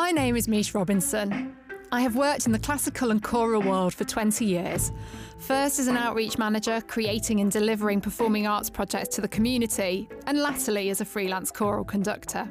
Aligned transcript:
My 0.00 0.12
name 0.12 0.36
is 0.36 0.46
Mish 0.46 0.74
Robinson. 0.74 1.56
I 1.90 2.02
have 2.02 2.14
worked 2.14 2.46
in 2.46 2.52
the 2.52 2.58
classical 2.60 3.10
and 3.10 3.20
choral 3.20 3.62
world 3.62 3.92
for 3.92 4.04
20 4.04 4.44
years. 4.44 4.92
First 5.40 5.80
as 5.80 5.88
an 5.88 5.96
outreach 5.96 6.38
manager, 6.38 6.80
creating 6.86 7.40
and 7.40 7.50
delivering 7.50 8.00
performing 8.00 8.46
arts 8.46 8.70
projects 8.70 9.16
to 9.16 9.20
the 9.20 9.26
community, 9.26 10.08
and 10.28 10.38
latterly 10.38 10.90
as 10.90 11.00
a 11.00 11.04
freelance 11.04 11.50
choral 11.50 11.84
conductor. 11.84 12.48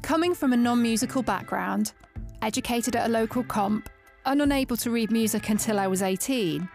Coming 0.00 0.34
from 0.34 0.54
a 0.54 0.56
non 0.56 0.80
musical 0.80 1.22
background, 1.22 1.92
educated 2.40 2.96
at 2.96 3.10
a 3.10 3.12
local 3.12 3.44
comp, 3.44 3.90
and 4.24 4.40
unable 4.40 4.78
to 4.78 4.90
read 4.90 5.10
music 5.10 5.50
until 5.50 5.78
I 5.78 5.88
was 5.88 6.00
18, 6.00 6.66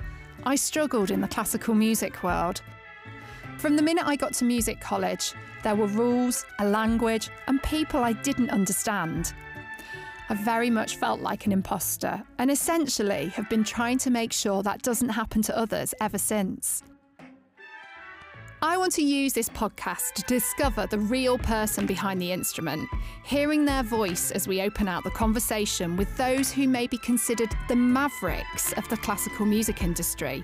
I 0.43 0.55
struggled 0.55 1.09
in 1.09 1.21
the 1.21 1.27
classical 1.27 1.73
music 1.73 2.21
world. 2.21 2.61
From 3.57 3.75
the 3.75 3.81
minute 3.81 4.05
I 4.05 4.15
got 4.15 4.33
to 4.35 4.45
music 4.45 4.79
college, 4.79 5.33
there 5.63 5.75
were 5.75 5.87
rules, 5.87 6.45
a 6.59 6.67
language, 6.67 7.29
and 7.47 7.61
people 7.63 8.03
I 8.03 8.13
didn't 8.13 8.51
understand. 8.51 9.33
I 10.29 10.35
very 10.35 10.69
much 10.69 10.97
felt 10.97 11.21
like 11.21 11.47
an 11.47 11.51
imposter, 11.51 12.21
and 12.37 12.51
essentially 12.51 13.29
have 13.29 13.49
been 13.49 13.63
trying 13.63 13.97
to 13.99 14.11
make 14.11 14.31
sure 14.31 14.61
that 14.61 14.83
doesn't 14.83 15.09
happen 15.09 15.41
to 15.41 15.57
others 15.57 15.95
ever 15.99 16.19
since. 16.19 16.83
I 18.61 18.77
want 18.77 18.91
to 18.93 19.03
use 19.03 19.33
this 19.33 19.49
podcast 19.49 20.13
to 20.13 20.21
discover 20.23 20.85
the 20.85 20.99
real 20.99 21.39
person 21.39 21.87
behind 21.87 22.21
the 22.21 22.31
instrument, 22.31 22.87
hearing 23.23 23.65
their 23.65 23.81
voice 23.81 24.29
as 24.29 24.47
we 24.47 24.61
open 24.61 24.87
out 24.87 25.03
the 25.03 25.11
conversation 25.11 25.95
with 25.97 26.15
those 26.15 26.51
who 26.51 26.67
may 26.67 26.85
be 26.85 26.97
considered 26.99 27.55
the 27.69 27.75
mavericks 27.75 28.73
of 28.73 28.87
the 28.89 28.97
classical 28.97 29.47
music 29.47 29.81
industry. 29.81 30.43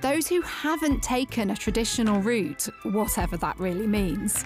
Those 0.00 0.28
who 0.28 0.40
haven't 0.42 1.02
taken 1.02 1.50
a 1.50 1.56
traditional 1.56 2.20
route, 2.20 2.68
whatever 2.84 3.36
that 3.36 3.58
really 3.58 3.86
means. 3.86 4.44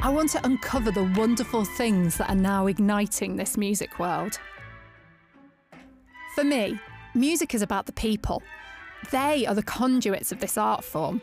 I 0.00 0.10
want 0.10 0.30
to 0.30 0.46
uncover 0.46 0.92
the 0.92 1.12
wonderful 1.16 1.64
things 1.64 2.18
that 2.18 2.30
are 2.30 2.36
now 2.36 2.66
igniting 2.68 3.36
this 3.36 3.56
music 3.56 3.98
world. 3.98 4.38
For 6.34 6.44
me, 6.44 6.78
music 7.14 7.52
is 7.54 7.62
about 7.62 7.86
the 7.86 7.92
people. 7.92 8.42
They 9.10 9.44
are 9.46 9.54
the 9.54 9.62
conduits 9.62 10.30
of 10.30 10.38
this 10.38 10.56
art 10.56 10.84
form. 10.84 11.20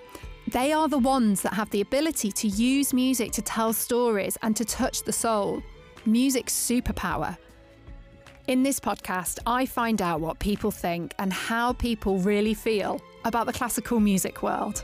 They 0.48 0.74
are 0.74 0.88
the 0.88 1.00
ones 1.00 1.42
that 1.42 1.54
have 1.54 1.70
the 1.70 1.82
ability 1.82 2.32
to 2.34 2.48
use 2.48 2.94
music 2.94 3.32
to 3.32 3.42
tell 3.42 3.74
stories 3.74 4.38
and 4.42 4.56
to 4.58 4.66
touch 4.66 5.04
the 5.04 5.14
soul. 5.14 5.64
Music's 6.06 6.54
superpower. 6.54 7.38
In 8.48 8.62
this 8.62 8.80
podcast, 8.80 9.40
I 9.48 9.66
find 9.66 10.04
out 10.04 10.22
what 10.22 10.38
people 10.38 10.70
think 10.70 11.16
and 11.18 11.34
how 11.34 11.74
people 11.74 12.20
really 12.20 12.54
feel 12.54 13.02
about 13.24 13.48
the 13.48 13.54
classical 13.54 14.00
music 14.00 14.44
world. 14.44 14.84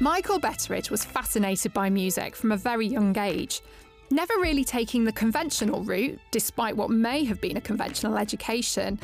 Michael 0.00 0.40
Betteridge 0.40 0.90
was 0.90 1.04
fascinated 1.04 1.72
by 1.72 1.88
music 1.90 2.34
from 2.34 2.50
a 2.50 2.56
very 2.56 2.88
young 2.88 3.16
age, 3.16 3.60
never 4.10 4.34
really 4.38 4.64
taking 4.64 5.04
the 5.04 5.12
conventional 5.12 5.84
route, 5.84 6.18
despite 6.32 6.76
what 6.76 6.90
may 6.90 7.22
have 7.22 7.40
been 7.40 7.56
a 7.56 7.60
conventional 7.60 8.18
education. 8.18 8.98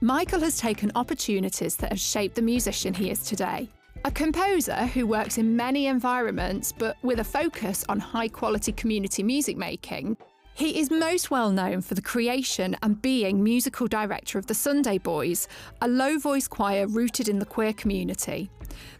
Michael 0.00 0.40
has 0.40 0.58
taken 0.58 0.90
opportunities 0.96 1.76
that 1.76 1.90
have 1.90 2.00
shaped 2.00 2.34
the 2.34 2.42
musician 2.42 2.92
he 2.92 3.12
is 3.12 3.22
today. 3.22 3.68
A 4.04 4.10
composer 4.10 4.86
who 4.86 5.06
works 5.06 5.38
in 5.38 5.54
many 5.54 5.86
environments 5.86 6.72
but 6.72 6.96
with 7.02 7.20
a 7.20 7.24
focus 7.24 7.84
on 7.88 8.00
high 8.00 8.28
quality 8.28 8.72
community 8.72 9.22
music 9.22 9.56
making, 9.56 10.16
he 10.60 10.78
is 10.78 10.90
most 10.90 11.30
well 11.30 11.50
known 11.50 11.80
for 11.80 11.94
the 11.94 12.02
creation 12.02 12.76
and 12.82 13.00
being 13.00 13.42
musical 13.42 13.86
director 13.86 14.38
of 14.38 14.46
the 14.46 14.52
Sunday 14.52 14.98
Boys, 14.98 15.48
a 15.80 15.88
low 15.88 16.18
voice 16.18 16.46
choir 16.46 16.86
rooted 16.86 17.30
in 17.30 17.38
the 17.38 17.46
queer 17.46 17.72
community. 17.72 18.50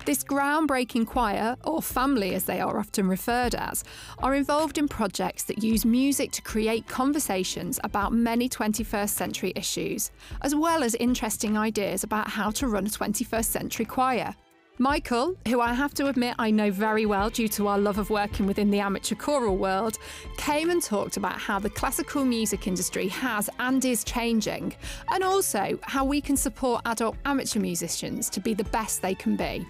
This 0.06 0.24
groundbreaking 0.24 1.06
choir, 1.06 1.56
or 1.64 1.82
family 1.82 2.34
as 2.34 2.44
they 2.44 2.60
are 2.60 2.78
often 2.78 3.08
referred 3.08 3.54
as, 3.54 3.84
are 4.20 4.34
involved 4.34 4.78
in 4.78 4.88
projects 4.88 5.44
that 5.44 5.62
use 5.62 5.84
music 5.84 6.32
to 6.32 6.40
create 6.40 6.88
conversations 6.88 7.78
about 7.84 8.14
many 8.14 8.48
21st 8.48 9.10
century 9.10 9.52
issues, 9.54 10.10
as 10.40 10.54
well 10.54 10.82
as 10.82 10.94
interesting 10.94 11.58
ideas 11.58 12.04
about 12.04 12.30
how 12.30 12.50
to 12.52 12.68
run 12.68 12.86
a 12.86 12.88
21st 12.88 13.44
century 13.44 13.84
choir. 13.84 14.34
Michael, 14.80 15.36
who 15.46 15.60
I 15.60 15.74
have 15.74 15.92
to 15.92 16.06
admit 16.06 16.36
I 16.38 16.50
know 16.50 16.70
very 16.70 17.04
well 17.04 17.28
due 17.28 17.48
to 17.48 17.66
our 17.66 17.78
love 17.78 17.98
of 17.98 18.08
working 18.08 18.46
within 18.46 18.70
the 18.70 18.80
amateur 18.80 19.14
choral 19.14 19.58
world, 19.58 19.98
came 20.38 20.70
and 20.70 20.82
talked 20.82 21.18
about 21.18 21.38
how 21.38 21.58
the 21.58 21.68
classical 21.68 22.24
music 22.24 22.66
industry 22.66 23.06
has 23.08 23.50
and 23.58 23.84
is 23.84 24.04
changing, 24.04 24.74
and 25.12 25.22
also 25.22 25.78
how 25.82 26.06
we 26.06 26.22
can 26.22 26.34
support 26.34 26.80
adult 26.86 27.14
amateur 27.26 27.60
musicians 27.60 28.30
to 28.30 28.40
be 28.40 28.54
the 28.54 28.64
best 28.64 29.02
they 29.02 29.14
can 29.14 29.36
be. 29.36 29.66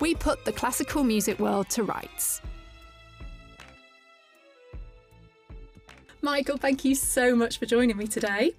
We 0.00 0.14
put 0.14 0.46
the 0.46 0.52
classical 0.52 1.04
music 1.04 1.38
world 1.38 1.68
to 1.68 1.82
rights. 1.82 2.40
Michael, 6.22 6.58
thank 6.58 6.84
you 6.84 6.94
so 6.94 7.34
much 7.34 7.58
for 7.58 7.64
joining 7.64 7.96
me 7.96 8.06
today. 8.06 8.52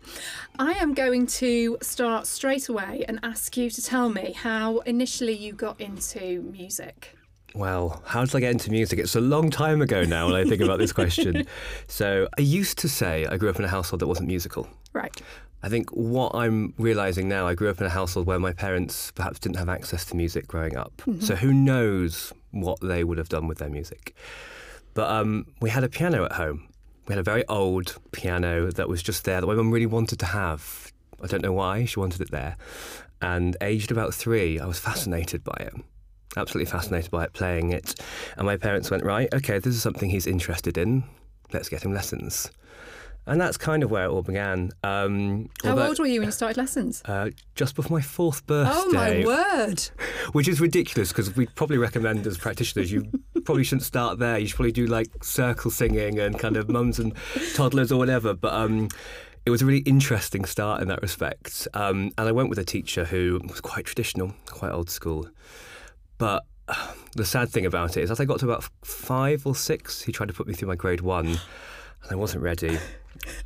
I 0.58 0.72
am 0.74 0.96
going 0.96 1.28
to 1.28 1.78
start 1.82 2.26
straight 2.26 2.70
away 2.70 3.06
and 3.08 3.20
ask 3.22 3.56
you 3.56 3.70
to 3.70 3.82
tell 3.84 4.10
me 4.10 4.34
how 4.34 4.80
initially 4.80 5.38
you 5.38 5.54
got 5.54 5.80
into 5.80 6.42
music. 6.52 7.16
Well, 7.54 8.02
how 8.06 8.26
did 8.26 8.36
I 8.36 8.40
get 8.40 8.52
into 8.52 8.72
music? 8.72 8.98
It's 8.98 9.16
a 9.16 9.22
long 9.22 9.52
time 9.52 9.80
ago 9.82 10.04
now 10.04 10.26
when 10.26 10.36
I 10.36 10.44
think 10.44 10.62
about 10.62 10.80
this 10.80 10.92
question. 10.92 11.46
So, 11.88 12.28
I 12.38 12.42
used 12.42 12.80
to 12.80 12.90
say 12.90 13.26
I 13.26 13.38
grew 13.38 13.50
up 13.50 13.60
in 13.60 13.66
a 13.66 13.68
household 13.68 14.00
that 14.00 14.08
wasn't 14.08 14.28
musical. 14.28 14.68
Right. 14.94 15.22
I 15.62 15.70
think 15.70 15.90
what 15.92 16.34
I'm 16.34 16.74
realizing 16.78 17.28
now, 17.28 17.46
I 17.46 17.54
grew 17.54 17.70
up 17.70 17.80
in 17.80 17.86
a 17.86 17.90
household 17.90 18.26
where 18.26 18.40
my 18.40 18.54
parents 18.54 19.12
perhaps 19.12 19.40
didn't 19.40 19.58
have 19.58 19.70
access 19.70 20.06
to 20.06 20.16
music 20.16 20.48
growing 20.48 20.78
up. 20.78 20.94
Mm-hmm. 21.02 21.20
So, 21.20 21.36
who 21.36 21.54
knows 21.54 22.34
what 22.52 22.80
they 22.82 23.04
would 23.04 23.20
have 23.20 23.30
done 23.30 23.48
with 23.48 23.60
their 23.60 23.70
music? 23.70 24.16
But 24.94 25.12
um, 25.12 25.46
we 25.62 25.70
had 25.70 25.84
a 25.84 25.90
piano 25.90 26.26
at 26.26 26.32
home 26.34 26.71
we 27.08 27.14
had 27.14 27.20
a 27.20 27.24
very 27.24 27.46
old 27.48 27.98
piano 28.12 28.72
that 28.72 28.88
was 28.88 29.02
just 29.02 29.24
there 29.24 29.42
that 29.42 29.48
my 29.48 29.56
mum 29.56 29.72
really 29.72 29.86
wanted 29.86 30.20
to 30.20 30.26
have. 30.28 30.92
I 31.22 31.28
don't 31.28 31.44
know 31.44 31.54
why, 31.54 31.86
she 31.86 32.00
wanted 32.00 32.22
it 32.22 32.32
there. 32.32 32.58
And 33.22 33.56
aged 33.62 33.92
about 33.92 34.14
three, 34.14 34.60
I 34.60 34.66
was 34.66 34.80
fascinated 34.80 35.44
by 35.44 35.56
it. 35.60 35.74
Absolutely 36.38 36.72
fascinated 36.72 37.12
by 37.12 37.26
it, 37.26 37.34
playing 37.34 37.72
it. 37.72 38.00
And 38.38 38.46
my 38.46 38.58
parents 38.58 38.90
went, 38.90 39.04
right, 39.04 39.32
okay, 39.34 39.60
this 39.60 39.76
is 39.76 39.82
something 39.82 40.10
he's 40.10 40.28
interested 40.28 40.78
in. 40.78 41.04
Let's 41.54 41.70
get 41.70 41.84
him 41.84 41.94
lessons. 41.94 42.50
And 43.28 43.40
that's 43.40 43.56
kind 43.56 43.84
of 43.84 43.92
where 43.92 44.06
it 44.06 44.10
all 44.10 44.24
began. 44.24 44.72
Um, 44.84 45.50
How 45.64 45.78
old 45.78 46.00
were 46.00 46.08
you 46.08 46.22
when 46.22 46.28
you 46.28 46.32
started 46.32 46.58
lessons? 46.58 47.04
Uh, 47.06 47.30
just 47.54 47.76
before 47.76 47.96
my 47.96 48.02
fourth 48.02 48.46
birthday. 48.48 48.74
Oh 48.76 48.92
my 48.92 49.26
word! 49.26 49.80
Which 50.32 50.48
is 50.48 50.60
ridiculous 50.60 51.10
because 51.10 51.36
we'd 51.36 51.54
probably 51.56 51.78
recommend 51.78 52.26
as 52.26 52.38
practitioners 52.38 52.92
you 52.92 53.12
probably 53.46 53.64
shouldn't 53.64 53.84
start 53.84 54.18
there. 54.18 54.40
You 54.40 54.48
should 54.48 54.56
probably 54.56 54.72
do 54.72 54.88
like 54.88 55.24
circle 55.24 55.70
singing 55.70 56.20
and 56.20 56.38
kind 56.40 56.58
of 56.58 56.68
mums 56.68 56.98
and 56.98 57.14
toddlers 57.56 57.92
or 57.92 57.98
whatever. 58.00 58.34
But 58.34 58.54
um, 58.54 58.90
it 59.46 59.52
was 59.52 59.62
a 59.62 59.66
really 59.68 59.82
interesting 59.82 60.46
start 60.46 60.82
in 60.82 60.88
that 60.88 61.02
respect. 61.04 61.68
Um, 61.76 62.12
and 62.18 62.28
I 62.28 62.32
went 62.32 62.50
with 62.50 62.58
a 62.60 62.66
teacher 62.66 63.06
who 63.06 63.40
was 63.48 63.62
quite 63.62 63.86
traditional, 63.86 64.34
quite 64.48 64.72
old 64.72 64.90
school. 64.90 65.28
But 66.18 66.44
the 67.16 67.26
sad 67.26 67.50
thing 67.50 67.68
about 67.68 67.98
it 67.98 68.04
is, 68.04 68.10
as 68.12 68.20
I 68.20 68.26
got 68.26 68.40
to 68.40 68.46
about 68.46 68.68
five 68.84 69.46
or 69.46 69.56
six, 69.56 70.02
he 70.02 70.12
tried 70.12 70.28
to 70.28 70.34
put 70.34 70.48
me 70.48 70.54
through 70.54 70.70
my 70.70 70.76
grade 70.76 71.02
one, 71.02 71.28
and 71.28 71.40
I 72.12 72.16
wasn't 72.16 72.44
ready. 72.44 72.80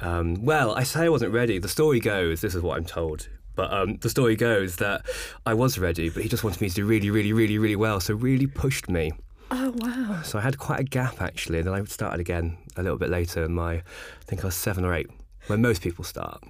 Um, 0.01 0.43
well, 0.43 0.75
I 0.75 0.83
say 0.83 1.01
I 1.01 1.09
wasn't 1.09 1.33
ready. 1.33 1.59
The 1.59 1.67
story 1.67 1.99
goes, 1.99 2.41
this 2.41 2.55
is 2.55 2.61
what 2.61 2.77
I'm 2.77 2.85
told. 2.85 3.27
But 3.55 3.71
um, 3.71 3.97
the 3.97 4.09
story 4.09 4.35
goes 4.35 4.77
that 4.77 5.05
I 5.45 5.53
was 5.53 5.79
ready, 5.79 6.09
but 6.09 6.23
he 6.23 6.29
just 6.29 6.43
wanted 6.43 6.61
me 6.61 6.69
to 6.69 6.75
do 6.75 6.85
really, 6.85 7.09
really, 7.09 7.33
really, 7.33 7.57
really 7.57 7.75
well. 7.75 7.99
So 7.99 8.13
really 8.13 8.47
pushed 8.47 8.89
me. 8.89 9.11
Oh 9.51 9.73
wow! 9.77 10.21
So 10.23 10.39
I 10.39 10.41
had 10.41 10.57
quite 10.57 10.79
a 10.79 10.83
gap 10.83 11.21
actually, 11.21 11.59
and 11.59 11.67
then 11.67 11.73
I 11.73 11.83
started 11.85 12.19
again 12.19 12.57
a 12.75 12.83
little 12.83 12.97
bit 12.97 13.09
later. 13.09 13.45
In 13.45 13.53
my, 13.53 13.75
I 13.75 13.83
think 14.25 14.43
I 14.43 14.47
was 14.47 14.55
seven 14.55 14.83
or 14.83 14.93
eight 14.93 15.07
where 15.47 15.57
most 15.57 15.81
people 15.81 16.03
start. 16.03 16.43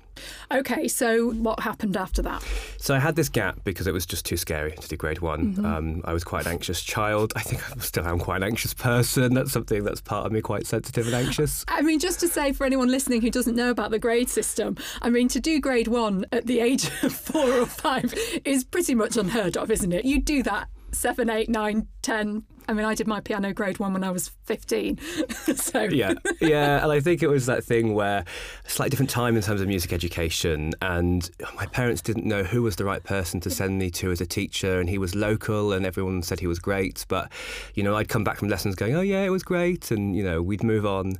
Okay, 0.51 0.87
so 0.87 1.31
what 1.31 1.59
happened 1.59 1.97
after 1.97 2.21
that? 2.21 2.43
So 2.77 2.95
I 2.95 2.99
had 2.99 3.15
this 3.15 3.29
gap 3.29 3.59
because 3.63 3.87
it 3.87 3.93
was 3.93 4.05
just 4.05 4.25
too 4.25 4.37
scary 4.37 4.71
to 4.71 4.87
do 4.87 4.95
grade 4.95 5.19
one. 5.19 5.53
Mm-hmm. 5.53 5.65
Um, 5.65 6.01
I 6.05 6.13
was 6.13 6.23
quite 6.23 6.45
an 6.45 6.53
anxious 6.53 6.81
child. 6.81 7.33
I 7.35 7.41
think 7.41 7.61
I 7.69 7.79
still 7.81 8.07
am 8.07 8.19
quite 8.19 8.37
an 8.37 8.43
anxious 8.43 8.73
person. 8.73 9.33
That's 9.33 9.51
something 9.51 9.83
that's 9.83 10.01
part 10.01 10.25
of 10.25 10.31
me, 10.31 10.41
quite 10.41 10.65
sensitive 10.65 11.07
and 11.07 11.15
anxious. 11.15 11.65
I 11.67 11.81
mean, 11.81 11.99
just 11.99 12.19
to 12.21 12.27
say 12.27 12.53
for 12.53 12.65
anyone 12.65 12.89
listening 12.89 13.21
who 13.21 13.31
doesn't 13.31 13.55
know 13.55 13.69
about 13.69 13.91
the 13.91 13.99
grade 13.99 14.29
system, 14.29 14.77
I 15.01 15.09
mean, 15.09 15.27
to 15.29 15.39
do 15.39 15.59
grade 15.59 15.87
one 15.87 16.25
at 16.31 16.45
the 16.45 16.59
age 16.59 16.89
of 17.03 17.13
four 17.13 17.49
or 17.51 17.65
five 17.65 18.13
is 18.45 18.63
pretty 18.63 18.95
much 18.95 19.17
unheard 19.17 19.57
of, 19.57 19.69
isn't 19.71 19.91
it? 19.91 20.05
You 20.05 20.21
do 20.21 20.43
that 20.43 20.69
seven, 20.95 21.29
eight, 21.29 21.49
nine, 21.49 21.87
ten. 22.01 22.43
I 22.67 22.73
mean, 22.73 22.85
I 22.85 22.95
did 22.95 23.07
my 23.07 23.19
piano 23.19 23.53
grade 23.53 23.79
one 23.79 23.93
when 23.93 24.03
I 24.03 24.11
was 24.11 24.29
15. 24.45 24.97
so 25.55 25.83
yeah, 25.83 26.13
yeah, 26.41 26.83
and 26.83 26.91
I 26.91 26.99
think 26.99 27.21
it 27.21 27.27
was 27.27 27.45
that 27.45 27.63
thing 27.63 27.93
where 27.93 28.25
a 28.65 28.69
slightly 28.69 28.89
different 28.89 29.09
time 29.09 29.35
in 29.35 29.41
terms 29.41 29.61
of 29.61 29.67
music 29.67 29.93
education, 29.93 30.73
and 30.81 31.29
my 31.55 31.65
parents 31.67 32.01
didn't 32.01 32.25
know 32.25 32.43
who 32.43 32.63
was 32.63 32.75
the 32.75 32.85
right 32.85 33.03
person 33.03 33.39
to 33.41 33.49
send 33.49 33.77
me 33.77 33.89
to 33.91 34.11
as 34.11 34.21
a 34.21 34.25
teacher, 34.25 34.79
and 34.79 34.89
he 34.89 34.97
was 34.97 35.15
local, 35.15 35.73
and 35.73 35.85
everyone 35.85 36.21
said 36.21 36.39
he 36.39 36.47
was 36.47 36.59
great, 36.59 37.05
but 37.07 37.31
you 37.75 37.83
know, 37.83 37.95
I'd 37.95 38.09
come 38.09 38.23
back 38.23 38.37
from 38.37 38.47
lessons 38.47 38.75
going, 38.75 38.95
oh 38.95 39.01
yeah, 39.01 39.23
it 39.23 39.29
was 39.29 39.43
great, 39.43 39.91
and 39.91 40.15
you 40.15 40.23
know, 40.23 40.41
we'd 40.41 40.63
move 40.63 40.85
on, 40.85 41.15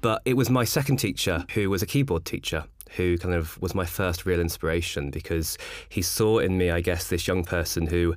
but 0.00 0.22
it 0.24 0.34
was 0.34 0.50
my 0.50 0.64
second 0.64 0.98
teacher 0.98 1.44
who 1.54 1.70
was 1.70 1.82
a 1.82 1.86
keyboard 1.86 2.24
teacher 2.24 2.64
who 2.96 3.18
kind 3.18 3.34
of 3.34 3.60
was 3.60 3.74
my 3.74 3.84
first 3.84 4.24
real 4.24 4.40
inspiration 4.40 5.10
because 5.10 5.58
he 5.88 6.02
saw 6.02 6.38
in 6.38 6.56
me, 6.56 6.70
I 6.70 6.80
guess, 6.80 7.08
this 7.08 7.26
young 7.26 7.44
person 7.44 7.86
who 7.86 8.14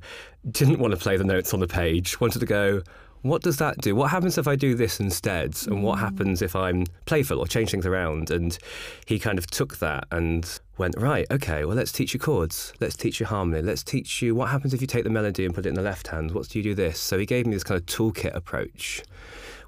didn't 0.52 0.80
want 0.80 0.92
to 0.92 0.98
play 0.98 1.18
the 1.18 1.24
notes 1.24 1.54
on 1.54 1.60
the 1.60 1.68
page, 1.68 2.20
wanted 2.20 2.40
to 2.40 2.46
go, 2.46 2.82
what 3.22 3.42
does 3.42 3.58
that 3.58 3.80
do? 3.80 3.96
What 3.96 4.12
happens 4.12 4.38
if 4.38 4.48
I 4.48 4.56
do 4.56 4.76
this 4.76 5.00
instead? 5.00 5.58
And 5.68 5.84
what 5.84 5.98
mm. 5.98 6.02
happens 6.02 6.42
if 6.42 6.56
I'm 6.56 6.86
playful 7.06 7.40
or 7.40 7.48
change 7.48 7.72
things 7.72 7.86
around? 7.86 8.30
And 8.32 8.58
he 9.06 9.20
kind 9.20 9.38
of 9.38 9.48
took 9.48 9.78
that 9.78 10.06
and 10.12 10.60
went, 10.78 10.96
right, 10.98 11.26
okay, 11.32 11.66
well, 11.66 11.76
let's 11.76 11.92
teach 11.92 12.14
you 12.14 12.20
chords. 12.20 12.74
Let's 12.80 12.96
teach 12.96 13.20
you 13.20 13.26
harmony. 13.26 13.62
Let's 13.62 13.84
teach 13.84 14.22
you 14.22 14.36
what 14.36 14.50
happens 14.50 14.74
if 14.74 14.82
you 14.82 14.88
take 14.88 15.04
the 15.04 15.10
melody 15.10 15.46
and 15.46 15.54
put 15.54 15.66
it 15.66 15.70
in 15.70 15.76
the 15.76 15.82
left 15.82 16.08
hand. 16.08 16.32
What 16.32 16.48
do 16.50 16.60
you 16.60 16.64
do 16.64 16.76
this? 16.76 17.00
So 17.00 17.18
he 17.18 17.26
gave 17.26 17.46
me 17.46 17.54
this 17.54 17.64
kind 17.64 17.80
of 17.80 17.86
toolkit 17.86 18.36
approach, 18.36 19.04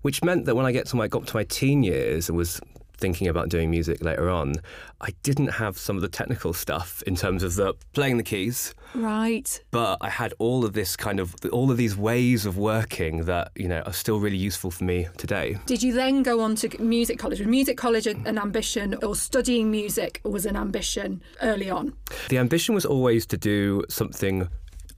which 0.04 0.24
meant 0.24 0.46
that 0.46 0.56
when 0.56 0.66
I 0.66 0.72
get 0.72 0.86
to 0.88 0.96
my, 0.96 1.08
got 1.08 1.28
to 1.28 1.36
my 1.36 1.44
teen 1.44 1.84
years 1.84 2.30
and 2.30 2.38
was 2.38 2.62
thinking 3.00 3.28
about 3.28 3.50
doing 3.50 3.69
music 3.72 4.04
later 4.04 4.30
on, 4.30 4.56
I 5.01 5.10
didn't 5.24 5.48
have 5.48 5.78
some 5.78 5.96
of 5.96 6.01
the 6.01 6.07
technical 6.10 6.54
stuff 6.54 7.01
in 7.07 7.16
terms 7.16 7.42
of 7.44 7.56
the 7.56 7.74
playing 7.94 8.18
the 8.18 8.24
keys, 8.24 8.74
Right. 8.94 9.62
but 9.72 9.98
I 10.01 10.10
had 10.10 10.34
all 10.40 10.66
of 10.66 10.74
this 10.74 10.96
kind 10.96 11.19
of 11.19 11.36
all 11.51 11.72
of 11.72 11.78
these 11.78 11.96
ways 11.98 12.46
of 12.46 12.57
working 12.57 13.25
that 13.25 13.51
you 13.56 13.68
know 13.68 13.81
are 13.81 13.94
still 13.94 14.19
really 14.19 14.38
useful 14.38 14.72
for 14.72 14.84
me 14.84 15.07
today. 15.18 15.57
Did 15.66 15.81
you 15.81 15.94
then 15.94 16.24
go 16.24 16.42
on 16.42 16.56
to 16.57 16.68
music 16.81 17.18
college? 17.19 17.40
Was 17.40 17.48
music 17.48 17.78
college 17.78 18.07
an 18.07 18.25
an 18.28 18.38
ambition, 18.38 18.96
or 19.04 19.16
studying 19.16 19.72
music 19.72 20.22
was 20.24 20.46
an 20.46 20.56
ambition 20.56 21.22
early 21.42 21.69
on? 21.69 21.94
The 22.30 22.38
ambition 22.38 22.75
was 22.75 22.86
always 22.86 23.25
to 23.28 23.38
do 23.38 23.84
something. 23.90 24.48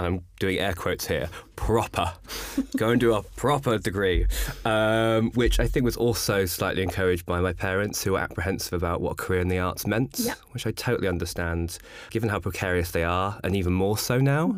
I'm 0.01 0.21
doing 0.39 0.57
air 0.59 0.73
quotes 0.73 1.07
here. 1.07 1.29
Proper, 1.55 2.13
go 2.77 2.89
and 2.89 2.99
do 2.99 3.13
a 3.13 3.21
proper 3.23 3.77
degree, 3.77 4.25
um, 4.65 5.31
which 5.31 5.59
I 5.59 5.67
think 5.67 5.83
was 5.85 5.95
also 5.97 6.45
slightly 6.45 6.81
encouraged 6.83 7.25
by 7.25 7.39
my 7.39 7.53
parents, 7.53 8.03
who 8.03 8.13
were 8.13 8.19
apprehensive 8.19 8.73
about 8.73 8.99
what 9.01 9.11
a 9.11 9.15
career 9.15 9.41
in 9.41 9.47
the 9.47 9.59
arts 9.59 9.85
meant, 9.85 10.19
Yeah. 10.19 10.33
which 10.51 10.65
I 10.65 10.71
totally 10.71 11.07
understand, 11.07 11.77
given 12.09 12.29
how 12.29 12.39
precarious 12.39 12.91
they 12.91 13.03
are, 13.03 13.39
and 13.43 13.55
even 13.55 13.73
more 13.73 13.97
so 13.97 14.19
now. 14.19 14.55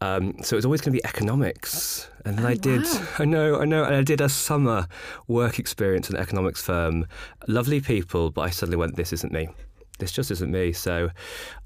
Um, 0.00 0.34
so 0.42 0.54
it 0.54 0.58
was 0.58 0.64
always 0.64 0.80
going 0.80 0.96
to 0.96 1.00
be 1.00 1.04
economics, 1.04 2.08
and 2.24 2.36
then 2.36 2.44
I 2.46 2.54
did. 2.54 2.82
wow. 2.82 3.06
I 3.20 3.24
know, 3.24 3.60
I 3.60 3.64
know, 3.64 3.84
and 3.84 3.94
I 3.94 4.02
did 4.02 4.20
a 4.20 4.28
summer 4.28 4.88
work 5.28 5.58
experience 5.60 6.10
in 6.10 6.16
an 6.16 6.22
economics 6.22 6.60
firm. 6.62 7.06
Lovely 7.46 7.80
people, 7.80 8.30
but 8.30 8.40
I 8.42 8.50
suddenly 8.50 8.76
went, 8.76 8.96
"This 8.96 9.12
isn't 9.12 9.32
me. 9.32 9.48
This 10.02 10.12
just 10.12 10.30
isn't 10.30 10.50
me." 10.50 10.72
So 10.72 11.10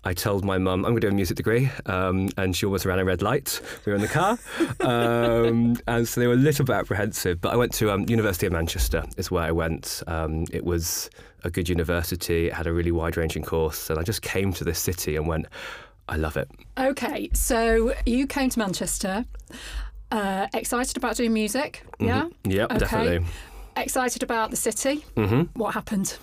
I 0.05 0.13
told 0.15 0.45
my 0.45 0.59
mum, 0.59 0.85
"I'm 0.85 0.93
going 0.93 1.01
to 1.01 1.07
do 1.09 1.13
a 1.13 1.15
music 1.15 1.37
degree," 1.37 1.71
um, 1.87 2.29
and 2.37 2.55
she 2.55 2.67
almost 2.67 2.85
ran 2.85 2.99
a 2.99 3.05
red 3.05 3.23
light. 3.23 3.61
We 3.85 3.91
were 3.93 3.97
in 3.97 4.03
the 4.03 4.09
car, 4.21 4.39
um, 4.81 5.77
and 5.87 6.07
so 6.07 6.21
they 6.21 6.27
were 6.27 6.35
a 6.35 6.45
little 6.49 6.65
bit 6.65 6.77
apprehensive. 6.77 7.41
But 7.41 7.53
I 7.55 7.57
went 7.57 7.73
to 7.75 7.91
um, 7.93 8.05
University 8.09 8.47
of 8.47 8.53
Manchester. 8.53 9.05
Is 9.17 9.31
where 9.31 9.45
I 9.45 9.53
went. 9.53 10.03
Um, 10.07 10.45
it 10.53 10.65
was 10.65 11.11
a 11.45 11.51
good 11.51 11.69
university. 11.69 12.47
It 12.49 12.53
had 12.55 12.67
a 12.67 12.73
really 12.73 12.93
wide-ranging 12.93 13.45
course, 13.45 13.91
and 13.91 13.99
I 13.99 14.03
just 14.03 14.23
came 14.23 14.53
to 14.55 14.65
this 14.65 14.79
city 14.79 15.17
and 15.17 15.27
went, 15.27 15.47
"I 16.09 16.17
love 16.17 16.37
it." 16.37 16.49
Okay, 16.79 17.31
so 17.33 17.95
you 18.05 18.27
came 18.27 18.51
to 18.51 18.59
Manchester, 18.59 19.25
uh, 20.13 20.47
excited 20.55 20.97
about 20.97 21.17
doing 21.17 21.33
music, 21.33 21.83
yeah? 21.99 22.29
Yep, 22.45 22.71
Okay. 22.73 22.79
definitely. 22.81 23.27
Excited 23.77 24.23
about 24.23 24.51
the 24.51 24.57
city. 24.57 25.05
hmm 25.17 25.43
What 25.55 25.75
happened? 25.75 26.17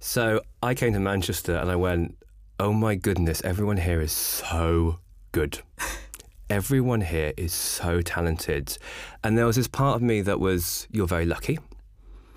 So 0.00 0.40
I 0.62 0.74
came 0.74 0.94
to 0.94 0.98
Manchester 1.00 1.54
and 1.54 1.70
I 1.70 1.76
went, 1.76 2.16
oh 2.58 2.72
my 2.72 2.94
goodness, 2.94 3.42
everyone 3.44 3.76
here 3.76 4.00
is 4.00 4.12
so 4.12 4.98
good. 5.32 5.60
everyone 6.50 7.02
here 7.02 7.34
is 7.36 7.52
so 7.52 8.00
talented. 8.00 8.78
And 9.22 9.36
there 9.36 9.44
was 9.44 9.56
this 9.56 9.68
part 9.68 9.96
of 9.96 10.02
me 10.02 10.22
that 10.22 10.40
was, 10.40 10.88
you're 10.90 11.06
very 11.06 11.26
lucky. 11.26 11.58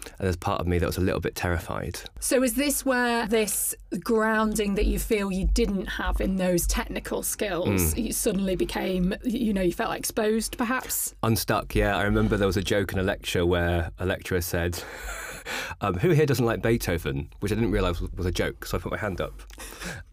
And 0.05 0.25
there's 0.25 0.35
part 0.35 0.59
of 0.59 0.67
me 0.67 0.77
that 0.79 0.85
was 0.85 0.97
a 0.97 1.01
little 1.01 1.21
bit 1.21 1.35
terrified. 1.35 2.01
So, 2.19 2.43
is 2.43 2.55
this 2.55 2.85
where 2.85 3.25
this 3.25 3.73
grounding 4.01 4.75
that 4.75 4.85
you 4.85 4.99
feel 4.99 5.31
you 5.31 5.47
didn't 5.47 5.85
have 5.85 6.19
in 6.19 6.35
those 6.35 6.67
technical 6.67 7.23
skills, 7.23 7.93
hmm. 7.93 7.99
you 7.99 8.11
suddenly 8.11 8.57
became, 8.57 9.15
you 9.23 9.53
know, 9.53 9.61
you 9.61 9.71
felt 9.71 9.95
exposed 9.95 10.57
perhaps? 10.57 11.15
Unstuck, 11.23 11.73
yeah. 11.73 11.95
I 11.95 12.03
remember 12.03 12.35
there 12.35 12.47
was 12.47 12.57
a 12.57 12.61
joke 12.61 12.91
in 12.91 12.99
a 12.99 13.03
lecture 13.03 13.45
where 13.45 13.91
a 13.97 14.05
lecturer 14.05 14.41
said, 14.41 14.83
um, 15.81 15.95
Who 15.95 16.09
here 16.09 16.25
doesn't 16.25 16.45
like 16.45 16.61
Beethoven? 16.61 17.29
Which 17.39 17.51
I 17.51 17.55
didn't 17.55 17.71
realise 17.71 17.99
was, 17.99 18.11
was 18.13 18.25
a 18.25 18.31
joke, 18.31 18.65
so 18.65 18.77
I 18.77 18.81
put 18.81 18.91
my 18.91 18.97
hand 18.97 19.21
up 19.21 19.41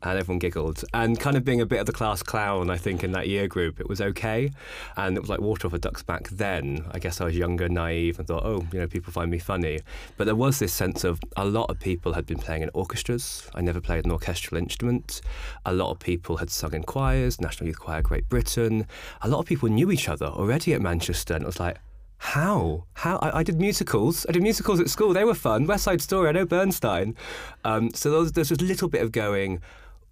and 0.03 0.19
everyone 0.19 0.39
giggled. 0.39 0.85
And 0.95 1.19
kind 1.19 1.37
of 1.37 1.45
being 1.45 1.61
a 1.61 1.67
bit 1.67 1.81
of 1.81 1.87
the 1.87 1.93
class 1.93 2.23
clown, 2.23 2.71
I 2.71 2.77
think, 2.77 3.05
in 3.05 3.13
that 3.13 3.29
year 3.29 3.47
group, 3.47 3.81
it 3.81 3.89
was 3.89 4.01
okay. 4.01 4.51
And 4.97 5.17
it 5.17 5.21
was 5.21 5.31
like 5.31 5.41
water 5.41 5.67
off 5.67 5.73
a 5.73 5.79
duck's 5.79 6.03
back 6.03 6.29
then. 6.31 6.87
I 6.91 6.99
guess 6.99 7.21
I 7.21 7.25
was 7.27 7.37
younger, 7.37 7.69
naive, 7.69 8.19
and 8.19 8.27
thought, 8.27 8.45
oh, 8.45 8.67
you 8.73 8.81
know, 8.81 8.87
people 8.87 9.13
find 9.13 9.31
me 9.31 9.39
funny. 9.39 9.81
But 10.17 10.25
there 10.25 10.35
was 10.35 10.59
this 10.59 10.73
sense 10.73 11.05
of 11.05 11.21
a 11.37 11.45
lot 11.45 11.71
of 11.71 11.79
people 11.79 12.15
had 12.15 12.27
been 12.27 12.39
playing 12.39 12.63
in 12.63 12.71
orchestras. 12.75 13.49
I 13.55 13.61
never 13.61 13.81
played 13.81 14.05
an 14.05 14.11
orchestral 14.11 14.59
instrument. 14.59 15.21
A 15.67 15.73
lot 15.73 15.91
of 15.91 15.99
people 15.99 16.39
had 16.39 16.51
sung 16.51 16.75
in 16.75 16.83
choirs, 16.83 17.41
National 17.41 17.69
Youth 17.69 17.81
Choir 17.81 18.03
Great 18.03 18.29
Britain. 18.29 18.87
A 19.23 19.29
lot 19.29 19.41
of 19.41 19.47
people 19.47 19.69
knew 19.69 19.91
each 19.91 20.09
other 20.09 20.27
already 20.27 20.75
at 20.75 20.81
Manchester, 20.81 21.35
and 21.35 21.43
it 21.43 21.47
was 21.47 21.61
like, 21.61 21.79
how? 22.21 22.85
How? 22.93 23.17
I, 23.17 23.39
I 23.39 23.43
did 23.43 23.59
musicals. 23.59 24.27
I 24.29 24.33
did 24.33 24.43
musicals 24.43 24.79
at 24.79 24.91
school. 24.91 25.15
They 25.15 25.25
were 25.25 25.35
fun. 25.35 25.67
West 25.67 25.85
Side 25.85 26.03
Story. 26.03 26.29
I 26.29 26.33
know 26.33 26.45
Bernstein. 26.45 27.17
Um, 27.65 27.91
so 27.95 28.11
there 28.11 28.21
was, 28.21 28.33
there's 28.33 28.51
this 28.51 28.61
little 28.61 28.89
bit 28.89 29.01
of 29.01 29.11
going, 29.11 29.63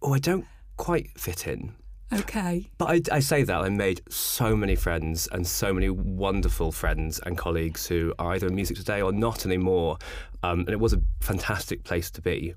oh, 0.00 0.14
I 0.14 0.18
don't 0.18 0.46
quite 0.78 1.10
fit 1.18 1.46
in. 1.46 1.74
Okay. 2.10 2.70
But 2.78 3.10
I, 3.10 3.16
I 3.16 3.20
say 3.20 3.42
that 3.42 3.60
I 3.60 3.68
made 3.68 4.00
so 4.08 4.56
many 4.56 4.74
friends 4.74 5.28
and 5.30 5.46
so 5.46 5.74
many 5.74 5.90
wonderful 5.90 6.72
friends 6.72 7.20
and 7.26 7.36
colleagues 7.36 7.86
who 7.86 8.14
are 8.18 8.32
either 8.32 8.46
in 8.46 8.54
music 8.54 8.78
today 8.78 9.02
or 9.02 9.12
not 9.12 9.44
anymore. 9.44 9.98
Um, 10.42 10.60
and 10.60 10.70
it 10.70 10.80
was 10.80 10.94
a 10.94 11.02
fantastic 11.20 11.84
place 11.84 12.10
to 12.12 12.22
be. 12.22 12.54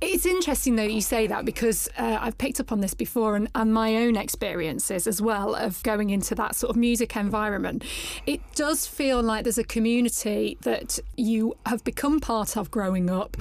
It's 0.00 0.26
interesting 0.26 0.76
though 0.76 0.86
that 0.86 0.92
you 0.92 1.00
say 1.00 1.26
that 1.26 1.44
because 1.44 1.88
uh, 1.98 2.18
I've 2.20 2.38
picked 2.38 2.60
up 2.60 2.72
on 2.72 2.80
this 2.80 2.94
before 2.94 3.36
and, 3.36 3.48
and 3.54 3.72
my 3.72 3.96
own 3.96 4.16
experiences 4.16 5.06
as 5.06 5.20
well 5.20 5.54
of 5.54 5.82
going 5.82 6.10
into 6.10 6.34
that 6.36 6.54
sort 6.54 6.70
of 6.70 6.76
music 6.76 7.16
environment. 7.16 7.84
It 8.26 8.40
does 8.54 8.86
feel 8.86 9.22
like 9.22 9.44
there's 9.44 9.58
a 9.58 9.64
community 9.64 10.56
that 10.62 10.98
you 11.16 11.56
have 11.66 11.84
become 11.84 12.20
part 12.20 12.56
of 12.56 12.70
growing 12.70 13.10
up. 13.10 13.36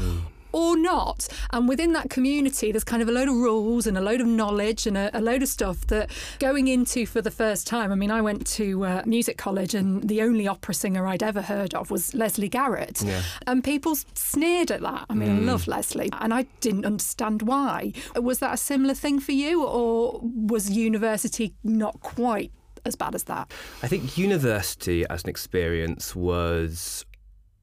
Or 0.57 0.75
not. 0.75 1.27
And 1.51 1.69
within 1.69 1.93
that 1.93 2.09
community, 2.09 2.71
there's 2.71 2.83
kind 2.83 3.01
of 3.03 3.07
a 3.07 3.11
load 3.11 3.27
of 3.27 3.35
rules 3.35 3.85
and 3.85 3.95
a 3.97 4.01
load 4.01 4.21
of 4.21 4.27
knowledge 4.27 4.87
and 4.87 4.97
a, 4.97 5.15
a 5.15 5.21
load 5.21 5.43
of 5.43 5.49
stuff 5.49 5.85
that 5.87 6.09
going 6.39 6.67
into 6.67 7.05
for 7.05 7.21
the 7.21 7.29
first 7.29 7.67
time. 7.67 7.91
I 7.91 7.95
mean, 7.95 8.09
I 8.09 8.21
went 8.21 8.47
to 8.57 8.83
uh, 8.83 9.03
music 9.05 9.37
college 9.37 9.75
and 9.75 10.09
the 10.09 10.21
only 10.23 10.47
opera 10.47 10.73
singer 10.73 11.05
I'd 11.05 11.21
ever 11.21 11.43
heard 11.43 11.75
of 11.75 11.91
was 11.91 12.13
Lesley 12.15 12.49
Garrett. 12.49 13.03
Yeah. 13.03 13.21
And 13.45 13.63
people 13.63 13.95
sneered 14.15 14.71
at 14.71 14.81
that. 14.81 15.05
I 15.09 15.13
mean, 15.13 15.29
I 15.29 15.51
love 15.51 15.67
Lesley, 15.67 16.09
and 16.13 16.33
I 16.33 16.47
didn't 16.59 16.85
understand 16.85 17.43
why. 17.43 17.93
Was 18.15 18.39
that 18.39 18.53
a 18.53 18.57
similar 18.57 18.95
thing 18.95 19.19
for 19.19 19.33
you, 19.33 19.63
or 19.63 20.19
was 20.23 20.71
university 20.71 21.53
not 21.63 21.99
quite 22.01 22.51
as 22.85 22.95
bad 22.95 23.13
as 23.13 23.23
that? 23.25 23.51
I 23.83 23.87
think 23.87 24.17
university 24.17 25.05
as 25.07 25.23
an 25.23 25.29
experience 25.29 26.15
was 26.15 27.05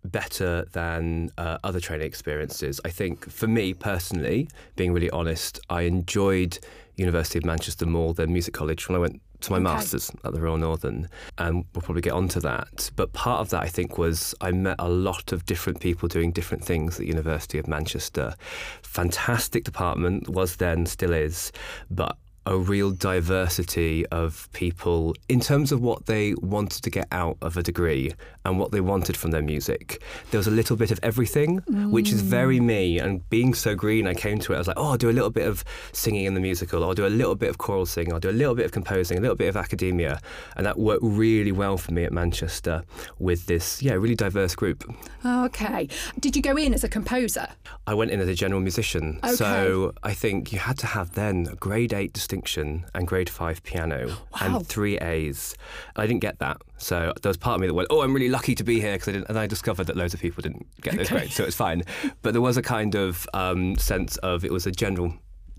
better 0.05 0.67
than 0.73 1.31
uh, 1.39 1.59
other 1.65 1.81
training 1.81 2.07
experiences. 2.07 2.81
I 2.85 2.91
think 2.91 3.31
for 3.31 3.47
me 3.47 3.75
personally, 3.75 4.49
being 4.77 4.93
really 4.93 5.11
honest, 5.11 5.61
I 5.71 5.83
enjoyed 5.83 6.59
University 6.97 7.39
of 7.39 7.45
Manchester 7.45 7.87
more 7.87 8.15
than 8.15 8.33
Music 8.33 8.55
College 8.55 8.89
when 8.89 8.97
I 8.97 8.99
went 9.01 9.21
to 9.41 9.51
my 9.51 9.57
Okay. 9.57 9.65
masters 9.65 10.11
at 10.25 10.33
the 10.33 10.41
Royal 10.41 10.57
Northern, 10.57 11.09
and 11.39 11.65
we'll 11.75 11.83
probably 11.83 12.01
get 12.03 12.13
onto 12.13 12.41
that. 12.41 12.91
But 12.97 13.13
part 13.13 13.41
of 13.41 13.51
that, 13.51 13.63
I 13.63 13.69
think, 13.69 13.99
was 13.99 14.35
I 14.41 14.53
met 14.53 14.77
a 14.79 14.89
lot 14.89 15.33
of 15.33 15.45
different 15.45 15.81
people 15.81 16.09
doing 16.09 16.31
different 16.33 16.65
things 16.65 16.99
at 17.01 17.07
University 17.07 17.59
of 17.59 17.67
Manchester. 17.67 18.35
Fantastic 18.83 19.65
department 19.65 20.29
was 20.29 20.57
then, 20.57 20.87
still 20.87 21.13
is, 21.13 21.51
but 21.91 22.17
a 22.47 22.57
real 22.57 22.91
diversity 22.91 24.07
of 24.07 24.49
people 24.53 25.15
in 25.29 25.41
terms 25.41 25.73
of 25.73 25.81
what 25.81 26.07
they 26.07 26.35
wanted 26.35 26.83
to 26.83 26.91
get 26.91 27.07
out 27.11 27.39
of 27.41 27.57
a 27.57 27.63
degree 27.63 28.13
and 28.45 28.59
what 28.59 28.71
they 28.71 28.81
wanted 28.81 29.17
from 29.17 29.31
their 29.31 29.43
music. 29.43 30.03
There 30.31 30.39
was 30.39 30.47
a 30.47 30.51
little 30.51 30.77
bit 30.77 30.91
of 30.91 31.01
everything, 31.03 31.59
which 31.91 32.13
is 32.13 32.21
very 32.21 32.61
me. 32.61 32.99
And 32.99 33.27
being 33.31 33.55
so 33.55 33.75
green, 33.75 34.07
I 34.07 34.13
came 34.13 34.39
to 34.41 34.53
it. 34.53 34.57
I 34.57 34.59
was 34.59 34.69
like, 34.69 34.77
oh, 34.79 34.91
I'll 34.91 34.99
do 34.99 35.09
a 35.09 35.13
little 35.13 35.31
bit 35.31 35.47
of 35.49 35.65
singing 35.93 36.27
in 36.27 36.35
the 36.35 36.41
musical. 36.41 36.85
I'll 36.85 36.93
do 36.93 37.07
a 37.07 37.09
little 37.09 37.35
bit 37.35 37.49
of 37.49 37.57
choral 37.57 37.87
singing. 37.87 38.13
I'll 38.13 38.21
do 38.21 38.29
a 38.29 38.33
little 38.33 38.55
bit 38.55 38.67
of 38.67 38.73
composing, 38.73 39.17
a 39.17 39.21
little 39.23 39.37
bit 39.37 39.49
of 39.49 39.57
academia. 39.57 40.21
And 40.57 40.67
that 40.67 40.79
worked 40.79 41.03
really 41.03 41.53
well 41.53 41.79
for 41.79 41.93
me 41.93 42.05
at 42.05 42.13
Manchester 42.13 42.85
with 43.19 43.47
this, 43.47 43.83
yeah, 43.83 43.95
really 43.95 44.15
diverse 44.15 44.55
group. 44.55 44.85
Okay. 45.25 45.89
Did 46.21 46.37
you 46.37 46.43
go 46.43 46.57
in 46.57 46.75
as 46.75 46.85
a 46.85 46.89
composer? 46.89 47.49
I 47.87 47.95
went 47.95 48.11
in 48.11 48.21
as 48.21 48.29
a 48.29 48.35
general 48.35 48.61
musician. 48.61 49.19
Okay. 49.25 49.35
So 49.35 49.93
I 50.03 50.13
think 50.13 50.53
you 50.53 50.59
had 50.59 50.77
to 50.79 50.87
have 50.87 51.15
then 51.15 51.49
a 51.51 51.57
grade 51.57 51.95
eight 51.95 52.13
distinction 52.13 52.34
and 52.43 53.07
grade 53.07 53.29
five 53.31 53.63
piano 53.63 54.09
Wow. 54.09 54.57
and 54.59 54.67
three 54.67 54.99
A's. 54.99 55.55
I 55.97 56.07
didn't 56.07 56.21
get 56.21 56.39
that. 56.41 56.59
So 56.79 57.13
there 57.23 57.31
was 57.31 57.37
part 57.37 57.55
of 57.57 57.61
me 57.61 57.67
that 57.69 57.75
went, 57.75 57.89
oh, 57.91 58.03
I'm 58.03 58.13
really 58.15 58.29
lucky 58.29 58.55
to 58.57 58.65
be 58.65 58.81
here 58.81 58.93
because 58.95 59.09
I 59.09 59.13
didn't. 59.13 59.29
And 59.29 59.39
I 59.39 59.47
discovered 59.47 59.85
that 59.85 59.97
loads 59.97 60.15
of 60.15 60.21
people 60.21 60.43
didn't 60.43 60.67
get 60.81 60.97
those 60.97 61.07
Okay. 61.07 61.17
grades. 61.21 61.35
So 61.35 61.45
it's 61.45 61.57
fine. 61.57 61.83
But 62.23 62.33
there 62.33 62.43
was 62.43 62.57
a 62.57 62.63
kind 62.63 62.95
of 62.95 63.27
um, 63.35 63.77
sense 63.77 64.17
of 64.19 64.45
it 64.45 64.53
was 64.53 64.67
a 64.67 64.73
general 64.73 65.15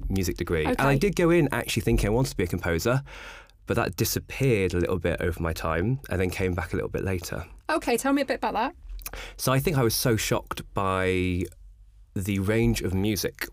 music 0.10 0.38
degree. 0.38 0.66
And 0.66 0.82
I 0.82 0.98
did 0.98 1.16
go 1.16 1.30
in 1.30 1.48
actually 1.52 1.82
thinking 1.84 2.08
I 2.08 2.12
wanted 2.12 2.32
to 2.32 2.38
be 2.38 2.44
a 2.44 2.48
composer. 2.48 3.02
But 3.68 3.76
that 3.78 3.96
disappeared 3.96 4.74
a 4.76 4.78
little 4.78 5.00
bit 5.00 5.22
over 5.22 5.42
my 5.42 5.52
time 5.54 6.00
and 6.10 6.22
then 6.22 6.30
came 6.30 6.54
back 6.54 6.74
a 6.74 6.76
little 6.76 6.90
bit 6.90 7.04
later. 7.04 7.46
Okay, 7.70 7.98
tell 7.98 8.14
me 8.14 8.22
a 8.22 8.26
bit 8.26 8.36
about 8.38 8.54
that. 8.54 8.76
So 9.38 9.52
I 9.52 9.60
think 9.60 9.78
I 9.78 9.84
was 9.84 9.96
so 9.96 10.16
shocked 10.16 10.62
by 10.76 11.46
the 12.14 12.40
range 12.40 12.82
of 12.82 12.94
music 12.94 13.48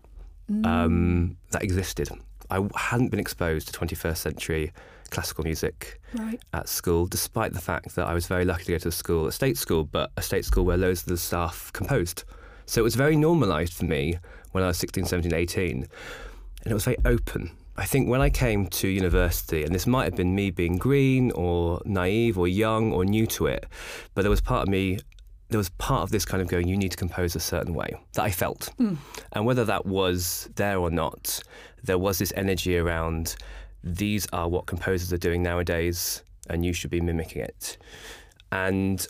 um, 0.63 1.37
that 1.51 1.63
existed. 1.63 2.09
I 2.57 2.67
hadn't 2.75 3.09
been 3.09 3.19
exposed 3.19 3.67
to 3.67 3.73
21st 3.79 4.17
century 4.17 4.73
classical 5.09 5.43
music 5.43 5.99
Right. 6.15 6.41
at 6.53 6.67
school, 6.67 7.05
despite 7.05 7.53
the 7.53 7.61
fact 7.61 7.95
that 7.95 8.07
I 8.07 8.13
was 8.13 8.25
very 8.27 8.45
lucky 8.45 8.65
to 8.65 8.71
go 8.73 8.77
to 8.79 8.87
a 8.89 8.91
school, 8.91 9.27
a 9.27 9.31
state 9.31 9.57
school, 9.57 9.83
but 9.83 10.11
a 10.17 10.21
state 10.21 10.43
school 10.45 10.65
where 10.65 10.77
loads 10.77 11.01
of 11.01 11.07
the 11.09 11.17
staff 11.17 11.71
composed. 11.73 12.23
So 12.65 12.81
it 12.81 12.83
was 12.83 12.95
very 12.95 13.15
normalised 13.15 13.73
for 13.73 13.85
me 13.85 14.17
when 14.53 14.63
I 14.63 14.67
was 14.67 14.77
16, 14.77 15.05
17, 15.05 15.33
18, 15.33 15.71
and 15.77 15.87
it 16.65 16.73
was 16.73 16.85
very 16.85 16.97
open. 17.05 17.51
I 17.75 17.85
think 17.85 18.07
when 18.07 18.21
I 18.21 18.29
came 18.29 18.67
to 18.67 18.87
university, 18.87 19.63
and 19.63 19.73
this 19.73 19.87
might 19.87 20.05
have 20.05 20.15
been 20.15 20.35
me 20.35 20.51
being 20.51 20.77
green 20.77 21.31
or 21.31 21.81
naive 21.85 22.37
or 22.37 22.47
young 22.47 22.91
or 22.93 23.03
new 23.03 23.25
to 23.27 23.47
it, 23.47 23.65
but 24.13 24.21
there 24.21 24.29
was 24.29 24.41
part 24.41 24.63
of 24.63 24.69
me, 24.69 24.99
there 25.53 25.59
was 25.59 25.69
part 25.69 26.01
of 26.01 26.09
this 26.09 26.25
kind 26.25 26.41
of 26.41 26.47
going, 26.47 26.67
you 26.67 26.75
need 26.75 26.89
to 26.89 26.97
compose 26.97 27.35
a 27.35 27.39
certain 27.39 27.75
way 27.75 27.95
that 28.13 28.23
I 28.23 28.31
felt. 28.31 28.71
Hmm. 28.77 28.95
And 29.33 29.45
whether 29.45 29.63
that 29.65 29.85
was 29.85 30.49
there 30.55 30.79
or 30.79 30.89
not, 30.89 31.43
there 31.83 31.99
was 31.99 32.17
this 32.17 32.33
energy 32.35 32.75
around 32.75 33.35
these 33.83 34.25
are 34.33 34.49
what 34.49 34.65
composers 34.65 35.13
are 35.13 35.17
doing 35.17 35.43
nowadays, 35.43 36.23
and 36.49 36.65
you 36.65 36.73
should 36.73 36.89
be 36.89 37.01
mimicking 37.01 37.43
it. 37.43 37.77
And 38.51 39.05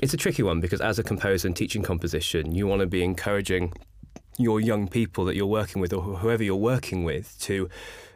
it's 0.00 0.14
a 0.14 0.16
tricky 0.16 0.44
one 0.44 0.60
because 0.60 0.80
as 0.80 1.00
a 1.00 1.02
composer 1.02 1.48
and 1.48 1.56
teaching 1.56 1.82
composition, 1.82 2.54
you 2.54 2.68
want 2.68 2.80
to 2.80 2.86
be 2.86 3.02
encouraging 3.02 3.72
your 4.38 4.60
young 4.60 4.86
people 4.86 5.24
that 5.24 5.34
you're 5.34 5.46
working 5.46 5.82
with 5.82 5.92
or 5.92 6.00
whoever 6.02 6.44
you're 6.44 6.54
working 6.54 7.02
with 7.02 7.36
to 7.40 7.68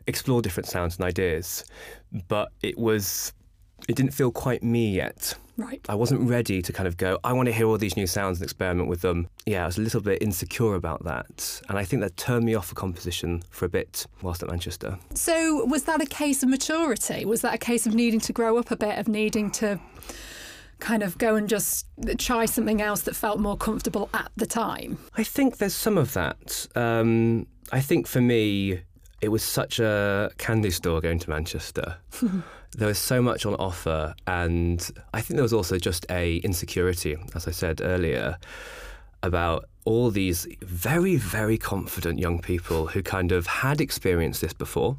explore 0.07 0.41
different 0.41 0.69
sounds 0.69 0.97
and 0.97 1.05
ideas. 1.05 1.65
But 2.29 2.53
it 2.63 2.79
was, 2.79 3.33
it 3.89 3.97
didn't 3.97 4.13
feel 4.13 4.31
quite 4.31 4.63
me 4.63 4.95
yet. 4.95 5.35
Right. 5.57 5.81
I 5.89 5.95
wasn't 5.95 6.29
ready 6.29 6.61
to 6.61 6.73
kind 6.73 6.87
of 6.87 6.97
go, 6.97 7.19
I 7.25 7.33
want 7.33 7.47
to 7.47 7.53
hear 7.53 7.67
all 7.67 7.79
these 7.79 7.97
new 7.97 8.07
sounds 8.07 8.39
and 8.39 8.45
experiment 8.45 8.89
with 8.89 9.01
them. 9.01 9.29
Yeah, 9.47 9.63
I 9.63 9.67
was 9.67 9.79
a 9.79 9.81
little 9.81 10.01
bit 10.01 10.23
insecure 10.23 10.75
about 10.75 11.05
that. 11.05 11.63
And 11.69 11.79
I 11.79 11.85
think 11.85 12.03
that 12.03 12.17
turned 12.17 12.45
me 12.45 12.55
off 12.55 12.71
of 12.71 12.77
composition 12.77 13.43
for 13.51 13.65
a 13.65 13.69
bit 13.69 14.07
whilst 14.23 14.43
at 14.43 14.51
Manchester. 14.51 14.99
So, 15.15 15.65
was 15.65 15.85
that 15.85 16.03
a 16.03 16.07
case 16.07 16.43
of 16.43 16.49
maturity? 16.49 17.25
Was 17.25 17.41
that 17.41 17.55
a 17.55 17.59
case 17.59 17.87
of 17.87 17.95
needing 17.95 18.21
to 18.21 18.33
grow 18.33 18.59
up 18.59 18.71
a 18.71 18.77
bit, 18.77 18.99
of 18.99 19.09
needing 19.09 19.51
to 19.53 19.81
kind 20.79 21.03
of 21.03 21.17
go 21.17 21.37
and 21.37 21.49
just 21.49 21.87
try 22.19 22.45
something 22.45 22.83
else 22.83 23.03
that 23.03 23.17
felt 23.17 23.41
more 23.41 23.57
comfortable 23.57 24.11
at 24.13 24.31
the 24.37 24.47
time? 24.47 24.99
I 25.17 25.23
think 25.23 25.57
there's 25.57 25.75
some 25.75 25.97
of 25.97 26.13
that. 26.13 26.67
Um, 26.75 27.47
I 27.73 27.81
think 27.81 28.07
for 28.07 28.21
me, 28.21 28.81
it 29.21 29.29
was 29.29 29.43
such 29.43 29.81
a 29.81 30.31
candy 30.39 30.71
store 30.71 31.01
going 31.01 31.19
to 31.21 31.31
Manchester. 31.31 31.97
there 32.73 32.89
was 32.89 32.99
so 32.99 33.23
much 33.23 33.47
on 33.47 33.55
offer, 33.55 34.15
and 34.27 34.91
I 35.15 35.21
think 35.21 35.37
there 35.37 35.43
was 35.43 35.53
also 35.53 35.79
just 35.79 36.07
a 36.11 36.37
insecurity, 36.39 37.17
as 37.35 37.49
I 37.49 37.51
said 37.51 37.81
earlier, 37.83 38.39
about 39.23 39.69
all 39.85 40.11
these 40.11 40.47
very, 40.63 41.17
very 41.17 41.57
confident 41.57 42.19
young 42.19 42.41
people 42.41 42.89
who 42.89 43.03
kind 43.03 43.33
of 43.33 43.47
had 43.47 43.81
experienced 43.81 44.41
this 44.41 44.53
before. 44.53 44.97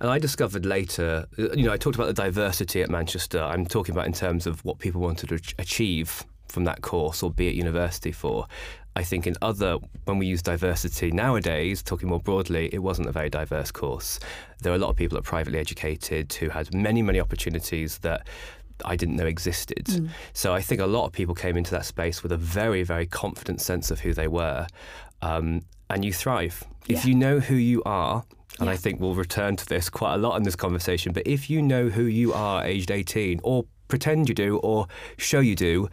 And 0.00 0.10
I 0.10 0.18
discovered 0.18 0.66
later, 0.66 1.26
you 1.36 1.62
know, 1.62 1.72
I 1.72 1.76
talked 1.76 1.96
about 1.96 2.08
the 2.08 2.12
diversity 2.12 2.82
at 2.82 2.90
Manchester. 2.90 3.40
I'm 3.40 3.64
talking 3.64 3.94
about 3.94 4.06
in 4.06 4.12
terms 4.12 4.46
of 4.46 4.64
what 4.64 4.78
people 4.80 5.00
wanted 5.00 5.28
to 5.28 5.54
achieve 5.58 6.24
from 6.48 6.64
that 6.64 6.82
course 6.82 7.22
or 7.22 7.30
be 7.30 7.48
at 7.48 7.54
university 7.54 8.12
for. 8.12 8.46
I 8.96 9.02
think 9.02 9.26
in 9.26 9.34
other, 9.42 9.78
when 10.04 10.18
we 10.18 10.26
use 10.26 10.42
diversity 10.42 11.10
nowadays, 11.10 11.82
talking 11.82 12.08
more 12.08 12.20
broadly, 12.20 12.70
it 12.72 12.78
wasn't 12.78 13.08
a 13.08 13.12
very 13.12 13.28
diverse 13.28 13.70
course. 13.70 14.20
There 14.62 14.70
were 14.70 14.76
a 14.76 14.80
lot 14.80 14.90
of 14.90 14.96
people 14.96 15.16
that 15.16 15.20
are 15.20 15.30
privately 15.30 15.58
educated 15.58 16.32
who 16.34 16.48
had 16.48 16.72
many, 16.72 17.02
many 17.02 17.18
opportunities 17.18 17.98
that 17.98 18.26
I 18.84 18.96
didn't 18.96 19.16
know 19.16 19.26
existed. 19.26 19.88
So 20.32 20.54
I 20.54 20.60
think 20.60 20.80
a 20.80 20.86
lot 20.86 21.06
of 21.06 21.12
people 21.12 21.34
came 21.34 21.56
into 21.56 21.70
that 21.72 21.86
space 21.86 22.22
with 22.22 22.32
a 22.32 22.36
very, 22.36 22.82
very 22.82 23.06
confident 23.06 23.60
sense 23.60 23.90
of 23.90 24.00
who 24.00 24.14
they 24.14 24.28
were. 24.28 24.66
Um, 25.22 25.62
and 25.90 26.04
you 26.04 26.12
thrive. 26.12 26.62
If 26.88 27.04
you 27.04 27.14
know 27.14 27.40
who 27.40 27.54
you 27.54 27.82
are, 27.84 28.24
and 28.60 28.70
I 28.70 28.76
think 28.76 29.00
we'll 29.00 29.14
return 29.14 29.56
to 29.56 29.66
this 29.66 29.90
quite 29.90 30.14
a 30.14 30.18
lot 30.18 30.36
in 30.36 30.44
this 30.44 30.56
conversation, 30.56 31.12
but 31.12 31.26
if 31.26 31.50
you 31.50 31.62
know 31.62 31.88
who 31.88 32.04
you 32.04 32.32
are 32.32 32.64
aged 32.64 32.90
18, 32.90 33.40
or 33.42 33.64
pretend 33.88 34.28
you 34.28 34.34
do, 34.34 34.58
or 34.58 34.86
show 35.16 35.40
you 35.40 35.54
do, 35.54 35.88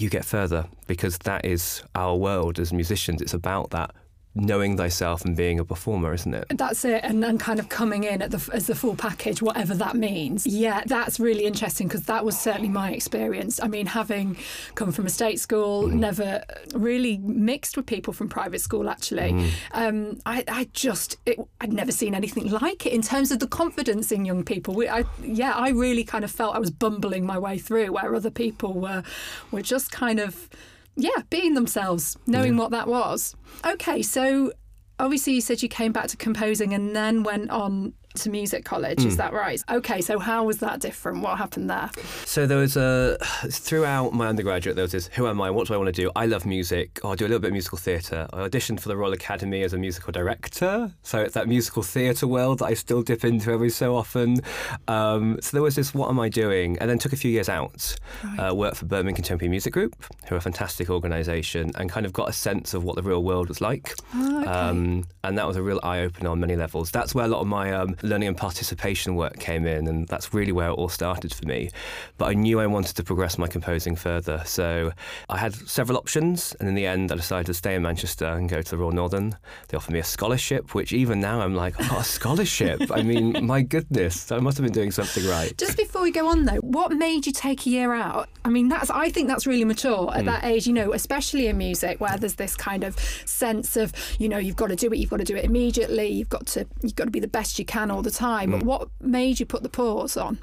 you 0.00 0.08
get 0.08 0.24
further 0.24 0.66
because 0.86 1.18
that 1.18 1.44
is 1.44 1.82
our 1.94 2.16
world 2.16 2.58
as 2.58 2.72
musicians. 2.72 3.20
It's 3.20 3.34
about 3.34 3.70
that 3.70 3.94
knowing 4.40 4.76
thyself 4.76 5.24
and 5.24 5.36
being 5.36 5.58
a 5.58 5.64
performer, 5.64 6.14
isn't 6.14 6.32
it? 6.34 6.46
That's 6.50 6.84
it, 6.84 7.00
and, 7.04 7.24
and 7.24 7.38
kind 7.38 7.58
of 7.58 7.68
coming 7.68 8.04
in 8.04 8.22
at 8.22 8.30
the, 8.30 8.50
as 8.52 8.66
the 8.66 8.74
full 8.74 8.96
package, 8.96 9.42
whatever 9.42 9.74
that 9.74 9.96
means. 9.96 10.46
Yeah, 10.46 10.82
that's 10.86 11.20
really 11.20 11.44
interesting 11.44 11.88
because 11.88 12.04
that 12.04 12.24
was 12.24 12.38
certainly 12.38 12.68
my 12.68 12.92
experience. 12.92 13.60
I 13.60 13.68
mean, 13.68 13.86
having 13.86 14.36
come 14.74 14.92
from 14.92 15.06
a 15.06 15.10
state 15.10 15.40
school, 15.40 15.88
never 15.88 16.44
really 16.74 17.18
mixed 17.18 17.76
with 17.76 17.86
people 17.86 18.12
from 18.12 18.28
private 18.28 18.60
school. 18.60 18.88
Actually, 18.88 19.50
um, 19.72 20.18
I, 20.24 20.44
I 20.48 20.68
just 20.72 21.16
it, 21.26 21.38
I'd 21.60 21.72
never 21.72 21.92
seen 21.92 22.14
anything 22.14 22.50
like 22.50 22.86
it 22.86 22.92
in 22.92 23.02
terms 23.02 23.30
of 23.30 23.40
the 23.40 23.48
confidence 23.48 24.12
in 24.12 24.24
young 24.24 24.44
people. 24.44 24.74
We, 24.74 24.88
I, 24.88 25.04
yeah, 25.22 25.52
I 25.52 25.70
really 25.70 26.04
kind 26.04 26.24
of 26.24 26.30
felt 26.30 26.54
I 26.54 26.58
was 26.58 26.70
bumbling 26.70 27.26
my 27.26 27.38
way 27.38 27.58
through 27.58 27.92
where 27.92 28.14
other 28.14 28.30
people 28.30 28.74
were 28.74 29.02
were 29.50 29.62
just 29.62 29.90
kind 29.90 30.20
of 30.20 30.48
yeah 30.98 31.22
being 31.30 31.54
themselves, 31.54 32.18
knowing 32.26 32.56
what 32.56 32.70
that 32.72 32.88
was. 32.88 33.34
Okay, 33.64 34.02
so 34.02 34.52
obviously 34.98 35.34
you 35.34 35.40
said 35.40 35.62
you 35.62 35.68
came 35.68 35.92
back 35.92 36.08
to 36.08 36.16
composing 36.16 36.74
and 36.74 36.94
then 36.94 37.22
went 37.22 37.50
on 37.50 37.94
to 38.18 38.30
music 38.30 38.64
college 38.64 39.04
is 39.04 39.16
that 39.16 39.32
right? 39.32 39.62
Okay 39.70 40.00
so 40.00 40.18
how 40.18 40.44
was 40.44 40.58
that 40.58 40.80
different? 40.80 41.22
What 41.22 41.38
happened 41.38 41.70
there? 41.70 41.90
So 42.24 42.46
there 42.46 42.58
was 42.58 42.76
a 42.76 43.18
throughout 43.50 44.12
my 44.12 44.26
undergraduate 44.26 44.76
there 44.76 44.84
was 44.84 44.92
this 44.92 45.08
who 45.08 45.26
am 45.26 45.40
I? 45.40 45.50
What 45.50 45.68
do 45.68 45.74
I 45.74 45.76
want 45.76 45.94
to 45.94 46.02
do? 46.02 46.10
I 46.16 46.26
love 46.26 46.46
music. 46.46 47.00
Oh, 47.02 47.10
I'll 47.10 47.16
do 47.16 47.24
a 47.24 47.28
little 47.28 47.40
bit 47.40 47.48
of 47.48 47.52
musical 47.52 47.78
theatre. 47.78 48.26
I 48.32 48.48
auditioned 48.48 48.80
for 48.80 48.88
the 48.88 48.96
Royal 48.96 49.12
Academy 49.12 49.62
as 49.62 49.72
a 49.72 49.78
musical 49.78 50.12
director. 50.12 50.92
So 51.02 51.20
it's 51.20 51.34
that 51.34 51.48
musical 51.48 51.82
theatre 51.82 52.26
world 52.26 52.60
that 52.60 52.66
I 52.66 52.74
still 52.74 53.02
dip 53.02 53.24
into 53.24 53.50
every 53.50 53.70
so 53.70 53.96
often. 53.96 54.40
Um, 54.86 55.38
so 55.40 55.56
there 55.56 55.62
was 55.62 55.74
this 55.74 55.94
what 55.94 56.08
am 56.08 56.20
I 56.20 56.28
doing? 56.28 56.78
And 56.78 56.90
then 56.90 56.98
took 56.98 57.12
a 57.12 57.16
few 57.16 57.30
years 57.30 57.48
out 57.48 57.96
uh, 58.38 58.54
worked 58.54 58.76
for 58.76 58.86
Birmingham 58.86 59.16
Contemporary 59.16 59.50
Music 59.50 59.72
Group 59.72 59.96
who 60.28 60.34
are 60.34 60.38
a 60.38 60.40
fantastic 60.40 60.90
organisation 60.90 61.72
and 61.76 61.90
kind 61.90 62.06
of 62.06 62.12
got 62.12 62.28
a 62.28 62.32
sense 62.32 62.74
of 62.74 62.84
what 62.84 62.96
the 62.96 63.02
real 63.02 63.22
world 63.22 63.48
was 63.48 63.60
like. 63.60 63.94
Oh, 64.14 64.40
okay. 64.40 64.50
um, 64.50 65.04
and 65.24 65.38
that 65.38 65.46
was 65.46 65.56
a 65.56 65.62
real 65.62 65.80
eye 65.82 66.00
opener 66.00 66.30
on 66.30 66.40
many 66.40 66.56
levels. 66.56 66.90
That's 66.90 67.14
where 67.14 67.24
a 67.24 67.28
lot 67.28 67.40
of 67.40 67.46
my 67.46 67.72
um, 67.72 67.96
learning 68.08 68.28
and 68.28 68.36
participation 68.36 69.14
work 69.14 69.38
came 69.38 69.66
in, 69.66 69.86
and 69.86 70.08
that's 70.08 70.34
really 70.34 70.52
where 70.52 70.68
it 70.68 70.74
all 70.74 70.88
started 70.88 71.32
for 71.32 71.46
me. 71.46 71.70
But 72.16 72.26
I 72.26 72.34
knew 72.34 72.60
I 72.60 72.66
wanted 72.66 72.96
to 72.96 73.04
progress 73.04 73.38
my 73.38 73.46
composing 73.46 73.96
further, 73.96 74.42
so 74.44 74.92
I 75.28 75.38
had 75.38 75.54
several 75.54 75.98
options, 75.98 76.56
and 76.58 76.68
in 76.68 76.74
the 76.74 76.86
end, 76.86 77.12
I 77.12 77.16
decided 77.16 77.46
to 77.46 77.54
stay 77.54 77.74
in 77.74 77.82
Manchester 77.82 78.26
and 78.26 78.48
go 78.48 78.62
to 78.62 78.70
the 78.70 78.78
Royal 78.78 78.92
Northern. 78.92 79.36
They 79.68 79.76
offered 79.76 79.92
me 79.92 80.00
a 80.00 80.04
scholarship, 80.04 80.74
which 80.74 80.92
even 80.92 81.20
now 81.20 81.40
I'm 81.40 81.54
like, 81.54 81.74
oh, 81.78 81.98
a 81.98 82.04
scholarship! 82.04 82.90
I 82.90 83.02
mean, 83.02 83.44
my 83.46 83.62
goodness, 83.62 84.32
I 84.32 84.38
must 84.38 84.56
have 84.58 84.64
been 84.64 84.72
doing 84.72 84.90
something 84.90 85.26
right. 85.26 85.56
just 85.56 85.76
before 85.76 86.02
we 86.02 86.10
go 86.10 86.28
on 86.28 86.44
though 86.44 86.56
what 86.56 86.92
made 86.92 87.26
you 87.26 87.32
take 87.32 87.66
a 87.66 87.70
year 87.70 87.92
out 87.92 88.28
i 88.48 88.50
mean 88.50 88.68
that's 88.68 88.90
i 88.90 89.08
think 89.08 89.28
that's 89.28 89.46
really 89.46 89.64
mature 89.64 90.10
at 90.12 90.20
hmm. 90.20 90.26
that 90.26 90.44
age 90.44 90.66
you 90.66 90.72
know 90.72 90.92
especially 90.92 91.46
in 91.46 91.56
music 91.56 92.00
where 92.00 92.16
there's 92.16 92.34
this 92.34 92.56
kind 92.56 92.82
of 92.82 92.98
sense 93.24 93.76
of 93.76 93.92
you 94.18 94.28
know 94.28 94.38
you've 94.38 94.56
got 94.56 94.68
to 94.68 94.76
do 94.76 94.90
it 94.92 94.98
you've 94.98 95.10
got 95.10 95.18
to 95.18 95.24
do 95.24 95.36
it 95.36 95.44
immediately 95.44 96.08
you've 96.08 96.28
got 96.28 96.46
to 96.46 96.66
you've 96.82 96.96
got 96.96 97.04
to 97.04 97.10
be 97.10 97.20
the 97.20 97.28
best 97.28 97.58
you 97.58 97.64
can 97.64 97.90
all 97.90 98.02
the 98.02 98.10
time 98.10 98.50
but 98.50 98.62
what 98.62 98.88
made 99.00 99.38
you 99.38 99.46
put 99.46 99.62
the 99.62 99.68
pause 99.68 100.16
on 100.16 100.38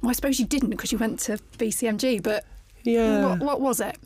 well, 0.00 0.10
I 0.10 0.12
suppose 0.12 0.38
you 0.38 0.46
didn't 0.46 0.70
because 0.70 0.92
you 0.92 0.98
went 0.98 1.20
to 1.20 1.38
BCMG, 1.58 2.22
but 2.22 2.44
Yeah. 2.82 3.28
what, 3.28 3.40
what 3.40 3.60
was 3.60 3.80
it? 3.80 3.96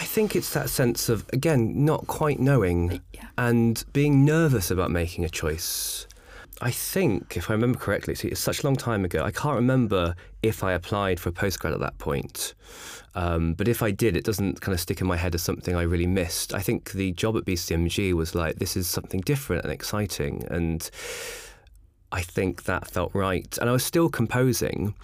I 0.00 0.04
think 0.04 0.34
it's 0.34 0.52
that 0.54 0.70
sense 0.70 1.08
of, 1.08 1.26
again, 1.32 1.84
not 1.84 2.06
quite 2.06 2.40
knowing 2.40 3.00
Yeah. 3.12 3.26
and 3.36 3.84
being 3.92 4.24
nervous 4.24 4.70
about 4.70 4.90
making 4.90 5.24
a 5.24 5.28
choice. 5.28 6.06
I 6.62 6.70
think, 6.70 7.36
if 7.36 7.50
I 7.50 7.54
remember 7.54 7.76
correctly, 7.76 8.14
see, 8.14 8.28
it's 8.28 8.40
such 8.40 8.62
a 8.62 8.66
long 8.66 8.76
time 8.76 9.04
ago, 9.04 9.24
I 9.24 9.32
can't 9.32 9.56
remember 9.56 10.14
if 10.44 10.62
I 10.62 10.74
applied 10.74 11.18
for 11.18 11.30
a 11.30 11.32
postgrad 11.32 11.72
at 11.72 11.80
that 11.80 11.98
point. 11.98 12.54
Um, 13.16 13.54
but 13.54 13.66
if 13.66 13.82
I 13.82 13.90
did, 13.90 14.16
it 14.16 14.24
doesn't 14.24 14.60
kind 14.60 14.72
of 14.72 14.78
stick 14.78 15.00
in 15.00 15.08
my 15.08 15.16
head 15.16 15.34
as 15.34 15.42
something 15.42 15.74
I 15.74 15.82
really 15.82 16.06
missed. 16.06 16.54
I 16.54 16.60
think 16.60 16.92
the 16.92 17.10
job 17.12 17.36
at 17.36 17.44
BCMG 17.44 18.12
was 18.12 18.36
like, 18.36 18.56
this 18.56 18.76
is 18.76 18.86
something 18.86 19.20
different 19.22 19.64
and 19.64 19.72
exciting. 19.72 20.44
And 20.50 20.88
I 22.12 22.22
think 22.22 22.62
that 22.62 22.88
felt 22.88 23.12
right. 23.12 23.58
And 23.58 23.68
I 23.68 23.72
was 23.72 23.84
still 23.84 24.08
composing. 24.08 24.94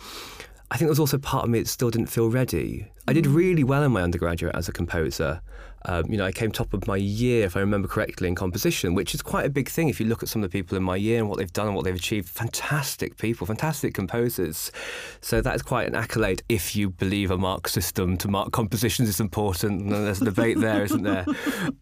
I 0.71 0.77
think 0.77 0.87
there 0.87 0.93
was 0.93 1.01
also 1.01 1.19
part 1.19 1.43
of 1.43 1.51
me 1.51 1.59
that 1.59 1.67
still 1.69 1.91
didn't 1.91 2.07
feel 2.07 2.31
ready. 2.31 2.87
I 3.09 3.13
did 3.13 3.27
really 3.27 3.65
well 3.65 3.83
in 3.83 3.91
my 3.91 4.03
undergraduate 4.03 4.55
as 4.55 4.69
a 4.69 4.73
composer. 4.73 5.41
Um, 5.85 6.05
you 6.11 6.17
know, 6.17 6.25
I 6.25 6.33
came 6.33 6.51
top 6.51 6.75
of 6.75 6.87
my 6.87 6.97
year, 6.97 7.45
if 7.45 7.57
I 7.57 7.61
remember 7.61 7.89
correctly, 7.89 8.29
in 8.29 8.35
composition, 8.35 8.95
which 8.95 9.15
is 9.15 9.23
quite 9.23 9.47
a 9.47 9.51
big 9.51 9.69
thing 9.69 9.89
if 9.89 10.01
you 10.01 10.07
look 10.07 10.23
at 10.23 10.29
some 10.29 10.43
of 10.43 10.51
the 10.51 10.59
people 10.59 10.77
in 10.77 10.83
my 10.83 10.97
year 10.97 11.19
and 11.19 11.29
what 11.29 11.39
they've 11.39 11.53
done 11.53 11.69
and 11.69 11.77
what 11.77 11.85
they've 11.85 11.95
achieved. 11.95 12.29
Fantastic 12.29 13.17
people, 13.17 13.47
fantastic 13.47 13.95
composers. 13.95 14.73
So 15.21 15.41
that 15.41 15.55
is 15.55 15.63
quite 15.63 15.87
an 15.89 15.95
accolade 15.95 16.43
if 16.49 16.75
you 16.75 16.91
believe 16.91 17.31
a 17.31 17.39
mark 17.39 17.69
system 17.69 18.17
to 18.19 18.29
mark 18.29 18.53
compositions 18.53 19.09
is 19.09 19.21
important. 19.21 19.83
And 19.83 19.93
there's 19.93 20.21
a 20.21 20.27
debate 20.27 20.59
there, 20.59 20.85
isn't 20.85 21.03
there? 21.03 21.27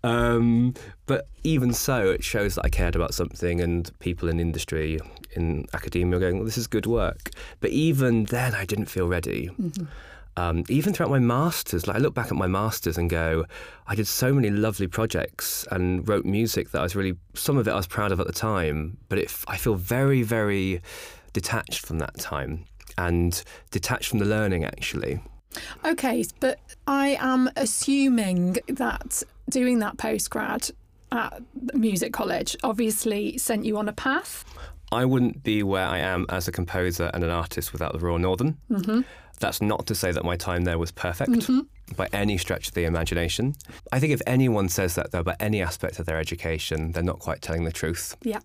Um, 0.05 0.75
but 1.07 1.29
even 1.43 1.73
so, 1.73 2.11
it 2.11 2.23
shows 2.23 2.57
that 2.57 2.65
I 2.65 2.69
cared 2.69 2.95
about 2.95 3.15
something, 3.15 3.61
and 3.61 3.91
people 3.99 4.29
in 4.29 4.39
industry, 4.41 4.99
in 5.35 5.67
academia, 5.73 6.17
are 6.17 6.21
going, 6.21 6.37
well, 6.37 6.45
"This 6.45 6.59
is 6.59 6.67
good 6.67 6.87
work." 6.87 7.31
But 7.61 7.71
even 7.71 8.25
then, 8.25 8.55
I 8.55 8.65
didn't 8.65 8.87
feel 8.87 9.09
ready. 9.09 9.51
Um, 10.39 10.65
even 10.69 10.93
throughout 10.93 11.11
my 11.11 11.19
masters, 11.19 11.87
like 11.87 11.97
I 11.97 11.99
look 11.99 12.15
back 12.15 12.27
at 12.27 12.37
my 12.37 12.47
masters 12.47 12.99
and 12.99 13.09
go, 13.09 13.47
I 13.87 13.95
did 13.95 14.07
so 14.07 14.35
many 14.35 14.51
lovely 14.51 14.87
projects 14.87 15.67
and 15.71 16.07
wrote 16.07 16.27
music 16.27 16.71
that 16.73 16.81
I 16.81 16.83
was 16.83 16.95
really, 16.95 17.17
some 17.35 17.57
of 17.57 17.67
it 17.67 17.71
I 17.71 17.77
was 17.77 17.87
proud 17.87 18.13
of 18.13 18.21
at 18.21 18.27
the 18.27 18.33
time, 18.33 18.99
but 19.09 19.19
it, 19.19 19.33
I 19.49 19.57
feel 19.57 19.77
very, 19.77 20.23
very 20.23 20.83
detached 21.33 21.87
from 21.87 21.99
that 21.99 22.19
time 22.19 22.65
and 22.99 23.43
detached 23.71 24.09
from 24.09 24.19
the 24.19 24.25
learning 24.27 24.65
actually. 24.65 25.21
Okay, 25.85 26.25
but 26.41 26.59
I 26.87 27.17
am 27.21 27.51
assuming 27.57 28.59
that 28.69 29.23
doing 29.49 29.79
that 29.79 29.97
postgrad 29.97 30.71
at 31.13 31.41
music 31.75 32.13
college 32.13 32.57
obviously 32.63 33.39
sent 33.39 33.65
you 33.65 33.79
on 33.79 33.89
a 33.89 33.93
path. 33.93 34.45
I 34.93 35.05
wouldn't 35.05 35.43
be 35.43 35.63
where 35.63 35.87
I 35.87 35.99
am 35.99 36.27
as 36.29 36.47
a 36.47 36.53
composer 36.53 37.11
and 37.13 37.25
an 37.25 37.31
artist 37.31 37.73
without 37.73 37.93
the 37.93 37.99
Royal 37.99 38.19
Northern. 38.19 38.57
Mm-hmm. 38.71 39.01
That's 39.41 39.61
not 39.61 39.87
to 39.87 39.95
say 39.95 40.13
that 40.13 40.25
my 40.25 40.37
time 40.37 40.65
there 40.65 40.79
was 40.79 40.91
perfect 40.93 41.31
Mm-hmm. 41.31 41.61
by 41.97 42.09
any 42.13 42.39
stretch 42.39 42.69
of 42.69 42.75
the 42.75 42.85
imagination. 42.85 43.55
I 43.93 44.01
think 44.01 44.13
if 44.13 44.23
anyone 44.27 44.69
says 44.69 44.95
that, 44.95 45.13
though, 45.13 45.21
about 45.21 45.37
any 45.41 45.61
aspect 45.63 45.99
of 45.99 46.07
their 46.07 46.19
education, 46.19 46.93
they're 46.93 47.03
not 47.03 47.19
quite 47.19 47.43
telling 47.43 47.65
the 47.65 47.73
truth. 47.73 48.17
Yeah. 48.23 48.41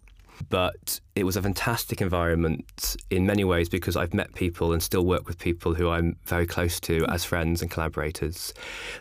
But 0.50 1.00
it 1.16 1.24
was 1.24 1.36
a 1.38 1.42
fantastic 1.42 2.02
environment 2.02 2.96
in 3.12 3.28
many 3.28 3.44
ways 3.44 3.70
because 3.70 3.96
I've 3.96 4.14
met 4.14 4.34
people 4.34 4.74
and 4.74 4.82
still 4.82 5.06
work 5.06 5.28
with 5.28 5.38
people 5.38 5.76
who 5.76 5.88
I'm 5.90 6.16
very 6.26 6.48
close 6.48 6.80
to 6.82 7.06
as 7.10 7.24
friends 7.24 7.62
and 7.62 7.70
collaborators. 7.70 8.52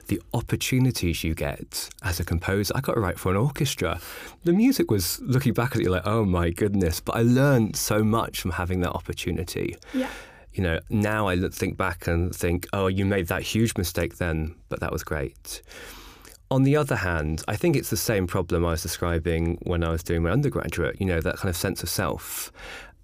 The 0.09 0.21
opportunities 0.35 1.25
you 1.25 1.35
get 1.35 1.89
as 2.03 2.21
a 2.21 2.25
composer, 2.25 2.75
I 2.77 2.81
got 2.83 2.95
to 2.95 3.01
write 3.01 3.19
for 3.19 3.31
an 3.31 3.39
orchestra. 3.39 4.01
The 4.45 4.53
music 4.53 4.91
was 4.91 5.19
looking 5.23 5.55
back 5.55 5.75
at 5.75 5.81
it 5.83 5.91
like, 5.91 6.07
oh 6.07 6.27
my 6.27 6.51
goodness, 6.51 7.01
but 7.01 7.17
I 7.17 7.23
learned 7.23 7.75
so 7.77 8.05
much 8.05 8.41
from 8.43 8.51
having 8.53 8.81
that 8.81 8.93
opportunity 8.93 9.77
Yeah. 9.95 10.11
You 10.53 10.63
know, 10.63 10.81
now 10.89 11.29
I 11.29 11.35
look- 11.35 11.55
think 11.55 11.77
back 11.77 12.07
and 12.07 12.35
think, 12.35 12.67
oh, 12.73 12.87
you 12.87 13.05
made 13.05 13.29
that 13.29 13.43
huge 13.43 13.77
mistake 13.77 14.19
then, 14.19 14.55
but 14.69 14.81
that 14.81 14.93
was 14.93 15.05
great. 15.05 15.63
On 16.51 16.65
the 16.65 16.77
other 16.77 16.97
hand, 16.97 17.45
I 17.47 17.55
think 17.55 17.77
it's 17.77 17.91
the 17.91 17.97
same 17.97 18.27
problem 18.27 18.65
I 18.65 18.73
was 18.73 18.83
describing 18.83 19.59
when 19.63 19.85
I 19.85 19.91
was 19.91 20.03
doing 20.03 20.23
my 20.23 20.31
undergraduate, 20.31 21.01
you 21.01 21.07
know, 21.07 21.21
that 21.21 21.37
kind 21.37 21.49
of 21.49 21.57
sense 21.57 21.83
of 21.83 21.89
self 21.89 22.51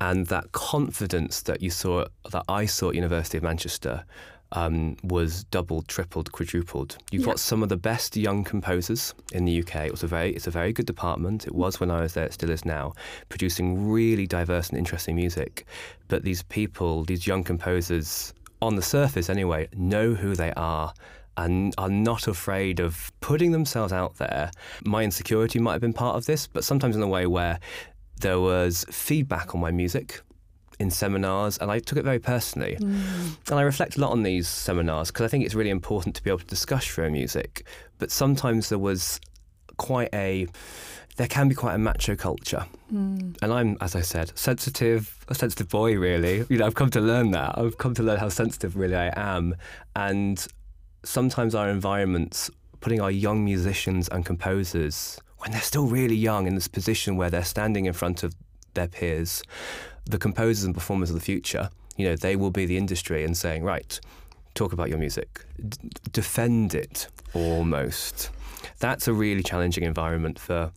and 0.01 0.27
that 0.27 0.53
confidence 0.53 1.43
that 1.43 1.63
you 1.63 1.71
saw, 1.71 2.07
that 2.33 2.45
I 2.49 2.67
saw 2.67 2.89
at 2.89 2.97
University 2.97 3.39
of 3.39 3.45
Manchester 3.45 4.05
um, 4.53 4.97
was 5.03 5.45
doubled, 5.45 5.89
tripled, 5.89 6.31
quadrupled. 6.33 6.99
You've 7.11 7.23
Yeah. 7.23 7.27
got 7.33 7.41
some 7.41 7.63
of 7.63 7.69
the 7.69 7.77
best 7.77 8.17
young 8.17 8.45
composers 8.45 9.15
in 9.33 9.45
the 9.45 9.53
UK. 9.53 9.87
It 9.87 9.91
was 9.93 10.03
a 10.03 10.07
very, 10.07 10.33
it's 10.33 10.47
a 10.47 10.51
very 10.51 10.73
good 10.73 10.87
department. 10.87 11.47
It 11.47 11.55
was 11.55 11.81
when 11.81 11.91
I 11.91 12.01
was 12.01 12.15
there. 12.15 12.27
It 12.27 12.33
still 12.35 12.51
is 12.51 12.65
now, 12.65 12.93
producing 13.29 13.89
really 13.91 14.27
diverse 14.27 14.69
and 14.69 14.79
interesting 14.79 15.17
music. 15.17 15.67
But 16.09 16.23
these 16.23 16.43
people, 16.45 17.05
these 17.05 17.27
young 17.27 17.43
composers, 17.45 18.33
on 18.63 18.77
the 18.77 18.83
surface 18.83 19.29
anyway, 19.29 19.69
know 19.77 20.15
who 20.15 20.35
they 20.35 20.53
are 20.57 20.95
and 21.37 21.75
are 21.77 21.91
not 21.91 22.27
afraid 22.27 22.81
of 22.81 23.13
putting 23.21 23.53
themselves 23.53 23.93
out 23.93 24.17
there. 24.17 24.51
My 24.85 25.03
insecurity 25.03 25.59
might 25.59 25.73
have 25.73 25.83
been 25.83 25.93
part 25.93 26.17
of 26.17 26.25
this, 26.25 26.47
but 26.47 26.65
sometimes 26.65 26.97
in 26.97 27.03
a 27.03 27.07
way 27.09 27.27
where 27.27 27.59
there 28.21 28.41
was 28.41 28.87
feedback 28.91 29.55
on 29.55 29.61
my 29.61 29.71
music 29.71 30.23
in 30.79 30.91
seminars, 30.91 31.59
and 31.59 31.71
I 31.71 31.79
took 31.79 31.99
it 31.99 32.05
very 32.05 32.19
personally. 32.19 32.77
Mm. 32.81 33.37
And 33.51 33.59
I 33.59 33.63
reflect 33.63 33.97
a 33.97 34.01
lot 34.01 34.13
on 34.13 34.23
these 34.23 34.49
seminars 34.49 35.11
because 35.11 35.25
I 35.25 35.29
think 35.29 35.45
it's 35.45 35.55
really 35.55 35.71
important 35.71 36.15
to 36.17 36.23
be 36.23 36.31
able 36.31 36.41
to 36.41 36.47
discuss 36.47 36.97
your 36.97 37.07
own 37.07 37.13
music. 37.13 37.67
But 37.99 38.11
sometimes 38.11 38.69
there 38.69 38.79
was 38.79 39.21
quite 39.77 40.11
a 40.15 40.47
there 41.17 41.27
can 41.27 41.49
be 41.49 41.55
quite 41.55 41.75
a 41.75 41.79
macho 41.79 42.15
culture. 42.15 42.67
Mm. 42.93 43.37
And 43.41 43.53
I'm, 43.53 43.77
as 43.81 43.97
I 43.97 44.03
said, 44.03 44.37
sensitive, 44.39 45.25
a 45.29 45.35
sensitive 45.35 45.69
boy, 45.69 45.97
really. 45.97 46.45
You 46.49 46.59
know, 46.59 46.67
I've 46.67 46.75
come 46.75 46.91
to 46.91 47.01
learn 47.01 47.31
that. 47.31 47.57
I've 47.57 47.79
come 47.79 47.95
to 47.95 48.03
learn 48.03 48.19
how 48.19 48.29
sensitive 48.29 48.77
really 48.77 48.97
I 48.97 49.13
am. 49.17 49.57
And 49.95 50.47
sometimes 51.05 51.55
our 51.55 51.71
environments, 51.71 52.51
putting 52.81 53.01
our 53.01 53.11
young 53.11 53.45
musicians 53.45 54.09
and 54.09 54.27
composers, 54.27 55.19
when 55.39 55.53
they're 55.53 55.61
still 55.63 55.87
really 55.87 56.15
young 56.15 56.47
in 56.47 56.55
this 56.55 56.69
position 56.69 57.17
where 57.17 57.31
they're 57.31 57.45
standing 57.45 57.87
in 57.87 57.95
front 57.95 58.23
of 58.23 58.35
their 58.75 58.89
peers, 58.89 59.43
the 60.09 60.19
composers 60.19 60.65
and 60.65 60.75
performers 60.75 61.11
of 61.11 61.15
the 61.15 61.21
future, 61.21 61.71
you 61.97 62.07
know, 62.09 62.17
they 62.17 62.37
will 62.37 62.51
be 62.51 62.67
the 62.67 62.77
industry 62.77 63.25
and 63.25 63.37
saying, 63.37 63.63
right, 63.63 64.01
talk 64.55 64.73
about 64.73 64.89
your 64.89 64.99
music, 64.99 65.45
D- 65.69 65.91
defend 66.13 66.75
it 66.75 67.09
almost. 67.35 68.31
That's 68.79 69.09
a 69.09 69.13
really 69.13 69.43
challenging 69.43 69.85
environment 69.85 70.39
for 70.39 70.73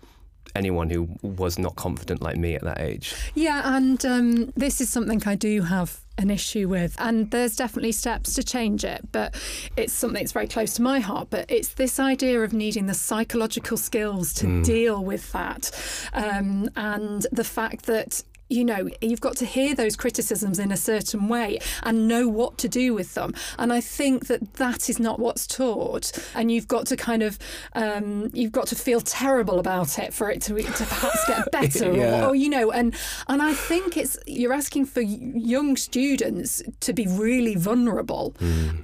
anyone 0.56 0.90
who 0.90 1.10
was 1.22 1.60
not 1.60 1.76
confident 1.76 2.22
like 2.22 2.38
me 2.38 2.56
at 2.56 2.64
that 2.64 2.80
age. 2.80 3.16
Yeah, 3.36 3.76
and 3.76 4.04
um, 4.06 4.54
this 4.56 4.82
is 4.82 4.90
something 4.90 5.22
I 5.26 5.36
do 5.36 5.62
have 5.62 6.02
an 6.18 6.30
issue 6.30 6.68
with, 6.68 6.96
and 7.00 7.32
there's 7.32 7.56
definitely 7.56 7.94
steps 7.94 8.34
to 8.34 8.44
change 8.44 8.84
it, 8.84 9.08
but 9.12 9.36
it's 9.78 9.94
something 9.94 10.22
that's 10.22 10.34
very 10.34 10.48
close 10.48 10.74
to 10.74 10.82
my 10.82 11.00
heart. 11.00 11.30
But 11.30 11.50
it's 11.50 11.70
this 11.70 12.00
idea 12.00 12.42
of 12.42 12.52
needing 12.52 12.88
the 12.88 12.94
psychological 12.94 13.78
skills 13.78 14.34
to 14.36 14.62
deal 14.64 15.04
with 15.04 15.32
that, 15.32 15.72
um, 16.14 16.70
and 16.76 17.26
the 17.32 17.44
fact 17.46 17.86
that 17.86 18.24
you 18.50 18.66
know, 18.66 18.90
you've 19.02 19.22
got 19.22 19.36
to 19.38 19.46
hear 19.46 19.76
those 19.76 19.96
criticisms 19.96 20.60
in 20.60 20.72
a 20.72 20.78
certain 20.78 21.28
way 21.30 21.60
and 21.84 22.08
know 22.08 22.28
what 22.28 22.58
to 22.58 22.68
do 22.68 22.94
with 22.94 23.14
them. 23.14 23.34
And 23.58 23.72
I 23.72 23.80
think 23.82 24.28
that 24.28 24.56
that 24.56 24.90
is 24.90 25.00
not 25.00 25.20
what's 25.20 25.46
taught. 25.48 26.12
And 26.36 26.52
you've 26.52 26.68
got 26.68 26.88
to 26.88 26.98
kind 26.98 27.22
of, 27.24 27.38
um, 27.74 28.30
you've 28.34 28.52
got 28.52 28.68
to 28.68 28.76
feel 28.76 29.02
terrible 29.02 29.60
about 29.60 30.00
it 30.00 30.14
for 30.14 30.30
it 30.32 30.42
to, 30.44 30.56
to 30.62 30.84
perhaps 30.86 31.26
get 31.28 31.52
better, 31.60 31.94
Yeah. 31.94 32.26
or, 32.26 32.30
or 32.30 32.36
you 32.36 32.50
know, 32.50 32.72
and 32.72 32.96
and 33.28 33.42
I 33.42 33.54
think 33.54 33.98
it's 33.98 34.18
you're 34.26 34.54
asking 34.54 34.86
for 34.86 35.02
young 35.02 35.78
students 35.78 36.62
to 36.82 36.94
be 36.94 37.06
really 37.08 37.56
vulnerable 37.56 38.36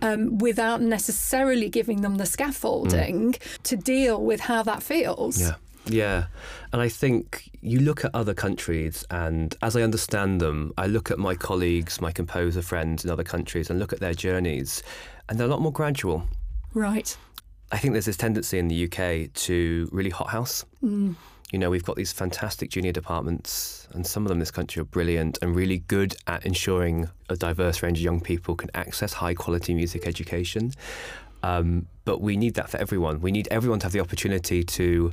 um, 0.01 0.37
without 0.37 0.81
necessarily 0.81 1.69
giving 1.69 2.01
them 2.01 2.15
the 2.15 2.25
scaffolding 2.25 3.35
to 3.63 3.75
deal 3.75 4.21
with 4.23 4.41
how 4.41 4.63
that 4.63 4.83
feels. 4.83 5.39
Yeah. 5.41 5.55
Yeah. 5.87 6.25
And 6.71 6.81
I 6.81 6.89
think 6.89 7.49
you 7.61 7.79
look 7.79 8.03
at 8.05 8.11
other 8.13 8.33
countries, 8.33 9.05
and 9.09 9.55
as 9.61 9.75
I 9.75 9.81
understand 9.81 10.41
them, 10.41 10.73
I 10.77 10.87
look 10.87 11.11
at 11.11 11.19
my 11.19 11.35
colleagues, 11.35 12.01
my 12.01 12.11
composer 12.11 12.61
friends 12.61 13.03
in 13.03 13.11
other 13.11 13.23
countries, 13.23 13.69
and 13.69 13.79
look 13.79 13.93
at 13.93 13.99
their 13.99 14.13
journeys, 14.13 14.83
and 15.29 15.39
they're 15.39 15.47
a 15.47 15.49
lot 15.49 15.61
more 15.61 15.71
gradual. 15.71 16.27
Right. 16.73 17.15
I 17.71 17.77
think 17.77 17.93
there's 17.93 18.05
this 18.05 18.17
tendency 18.17 18.59
in 18.59 18.67
the 18.67 18.85
UK 18.85 19.33
to 19.33 19.89
really 19.91 20.09
hothouse. 20.09 20.65
Mm. 20.83 21.15
You 21.51 21.59
know, 21.59 21.69
we've 21.69 21.83
got 21.83 21.95
these 21.95 22.11
fantastic 22.11 22.71
junior 22.71 22.91
departments, 22.91 23.87
and 23.93 24.05
some 24.05 24.23
of 24.23 24.29
them 24.29 24.37
in 24.37 24.39
this 24.39 24.51
country 24.51 24.81
are 24.81 24.85
brilliant 24.85 25.37
and 25.41 25.55
really 25.55 25.79
good 25.79 26.15
at 26.27 26.45
ensuring 26.45 27.09
a 27.29 27.35
diverse 27.35 27.81
range 27.81 27.99
of 27.99 28.03
young 28.03 28.19
people 28.19 28.55
can 28.55 28.69
access 28.73 29.13
high 29.13 29.33
quality 29.33 29.73
music 29.73 30.05
education. 30.07 30.71
Um, 31.43 31.87
but 32.05 32.21
we 32.21 32.37
need 32.37 32.55
that 32.55 32.69
for 32.69 32.77
everyone. 32.77 33.21
We 33.21 33.31
need 33.31 33.47
everyone 33.51 33.79
to 33.79 33.85
have 33.85 33.93
the 33.93 33.99
opportunity 33.99 34.63
to 34.63 35.11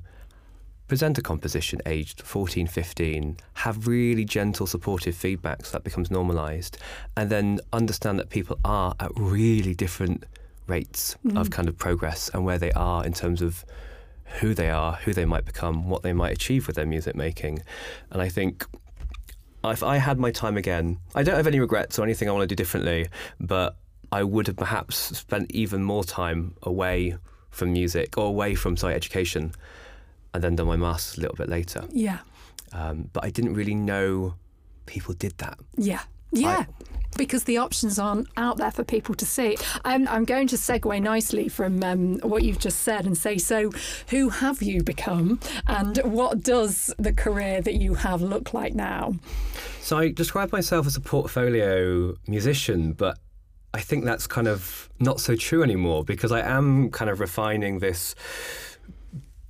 present 0.93 1.17
a 1.17 1.23
composition 1.23 1.81
aged 1.87 2.21
14, 2.21 2.67
15, 2.67 3.39
have 3.55 3.87
really 3.87 4.27
gentle, 4.27 4.67
supportive 4.67 5.17
feedback 5.17 5.65
so 5.65 5.73
that 5.73 5.85
becomes 5.85 6.11
normalised, 6.11 6.77
and 7.17 7.31
then 7.31 7.59
understand 7.73 8.19
that 8.19 8.29
people 8.29 8.59
are 8.63 8.95
at 9.01 9.11
really 9.17 9.75
different 9.75 10.25
rates 10.67 11.15
of 11.15 11.31
mm-hmm. 11.31 11.45
kind 11.45 11.67
of 11.71 11.79
progress 11.79 12.31
and 12.35 12.45
where 12.45 12.59
they 12.59 12.71
are 12.73 13.07
in 13.07 13.15
terms 13.15 13.41
of 13.41 13.65
who 14.41 14.53
they 14.53 14.69
are, 14.69 14.97
who 14.97 15.15
they 15.15 15.25
might 15.25 15.47
become, 15.47 15.89
what 15.89 16.03
they 16.03 16.13
might 16.13 16.33
achieve 16.33 16.67
with 16.67 16.77
their 16.77 16.85
music 16.85 17.17
making. 17.17 17.63
And 18.11 18.21
I 18.21 18.29
think 18.29 18.67
if 19.65 19.83
I 19.83 19.97
had 19.97 20.19
my 20.19 20.31
time 20.31 20.59
again, 20.59 20.99
I 21.15 21.23
don't 21.23 21.37
have 21.37 21.47
any 21.47 21.59
regrets 21.59 21.99
or 21.99 22.03
anything 22.03 22.29
I 22.29 22.33
want 22.33 22.43
to 22.43 22.55
do 22.55 22.55
differently, 22.55 23.09
but 23.41 23.77
I 24.13 24.25
would 24.25 24.47
have 24.47 24.57
perhaps 24.57 24.97
spent 25.17 25.53
even 25.53 25.83
more 25.83 26.05
time 26.05 26.55
away 26.63 27.17
from 27.49 27.73
music 27.73 28.19
or 28.19 28.27
away 28.27 28.55
from 28.55 28.77
sorry 28.77 28.95
education, 28.95 29.55
and 30.35 30.43
then 30.43 30.57
done 30.57 30.67
my 30.67 30.77
masters 30.77 31.19
a 31.19 31.21
little 31.21 31.37
bit 31.37 31.49
later. 31.49 31.85
Yeah. 31.91 32.19
Um, 32.73 33.11
but 33.13 33.25
I 33.25 33.31
didn't 33.31 33.55
really 33.55 33.75
know 33.75 34.35
people 34.87 35.15
did 35.15 35.37
that. 35.39 35.59
Yeah. 35.77 36.03
Yeah. 36.33 36.65
because 37.17 37.45
the 37.45 37.59
options 37.59 37.99
aren't 37.99 38.27
out 38.37 38.57
there 38.57 38.71
for 38.71 38.85
people 38.85 39.15
to 39.17 39.27
see. 39.27 39.57
I'm, 39.85 40.09
I'm 40.09 40.25
going 40.25 40.49
to 40.49 40.57
segue 40.57 41.03
nicely 41.03 41.49
from 41.49 41.83
um, 41.83 42.19
what 42.21 42.43
you've 42.43 42.59
just 42.59 42.81
said 42.81 43.05
and 43.05 43.17
say, 43.17 43.37
so 43.39 43.71
who 44.09 44.31
have 44.31 44.63
you 44.63 44.83
become 44.83 45.39
and 45.67 45.99
what 45.99 46.43
does 46.43 46.95
the 46.99 47.13
career 47.13 47.61
that 47.61 47.75
you 47.75 47.95
have 47.95 48.23
look 48.23 48.55
like 48.55 48.75
now? 48.75 49.15
So 49.81 49.99
I 49.99 50.11
describe 50.11 50.53
myself 50.53 50.87
as 50.87 50.97
a 50.97 51.01
portfolio 51.01 52.15
musician, 52.27 52.93
but 52.93 53.19
I 53.75 53.81
think 53.81 54.05
that's 54.05 54.27
kind 54.27 54.49
of 54.49 54.89
not 54.99 55.21
so 55.21 55.35
true 55.37 55.63
anymore 55.63 56.05
because 56.05 56.33
I 56.33 56.41
am 56.41 56.91
kind 56.91 57.11
of 57.11 57.21
refining 57.21 57.81
this 57.81 58.15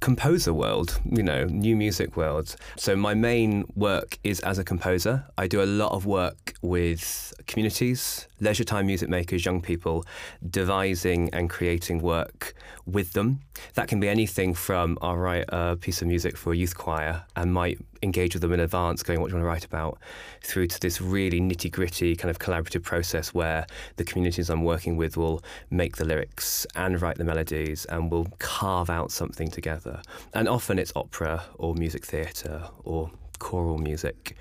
composer 0.02 0.52
world, 0.52 1.00
you 1.08 1.22
know, 1.22 1.44
new 1.44 1.76
music 1.76 2.16
world. 2.16 2.56
So 2.76 2.96
my 2.96 3.14
main 3.14 3.64
work 3.76 4.18
is 4.24 4.40
as 4.40 4.58
a 4.58 4.64
composer. 4.64 5.24
I 5.38 5.46
do 5.46 5.62
a 5.62 5.70
lot 5.82 5.92
of 5.92 6.04
work 6.04 6.54
with 6.60 7.32
communities, 7.46 8.26
leisure 8.42 8.64
time 8.64 8.86
music 8.86 9.08
makers, 9.08 9.44
young 9.44 9.62
people, 9.62 10.04
devising 10.50 11.30
and 11.32 11.48
creating 11.48 12.02
work 12.02 12.54
with 12.84 13.12
them. 13.12 13.40
That 13.74 13.86
can 13.86 14.00
be 14.00 14.08
anything 14.08 14.52
from 14.52 14.98
I'll 15.00 15.16
write 15.16 15.44
a 15.48 15.76
piece 15.76 16.02
of 16.02 16.08
music 16.08 16.36
for 16.36 16.52
a 16.52 16.56
youth 16.56 16.76
choir 16.76 17.22
and 17.36 17.52
might 17.52 17.78
engage 18.02 18.34
with 18.34 18.42
them 18.42 18.52
in 18.52 18.58
advance, 18.58 19.04
going, 19.04 19.20
what 19.20 19.28
do 19.28 19.36
you 19.36 19.36
want 19.36 19.44
to 19.44 19.48
write 19.48 19.64
about, 19.64 19.98
through 20.42 20.66
to 20.66 20.80
this 20.80 21.00
really 21.00 21.40
nitty 21.40 21.70
gritty 21.70 22.16
kind 22.16 22.30
of 22.30 22.40
collaborative 22.40 22.82
process 22.82 23.32
where 23.32 23.64
the 23.96 24.04
communities 24.04 24.50
I'm 24.50 24.64
working 24.64 24.96
with 24.96 25.16
will 25.16 25.40
make 25.70 25.96
the 25.96 26.04
lyrics 26.04 26.66
and 26.74 27.00
write 27.00 27.18
the 27.18 27.24
melodies 27.24 27.84
and 27.84 28.10
will 28.10 28.26
carve 28.40 28.90
out 28.90 29.12
something 29.12 29.48
together. 29.48 30.02
And 30.34 30.48
often 30.48 30.80
it's 30.80 30.92
opera 30.96 31.44
or 31.58 31.74
music 31.74 32.04
theatre 32.04 32.64
or 32.82 33.12
choral 33.38 33.78
music. 33.78 34.36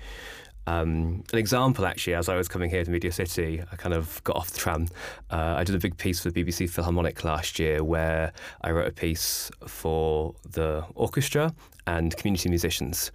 Um, 0.66 1.24
an 1.32 1.38
example, 1.38 1.86
actually, 1.86 2.14
as 2.14 2.28
I 2.28 2.36
was 2.36 2.48
coming 2.48 2.70
here 2.70 2.84
to 2.84 2.90
Media 2.90 3.12
City, 3.12 3.62
I 3.72 3.76
kind 3.76 3.94
of 3.94 4.22
got 4.24 4.36
off 4.36 4.50
the 4.50 4.58
tram. 4.58 4.88
Uh, 5.30 5.54
I 5.56 5.64
did 5.64 5.74
a 5.74 5.78
big 5.78 5.96
piece 5.96 6.20
for 6.20 6.30
the 6.30 6.44
BBC 6.44 6.70
Philharmonic 6.70 7.24
last 7.24 7.58
year 7.58 7.82
where 7.82 8.32
I 8.60 8.70
wrote 8.70 8.88
a 8.88 8.92
piece 8.92 9.50
for 9.66 10.34
the 10.48 10.84
orchestra 10.94 11.54
and 11.86 12.16
community 12.16 12.48
musicians. 12.48 13.10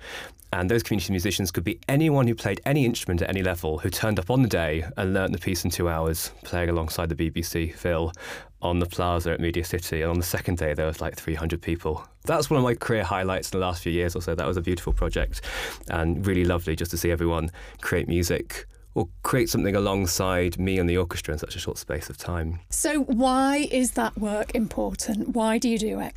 And 0.54 0.72
those 0.72 0.82
community 0.82 1.12
musicians 1.12 1.52
could 1.52 1.66
be 1.66 1.80
anyone 1.90 2.26
who 2.26 2.34
played 2.34 2.62
any 2.66 2.86
instrument 2.86 3.22
at 3.22 3.30
any 3.30 3.44
level 3.44 3.80
who 3.80 3.90
turned 3.90 4.18
up 4.18 4.30
on 4.30 4.44
the 4.44 4.48
day 4.48 4.86
and 4.96 5.14
learnt 5.14 5.34
the 5.34 5.40
piece 5.40 5.66
in 5.66 5.72
two 5.72 5.90
hours, 5.90 6.32
playing 6.44 6.70
alongside 6.70 7.10
the 7.10 7.16
BBC 7.16 7.74
Phil 7.76 8.14
on 8.62 8.80
the 8.80 8.86
plaza 8.86 9.32
at 9.32 9.40
Media 9.40 9.64
City. 9.64 10.02
And 10.02 10.12
on 10.12 10.18
the 10.18 10.26
second 10.26 10.58
day, 10.58 10.74
there 10.74 10.88
was 10.88 11.02
like 11.02 11.16
300 11.16 11.62
people. 11.62 12.08
That's 12.26 12.50
one 12.50 12.58
of 12.58 12.64
my 12.64 12.74
career 12.74 13.04
highlights 13.04 13.52
in 13.52 13.60
the 13.60 13.66
last 13.66 13.84
few 13.84 13.92
years 13.92 14.16
or 14.16 14.22
so. 14.22 14.36
That 14.36 14.48
was 14.48 14.58
a 14.58 14.62
beautiful 14.62 14.94
project 14.94 15.42
and 15.90 16.26
really 16.26 16.46
lovely 16.46 16.76
just 16.76 16.92
to 16.92 16.98
see 16.98 17.12
everyone 17.12 17.52
create 17.82 18.08
music 18.08 18.66
or 18.96 19.08
create 19.22 19.48
something 19.48 19.76
alongside 19.76 20.58
me 20.58 20.80
and 20.80 20.90
the 20.90 20.98
orchestra 20.98 21.32
in 21.32 21.38
such 21.38 21.56
a 21.56 21.60
short 21.60 21.78
space 21.78 22.10
of 22.10 22.18
time. 22.18 22.60
So, 22.72 23.02
why 23.02 23.68
is 23.72 23.92
that 23.92 24.18
work 24.18 24.56
important? 24.56 25.30
Why 25.30 25.60
do 25.60 25.70
you 25.70 25.78
do 25.78 26.00
it? 26.00 26.14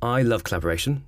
I 0.00 0.22
love 0.22 0.44
collaboration. 0.44 1.04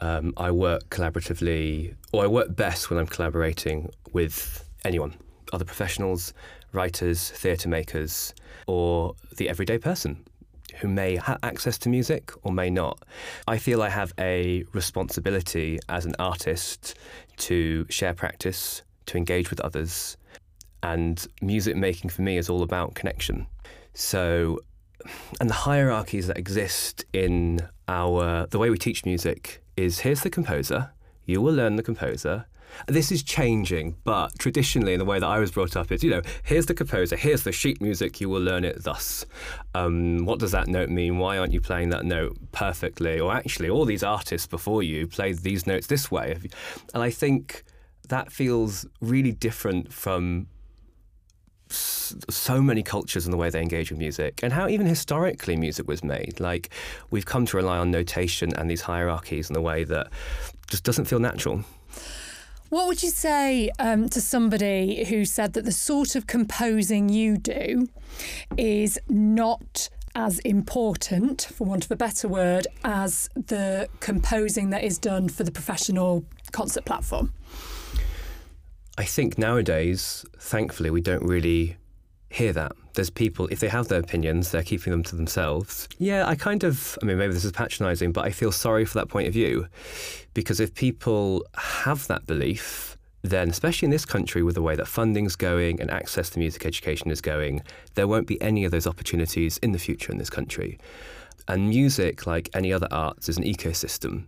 Um, 0.00 0.34
I 0.36 0.50
work 0.50 0.90
collaboratively, 0.90 1.94
or 2.12 2.24
I 2.24 2.26
work 2.26 2.54
best 2.56 2.90
when 2.90 2.98
I'm 2.98 3.06
collaborating 3.06 3.90
with 4.12 4.64
anyone, 4.84 5.14
other 5.52 5.64
professionals, 5.64 6.32
writers, 6.72 7.30
theatre 7.30 7.68
makers, 7.68 8.34
or 8.66 9.14
the 9.36 9.48
everyday 9.48 9.78
person 9.78 10.24
who 10.80 10.88
may 10.88 11.16
have 11.16 11.38
access 11.42 11.78
to 11.78 11.88
music 11.88 12.30
or 12.42 12.52
may 12.52 12.70
not. 12.70 13.02
I 13.46 13.58
feel 13.58 13.82
I 13.82 13.88
have 13.88 14.12
a 14.18 14.64
responsibility 14.72 15.78
as 15.88 16.04
an 16.04 16.14
artist 16.18 16.94
to 17.38 17.86
share 17.88 18.14
practice, 18.14 18.82
to 19.06 19.16
engage 19.16 19.50
with 19.50 19.60
others, 19.60 20.16
and 20.82 21.26
music 21.42 21.76
making 21.76 22.10
for 22.10 22.22
me 22.22 22.36
is 22.36 22.48
all 22.48 22.62
about 22.62 22.94
connection. 22.94 23.46
So, 23.94 24.60
and 25.40 25.48
the 25.50 25.54
hierarchies 25.54 26.26
that 26.28 26.38
exist 26.38 27.04
in 27.12 27.60
our 27.88 28.46
the 28.46 28.58
way 28.58 28.70
we 28.70 28.78
teach 28.78 29.04
music 29.04 29.62
is 29.76 30.00
here's 30.00 30.22
the 30.22 30.30
composer, 30.30 30.90
you 31.24 31.40
will 31.40 31.54
learn 31.54 31.76
the 31.76 31.82
composer. 31.82 32.46
This 32.86 33.10
is 33.10 33.22
changing, 33.22 33.96
but 34.04 34.38
traditionally, 34.38 34.92
in 34.92 34.98
the 34.98 35.04
way 35.04 35.18
that 35.18 35.26
I 35.26 35.38
was 35.38 35.50
brought 35.50 35.76
up, 35.76 35.90
it's 35.90 36.02
you 36.02 36.10
know, 36.10 36.22
here's 36.44 36.66
the 36.66 36.74
composer, 36.74 37.16
here's 37.16 37.44
the 37.44 37.52
sheet 37.52 37.80
music, 37.80 38.20
you 38.20 38.28
will 38.28 38.40
learn 38.40 38.64
it 38.64 38.82
thus. 38.82 39.26
Um, 39.74 40.24
what 40.24 40.38
does 40.38 40.52
that 40.52 40.68
note 40.68 40.88
mean? 40.88 41.18
Why 41.18 41.38
aren't 41.38 41.52
you 41.52 41.60
playing 41.60 41.90
that 41.90 42.04
note 42.04 42.36
perfectly? 42.52 43.18
Or 43.18 43.34
actually, 43.34 43.68
all 43.68 43.84
these 43.84 44.02
artists 44.02 44.46
before 44.46 44.82
you 44.82 45.06
played 45.06 45.38
these 45.38 45.66
notes 45.66 45.86
this 45.86 46.10
way. 46.10 46.38
And 46.94 47.02
I 47.02 47.10
think 47.10 47.64
that 48.08 48.32
feels 48.32 48.86
really 49.00 49.32
different 49.32 49.92
from 49.92 50.48
so 51.70 52.62
many 52.62 52.82
cultures 52.82 53.26
and 53.26 53.32
the 53.32 53.36
way 53.36 53.50
they 53.50 53.60
engage 53.60 53.90
with 53.90 53.98
music 53.98 54.40
and 54.42 54.52
how 54.52 54.68
even 54.68 54.86
historically 54.86 55.56
music 55.56 55.86
was 55.86 56.02
made. 56.02 56.40
Like 56.40 56.70
we've 57.10 57.26
come 57.26 57.44
to 57.46 57.56
rely 57.56 57.78
on 57.78 57.90
notation 57.90 58.54
and 58.54 58.70
these 58.70 58.80
hierarchies 58.80 59.50
in 59.50 59.56
a 59.56 59.60
way 59.60 59.84
that 59.84 60.08
just 60.70 60.84
doesn't 60.84 61.04
feel 61.04 61.18
natural. 61.18 61.64
What 62.68 62.86
would 62.86 63.02
you 63.02 63.08
say 63.08 63.70
um, 63.78 64.10
to 64.10 64.20
somebody 64.20 65.04
who 65.04 65.24
said 65.24 65.54
that 65.54 65.64
the 65.64 65.72
sort 65.72 66.14
of 66.16 66.26
composing 66.26 67.08
you 67.08 67.38
do 67.38 67.88
is 68.58 68.98
not 69.08 69.88
as 70.14 70.38
important, 70.40 71.48
for 71.54 71.64
want 71.66 71.86
of 71.86 71.90
a 71.90 71.96
better 71.96 72.28
word, 72.28 72.66
as 72.84 73.30
the 73.34 73.88
composing 74.00 74.68
that 74.70 74.84
is 74.84 74.98
done 74.98 75.30
for 75.30 75.44
the 75.44 75.50
professional 75.50 76.26
concert 76.52 76.84
platform? 76.84 77.32
I 78.98 79.04
think 79.04 79.38
nowadays, 79.38 80.26
thankfully, 80.38 80.90
we 80.90 81.00
don't 81.00 81.22
really 81.22 81.76
hear 82.30 82.52
that. 82.52 82.72
There's 82.94 83.10
people, 83.10 83.46
if 83.48 83.60
they 83.60 83.68
have 83.68 83.88
their 83.88 84.00
opinions, 84.00 84.50
they're 84.50 84.62
keeping 84.62 84.90
them 84.90 85.02
to 85.04 85.16
themselves. 85.16 85.88
Yeah, 85.98 86.26
I 86.26 86.34
kind 86.34 86.64
of, 86.64 86.98
I 87.02 87.06
mean, 87.06 87.18
maybe 87.18 87.32
this 87.32 87.44
is 87.44 87.52
patronising, 87.52 88.12
but 88.12 88.24
I 88.24 88.30
feel 88.30 88.52
sorry 88.52 88.84
for 88.84 88.98
that 88.98 89.08
point 89.08 89.28
of 89.28 89.32
view. 89.32 89.66
Because 90.34 90.60
if 90.60 90.74
people 90.74 91.44
have 91.56 92.06
that 92.08 92.26
belief, 92.26 92.96
then, 93.22 93.50
especially 93.50 93.86
in 93.86 93.90
this 93.90 94.04
country 94.04 94.42
with 94.42 94.54
the 94.54 94.62
way 94.62 94.76
that 94.76 94.86
funding's 94.86 95.36
going 95.36 95.80
and 95.80 95.90
access 95.90 96.30
to 96.30 96.38
music 96.38 96.64
education 96.66 97.10
is 97.10 97.20
going, 97.20 97.62
there 97.94 98.06
won't 98.06 98.26
be 98.26 98.40
any 98.40 98.64
of 98.64 98.70
those 98.70 98.86
opportunities 98.86 99.58
in 99.58 99.72
the 99.72 99.78
future 99.78 100.12
in 100.12 100.18
this 100.18 100.30
country. 100.30 100.78
And 101.46 101.68
music, 101.68 102.26
like 102.26 102.50
any 102.54 102.72
other 102.72 102.88
arts, 102.90 103.28
is 103.28 103.38
an 103.38 103.44
ecosystem. 103.44 104.26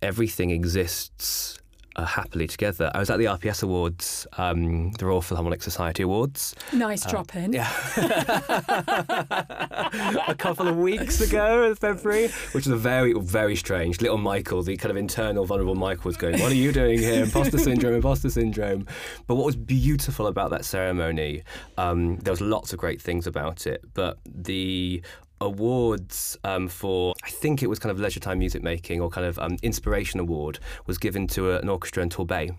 Everything 0.00 0.50
exists 0.50 1.58
uh, 1.96 2.04
happily 2.04 2.46
together. 2.46 2.90
I 2.94 2.98
was 2.98 3.10
at 3.10 3.18
the 3.18 3.26
RPS 3.26 3.62
Awards, 3.62 4.26
um, 4.36 4.92
the 4.92 5.06
Royal 5.06 5.22
Philharmonic 5.22 5.62
Society 5.62 6.02
Awards. 6.02 6.54
Nice 6.72 7.06
uh, 7.06 7.10
drop 7.10 7.34
in. 7.36 7.52
Yeah. 7.52 7.70
a 10.26 10.34
couple 10.36 10.68
of 10.68 10.76
weeks 10.76 11.20
ago 11.20 11.64
in 11.64 11.74
February, 11.74 12.28
which 12.52 12.66
was 12.66 12.68
a 12.68 12.76
very, 12.76 13.12
very 13.14 13.56
strange. 13.56 14.00
Little 14.00 14.18
Michael, 14.18 14.62
the 14.62 14.76
kind 14.76 14.90
of 14.90 14.96
internal 14.96 15.44
vulnerable 15.44 15.74
Michael, 15.74 16.04
was 16.04 16.16
going, 16.16 16.40
What 16.40 16.52
are 16.52 16.56
you 16.56 16.72
doing 16.72 16.98
here? 16.98 17.24
Imposter 17.24 17.58
syndrome, 17.58 17.94
imposter 17.94 18.30
syndrome. 18.30 18.86
But 19.26 19.36
what 19.36 19.46
was 19.46 19.56
beautiful 19.56 20.26
about 20.26 20.50
that 20.50 20.64
ceremony, 20.64 21.42
um, 21.78 22.18
there 22.18 22.32
was 22.32 22.40
lots 22.40 22.72
of 22.72 22.78
great 22.78 23.00
things 23.00 23.26
about 23.26 23.66
it, 23.66 23.82
but 23.94 24.18
the 24.26 25.02
awards 25.40 26.38
um, 26.44 26.68
for 26.68 27.14
I 27.24 27.30
think 27.30 27.62
it 27.62 27.68
was 27.68 27.78
kind 27.78 27.90
of 27.90 28.00
leisure 28.00 28.20
time 28.20 28.38
music 28.38 28.62
making 28.62 29.00
or 29.00 29.08
kind 29.10 29.26
of 29.26 29.38
um, 29.38 29.56
inspiration 29.62 30.20
award 30.20 30.58
was 30.86 30.98
given 30.98 31.26
to 31.28 31.52
a, 31.52 31.58
an 31.60 31.68
orchestra 31.68 32.02
in 32.02 32.08
Torbay, 32.08 32.54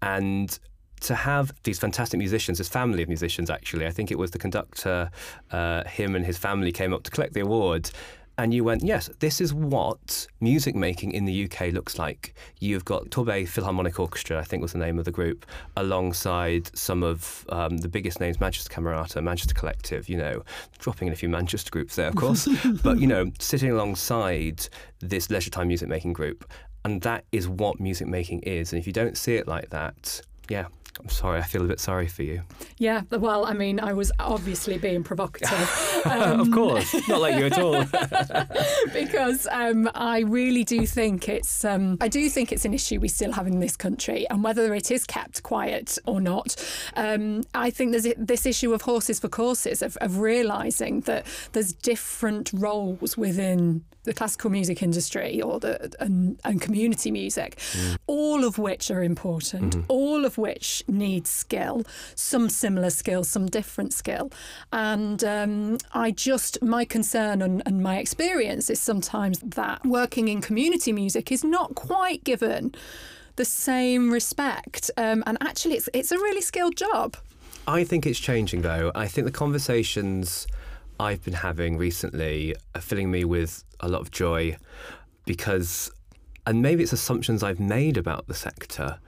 and 0.00 0.58
to 1.00 1.14
have 1.14 1.52
these 1.64 1.78
fantastic 1.78 2.18
musicians, 2.18 2.58
this 2.58 2.68
family 2.68 3.02
of 3.02 3.08
musicians 3.08 3.50
actually, 3.50 3.86
I 3.86 3.90
think 3.90 4.10
it 4.10 4.18
was 4.18 4.30
the 4.30 4.38
conductor, 4.38 5.10
uh, 5.50 5.84
him 5.84 6.14
and 6.14 6.24
his 6.24 6.38
family 6.38 6.70
came 6.70 6.94
up 6.94 7.02
to 7.04 7.10
collect 7.10 7.34
the 7.34 7.40
award 7.40 7.90
and 8.38 8.54
you 8.54 8.64
went, 8.64 8.82
yes, 8.82 9.10
this 9.18 9.40
is 9.40 9.52
what 9.52 10.26
music 10.40 10.74
making 10.74 11.12
in 11.12 11.24
the 11.24 11.44
UK 11.44 11.72
looks 11.72 11.98
like. 11.98 12.34
You've 12.60 12.84
got 12.84 13.10
Torbay 13.10 13.46
Philharmonic 13.46 14.00
Orchestra, 14.00 14.38
I 14.38 14.44
think 14.44 14.62
was 14.62 14.72
the 14.72 14.78
name 14.78 14.98
of 14.98 15.04
the 15.04 15.10
group, 15.10 15.44
alongside 15.76 16.76
some 16.76 17.02
of 17.02 17.44
um, 17.50 17.78
the 17.78 17.88
biggest 17.88 18.20
names, 18.20 18.40
Manchester 18.40 18.72
Camerata, 18.72 19.22
Manchester 19.22 19.54
Collective, 19.54 20.08
you 20.08 20.16
know, 20.16 20.42
dropping 20.78 21.08
in 21.08 21.12
a 21.12 21.16
few 21.16 21.28
Manchester 21.28 21.70
groups 21.70 21.96
there, 21.96 22.08
of 22.08 22.16
course, 22.16 22.48
but, 22.82 22.98
you 22.98 23.06
know, 23.06 23.30
sitting 23.38 23.70
alongside 23.70 24.66
this 25.00 25.30
leisure 25.30 25.50
time 25.50 25.68
music 25.68 25.88
making 25.88 26.12
group. 26.12 26.50
And 26.84 27.02
that 27.02 27.24
is 27.30 27.48
what 27.48 27.78
music 27.78 28.08
making 28.08 28.40
is. 28.40 28.72
And 28.72 28.80
if 28.80 28.86
you 28.86 28.92
don't 28.92 29.16
see 29.16 29.36
it 29.36 29.46
like 29.46 29.70
that, 29.70 30.20
yeah, 30.48 30.66
I'm 31.02 31.08
sorry, 31.08 31.40
I 31.40 31.42
feel 31.42 31.64
a 31.64 31.68
bit 31.68 31.80
sorry 31.80 32.06
for 32.06 32.22
you. 32.22 32.42
Yeah, 32.78 33.02
well, 33.10 33.44
I 33.44 33.54
mean, 33.54 33.80
I 33.80 33.92
was 33.92 34.12
obviously 34.20 34.78
being 34.78 35.02
provocative. 35.02 36.02
Um, 36.04 36.40
of 36.40 36.50
course, 36.52 37.08
not 37.08 37.20
like 37.20 37.36
you 37.38 37.46
at 37.46 37.58
all. 37.58 37.84
because 38.92 39.48
um, 39.50 39.90
I 39.96 40.20
really 40.20 40.62
do 40.62 40.86
think 40.86 41.28
it's, 41.28 41.64
um, 41.64 41.98
I 42.00 42.06
do 42.06 42.28
think 42.28 42.52
it's 42.52 42.64
an 42.64 42.72
issue 42.72 43.00
we 43.00 43.08
still 43.08 43.32
have 43.32 43.48
in 43.48 43.58
this 43.58 43.76
country, 43.76 44.28
and 44.30 44.44
whether 44.44 44.72
it 44.74 44.92
is 44.92 45.04
kept 45.04 45.42
quiet 45.42 45.98
or 46.06 46.20
not, 46.20 46.54
um, 46.94 47.42
I 47.52 47.70
think 47.70 47.90
there's 47.90 48.06
this 48.16 48.46
issue 48.46 48.72
of 48.72 48.82
horses 48.82 49.18
for 49.18 49.28
courses, 49.28 49.82
of, 49.82 49.96
of 49.96 50.18
realising 50.18 51.00
that 51.00 51.26
there's 51.50 51.72
different 51.72 52.52
roles 52.52 53.16
within 53.16 53.84
the 54.04 54.12
classical 54.12 54.50
music 54.50 54.82
industry 54.82 55.40
or 55.40 55.60
the 55.60 55.92
and, 56.00 56.38
and 56.44 56.60
community 56.60 57.10
music, 57.10 57.56
mm. 57.72 57.96
all 58.06 58.44
of 58.44 58.58
which 58.58 58.90
are 58.90 59.02
important, 59.02 59.76
mm-hmm. 59.76 59.84
all 59.88 60.24
of 60.24 60.38
which 60.38 60.82
need 60.88 61.26
skill, 61.26 61.84
some 62.14 62.48
similar 62.48 62.90
skill, 62.90 63.24
some 63.24 63.46
different 63.46 63.92
skill, 63.92 64.30
and 64.72 65.22
um, 65.24 65.78
I 65.92 66.10
just 66.10 66.62
my 66.62 66.84
concern 66.84 67.42
and, 67.42 67.62
and 67.66 67.82
my 67.82 67.98
experience 67.98 68.70
is 68.70 68.80
sometimes 68.80 69.38
that 69.40 69.84
working 69.84 70.28
in 70.28 70.40
community 70.40 70.92
music 70.92 71.30
is 71.30 71.44
not 71.44 71.74
quite 71.74 72.24
given 72.24 72.74
the 73.36 73.44
same 73.44 74.12
respect, 74.12 74.90
um, 74.96 75.22
and 75.26 75.38
actually 75.40 75.74
it's 75.76 75.88
it's 75.94 76.12
a 76.12 76.18
really 76.18 76.42
skilled 76.42 76.76
job. 76.76 77.16
I 77.66 77.84
think 77.84 78.06
it's 78.06 78.18
changing 78.18 78.62
though. 78.62 78.90
I 78.94 79.06
think 79.06 79.26
the 79.26 79.32
conversations 79.32 80.46
I've 80.98 81.24
been 81.24 81.34
having 81.34 81.78
recently 81.78 82.54
are 82.74 82.80
filling 82.80 83.10
me 83.10 83.24
with 83.24 83.64
a 83.82 83.88
lot 83.88 84.00
of 84.00 84.10
joy 84.10 84.56
because, 85.24 85.90
and 86.46 86.62
maybe 86.62 86.82
it's 86.82 86.92
assumptions 86.92 87.42
I've 87.42 87.60
made 87.60 87.96
about 87.96 88.26
the 88.26 88.34
sector. 88.34 88.98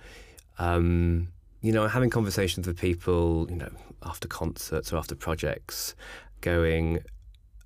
Um, 0.58 1.28
you 1.62 1.72
know, 1.72 1.88
having 1.88 2.10
conversations 2.10 2.66
with 2.66 2.78
people, 2.78 3.46
you 3.48 3.56
know, 3.56 3.70
after 4.04 4.28
concerts 4.28 4.92
or 4.92 4.98
after 4.98 5.14
projects, 5.14 5.94
going, 6.42 7.02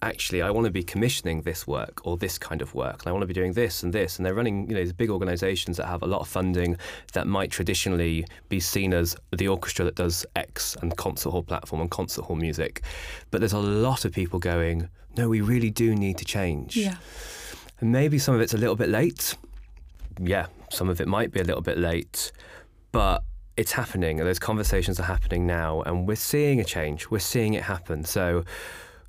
actually, 0.02 0.40
I 0.40 0.50
want 0.50 0.66
to 0.66 0.70
be 0.70 0.84
commissioning 0.84 1.42
this 1.42 1.66
work 1.66 2.00
or 2.06 2.16
this 2.16 2.38
kind 2.38 2.62
of 2.62 2.74
work, 2.74 3.00
and 3.00 3.08
I 3.08 3.12
want 3.12 3.22
to 3.22 3.26
be 3.26 3.34
doing 3.34 3.54
this 3.54 3.82
and 3.82 3.92
this. 3.92 4.16
And 4.16 4.24
they're 4.24 4.34
running, 4.34 4.68
you 4.68 4.74
know, 4.76 4.82
these 4.82 4.92
big 4.92 5.10
organisations 5.10 5.76
that 5.78 5.86
have 5.86 6.02
a 6.02 6.06
lot 6.06 6.20
of 6.20 6.28
funding 6.28 6.76
that 7.12 7.26
might 7.26 7.50
traditionally 7.50 8.24
be 8.48 8.60
seen 8.60 8.94
as 8.94 9.16
the 9.36 9.48
orchestra 9.48 9.84
that 9.84 9.96
does 9.96 10.24
X 10.36 10.76
and 10.80 10.96
concert 10.96 11.30
hall 11.30 11.42
platform 11.42 11.82
and 11.82 11.90
concert 11.90 12.22
hall 12.22 12.36
music. 12.36 12.82
But 13.30 13.40
there's 13.40 13.52
a 13.52 13.58
lot 13.58 14.04
of 14.04 14.12
people 14.12 14.38
going, 14.38 14.88
no, 15.16 15.28
we 15.28 15.40
really 15.40 15.70
do 15.70 15.94
need 15.94 16.18
to 16.18 16.24
change. 16.24 16.76
Yeah. 16.76 16.96
And 17.80 17.92
maybe 17.92 18.18
some 18.18 18.34
of 18.34 18.40
it's 18.40 18.54
a 18.54 18.58
little 18.58 18.76
bit 18.76 18.88
late. 18.88 19.36
Yeah, 20.20 20.46
some 20.70 20.88
of 20.88 21.00
it 21.00 21.08
might 21.08 21.30
be 21.32 21.40
a 21.40 21.44
little 21.44 21.62
bit 21.62 21.78
late, 21.78 22.32
but 22.92 23.22
it's 23.56 23.72
happening, 23.72 24.18
those 24.18 24.38
conversations 24.38 24.98
are 25.00 25.04
happening 25.04 25.46
now, 25.46 25.82
and 25.82 26.06
we're 26.06 26.16
seeing 26.16 26.60
a 26.60 26.64
change. 26.64 27.10
We're 27.10 27.18
seeing 27.18 27.54
it 27.54 27.62
happen. 27.64 28.04
So 28.04 28.44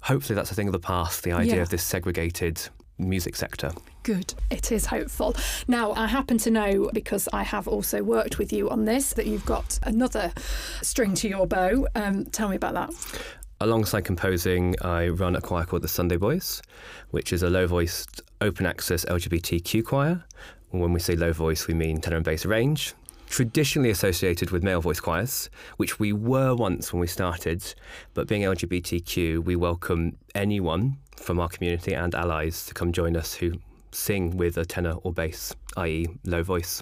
hopefully 0.02 0.36
that's 0.36 0.52
a 0.52 0.56
thing 0.56 0.68
of 0.68 0.74
the 0.74 0.80
past, 0.80 1.24
the 1.24 1.32
idea 1.34 1.58
Yeah. 1.58 1.62
of 1.62 1.70
this 1.70 1.84
segregated 1.84 2.62
music 2.98 3.36
sector. 3.36 3.72
Good. 4.04 4.34
It 4.50 4.72
is 4.72 4.88
hopeful. 4.88 5.36
Now, 5.68 5.94
I 5.94 6.08
happen 6.08 6.38
to 6.40 6.52
know, 6.52 6.90
because 6.94 7.30
I 7.32 7.44
have 7.44 7.68
also 7.68 8.04
worked 8.04 8.38
with 8.38 8.52
you 8.52 8.70
on 8.70 8.86
this, 8.86 9.14
that 9.14 9.26
you've 9.26 9.46
got 9.46 9.80
another 9.84 10.34
string 10.82 11.14
to 11.16 11.30
your 11.30 11.48
bow. 11.48 11.88
Um, 11.96 12.26
tell 12.26 12.50
me 12.50 12.56
about 12.56 12.74
that. 12.74 12.92
Alongside 13.62 14.06
composing, 14.06 14.74
I 14.82 15.10
run 15.10 15.36
a 15.36 15.42
choir 15.42 15.66
called 15.66 15.82
the 15.82 15.90
Sunday 15.90 16.16
Boys, 16.16 16.62
which 17.12 17.34
is 17.34 17.44
a 17.44 17.50
low 17.50 17.68
voiced, 17.68 18.22
open 18.40 18.66
access 18.66 19.04
LGBTQ 19.04 19.84
choir. 19.84 20.24
When 20.70 20.94
we 20.94 21.02
say 21.02 21.18
low 21.18 21.34
voice, 21.34 21.68
we 21.68 21.74
mean 21.74 22.00
tenor 22.00 22.16
and 22.16 22.24
bass 22.24 22.46
range. 22.46 22.94
Traditionally 23.28 23.90
associated 23.90 24.52
with 24.52 24.64
male 24.64 24.80
voice 24.80 25.02
choirs, 25.02 25.50
which 25.76 26.00
we 26.00 26.14
were 26.14 26.56
once 26.56 26.94
when 26.94 27.02
we 27.02 27.08
started, 27.08 27.62
but 28.14 28.30
being 28.30 28.44
LGBTQ, 28.44 29.44
we 29.44 29.58
welcome 29.58 30.16
anyone 30.34 30.96
from 31.18 31.38
our 31.38 31.50
community 31.50 31.94
and 31.94 32.16
allies 32.16 32.66
to 32.66 32.74
come 32.74 32.94
join 32.94 33.18
us 33.18 33.34
who 33.34 33.56
sing 33.92 34.38
with 34.38 34.58
a 34.58 34.64
tenor 34.64 34.94
or 35.04 35.12
bass, 35.12 35.54
i.e., 35.76 36.08
low 36.24 36.44
voice. 36.44 36.82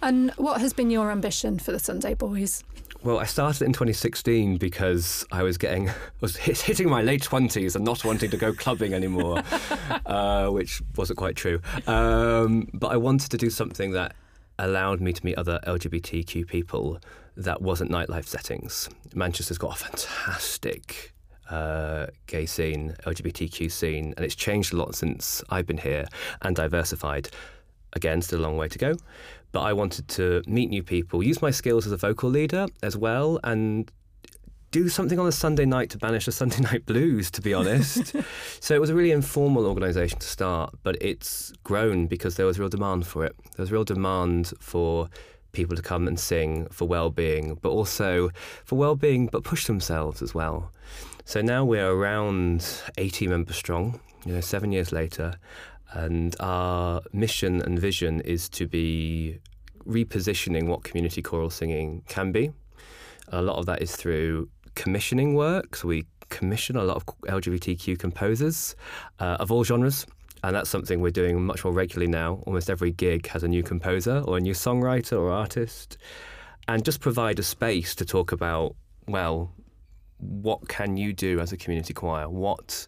And 0.00 0.30
what 0.36 0.60
has 0.60 0.72
been 0.72 0.90
your 0.90 1.10
ambition 1.10 1.58
for 1.58 1.72
the 1.72 1.80
Sunday 1.80 2.14
Boys? 2.14 2.62
Well, 3.02 3.18
I 3.18 3.24
started 3.24 3.62
in 3.62 3.72
2016 3.72 4.56
because 4.56 5.24
I 5.30 5.42
was 5.42 5.58
getting, 5.58 5.90
was 6.20 6.36
hit, 6.36 6.58
hitting 6.58 6.88
my 6.88 7.02
late 7.02 7.22
20s 7.22 7.76
and 7.76 7.84
not 7.84 8.04
wanting 8.04 8.30
to 8.30 8.36
go 8.36 8.52
clubbing 8.52 8.94
anymore, 8.94 9.42
uh, 10.06 10.48
which 10.48 10.82
wasn't 10.96 11.18
quite 11.18 11.36
true. 11.36 11.60
Um, 11.86 12.68
but 12.72 12.88
I 12.88 12.96
wanted 12.96 13.30
to 13.30 13.36
do 13.36 13.50
something 13.50 13.92
that 13.92 14.14
allowed 14.58 15.00
me 15.00 15.12
to 15.12 15.24
meet 15.24 15.36
other 15.36 15.60
LGBTQ 15.66 16.46
people 16.46 16.98
that 17.36 17.60
wasn't 17.60 17.90
nightlife 17.90 18.26
settings. 18.26 18.88
Manchester's 19.14 19.58
got 19.58 19.74
a 19.74 19.84
fantastic 19.84 21.12
uh, 21.50 22.06
gay 22.26 22.46
scene, 22.46 22.96
LGBTQ 23.04 23.70
scene, 23.70 24.14
and 24.16 24.24
it's 24.24 24.34
changed 24.34 24.72
a 24.72 24.76
lot 24.76 24.94
since 24.94 25.44
I've 25.50 25.66
been 25.66 25.78
here 25.78 26.06
and 26.42 26.56
diversified. 26.56 27.28
Again, 27.92 28.20
still 28.22 28.40
a 28.40 28.42
long 28.42 28.56
way 28.56 28.68
to 28.68 28.78
go. 28.78 28.96
But 29.52 29.60
I 29.60 29.72
wanted 29.72 30.08
to 30.08 30.42
meet 30.46 30.68
new 30.68 30.82
people, 30.82 31.22
use 31.22 31.40
my 31.40 31.50
skills 31.50 31.86
as 31.86 31.92
a 31.92 31.96
vocal 31.96 32.28
leader 32.28 32.66
as 32.82 32.96
well, 32.96 33.40
and 33.42 33.90
do 34.70 34.88
something 34.88 35.18
on 35.18 35.26
a 35.26 35.32
Sunday 35.32 35.64
night 35.64 35.90
to 35.90 35.98
banish 35.98 36.26
the 36.26 36.32
Sunday 36.42 36.60
night 36.60 36.84
blues, 36.86 37.30
to 37.30 37.40
be 37.40 37.54
honest. 37.54 38.14
so 38.60 38.74
it 38.74 38.80
was 38.80 38.90
a 38.90 38.94
really 38.94 39.12
informal 39.12 39.66
organisation 39.66 40.18
to 40.18 40.26
start, 40.26 40.74
but 40.82 40.96
it's 41.00 41.52
grown 41.64 42.06
because 42.06 42.36
there 42.36 42.46
was 42.46 42.58
real 42.58 42.68
demand 42.68 43.06
for 43.06 43.24
it. 43.24 43.34
There 43.56 43.62
was 43.62 43.72
real 43.72 43.84
demand 43.84 44.52
for 44.60 45.08
people 45.52 45.74
to 45.74 45.82
come 45.82 46.06
and 46.06 46.20
sing 46.20 46.66
for 46.70 46.86
well-being, 46.86 47.58
but 47.62 47.70
also 47.70 48.30
for 48.64 48.76
well-being, 48.76 49.28
but 49.28 49.42
push 49.42 49.66
themselves 49.66 50.20
as 50.20 50.34
well. 50.34 50.70
So 51.24 51.40
now 51.40 51.64
we're 51.64 51.90
around 51.90 52.64
80 52.98 53.28
members 53.28 53.56
strong, 53.56 53.98
you 54.26 54.34
know, 54.34 54.40
seven 54.40 54.70
years 54.70 54.92
later, 54.92 55.34
and 55.92 56.34
our 56.40 57.00
mission 57.12 57.62
and 57.62 57.78
vision 57.78 58.20
is 58.20 58.48
to 58.50 58.66
be 58.66 59.38
repositioning 59.86 60.66
what 60.66 60.82
community 60.84 61.22
choral 61.22 61.50
singing 61.50 62.02
can 62.08 62.32
be. 62.32 62.50
A 63.28 63.42
lot 63.42 63.56
of 63.56 63.66
that 63.66 63.82
is 63.82 63.94
through 63.94 64.48
commissioning 64.74 65.34
work. 65.34 65.76
So 65.76 65.88
we 65.88 66.06
commission 66.28 66.76
a 66.76 66.84
lot 66.84 66.96
of 66.96 67.06
LGBTQ 67.22 67.98
composers 67.98 68.74
uh, 69.20 69.36
of 69.40 69.50
all 69.52 69.64
genres. 69.64 70.06
And 70.42 70.54
that's 70.54 70.70
something 70.70 71.00
we're 71.00 71.10
doing 71.10 71.44
much 71.44 71.64
more 71.64 71.72
regularly 71.72 72.10
now. 72.10 72.42
Almost 72.46 72.70
every 72.70 72.90
gig 72.90 73.26
has 73.28 73.42
a 73.42 73.48
new 73.48 73.62
composer 73.62 74.22
or 74.26 74.36
a 74.36 74.40
new 74.40 74.52
songwriter 74.52 75.18
or 75.18 75.30
artist. 75.30 75.98
And 76.68 76.84
just 76.84 77.00
provide 77.00 77.38
a 77.38 77.42
space 77.42 77.94
to 77.96 78.04
talk 78.04 78.32
about, 78.32 78.74
well, 79.08 79.52
what 80.18 80.68
can 80.68 80.96
you 80.96 81.12
do 81.12 81.40
as 81.40 81.52
a 81.52 81.56
community 81.56 81.94
choir? 81.94 82.28
What 82.28 82.86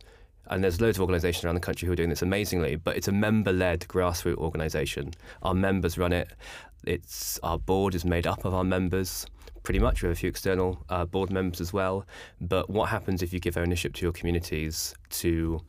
and 0.50 0.62
there's 0.62 0.80
loads 0.80 0.98
of 0.98 1.02
organisations 1.02 1.44
around 1.44 1.54
the 1.54 1.60
country 1.60 1.86
who 1.86 1.92
are 1.92 1.96
doing 1.96 2.10
this 2.10 2.22
amazingly, 2.22 2.76
but 2.76 2.96
it's 2.96 3.08
a 3.08 3.12
member-led 3.12 3.80
grassroots 3.80 4.36
organisation. 4.36 5.12
Our 5.42 5.54
members 5.54 5.98
run 5.98 6.12
it. 6.12 6.28
It's 6.84 7.38
our 7.42 7.58
board 7.58 7.94
is 7.94 8.04
made 8.04 8.26
up 8.26 8.44
of 8.44 8.54
our 8.54 8.64
members. 8.64 9.26
Pretty 9.62 9.80
much, 9.80 10.02
we 10.02 10.08
have 10.08 10.16
a 10.16 10.20
few 10.20 10.28
external 10.28 10.84
uh, 10.88 11.04
board 11.04 11.30
members 11.30 11.60
as 11.60 11.72
well. 11.72 12.06
But 12.40 12.70
what 12.70 12.88
happens 12.88 13.22
if 13.22 13.32
you 13.32 13.40
give 13.40 13.56
ownership 13.56 13.94
to 13.94 14.02
your 14.02 14.12
communities 14.12 14.94
to 15.10 15.60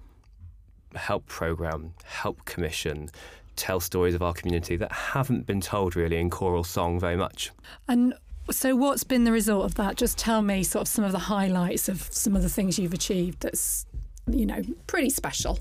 help 0.96 1.26
program, 1.28 1.94
help 2.04 2.46
commission, 2.46 3.10
tell 3.56 3.80
stories 3.80 4.16
of 4.16 4.22
our 4.22 4.34
community 4.34 4.78
that 4.78 4.92
haven't 4.92 5.46
been 5.46 5.62
told 5.62 5.96
really 5.96 6.18
in 6.18 6.30
choral 6.30 6.64
song 6.64 7.00
very 7.00 7.18
much? 7.18 7.52
And 7.88 8.14
so, 8.52 8.76
what's 8.76 9.04
been 9.04 9.26
the 9.26 9.32
result 9.32 9.66
of 9.66 9.76
that? 9.76 9.96
Just 9.96 10.18
tell 10.18 10.42
me 10.42 10.64
sort 10.64 10.84
of 10.84 10.88
some 10.88 11.06
of 11.06 11.12
the 11.12 11.20
highlights 11.20 11.88
of 11.90 12.08
some 12.12 12.36
of 12.36 12.42
the 12.42 12.50
things 12.50 12.80
you've 12.80 12.94
achieved 12.94 13.42
that's, 13.42 13.86
you 14.34 14.46
know, 14.46 14.62
pretty 14.88 15.10
special. 15.10 15.60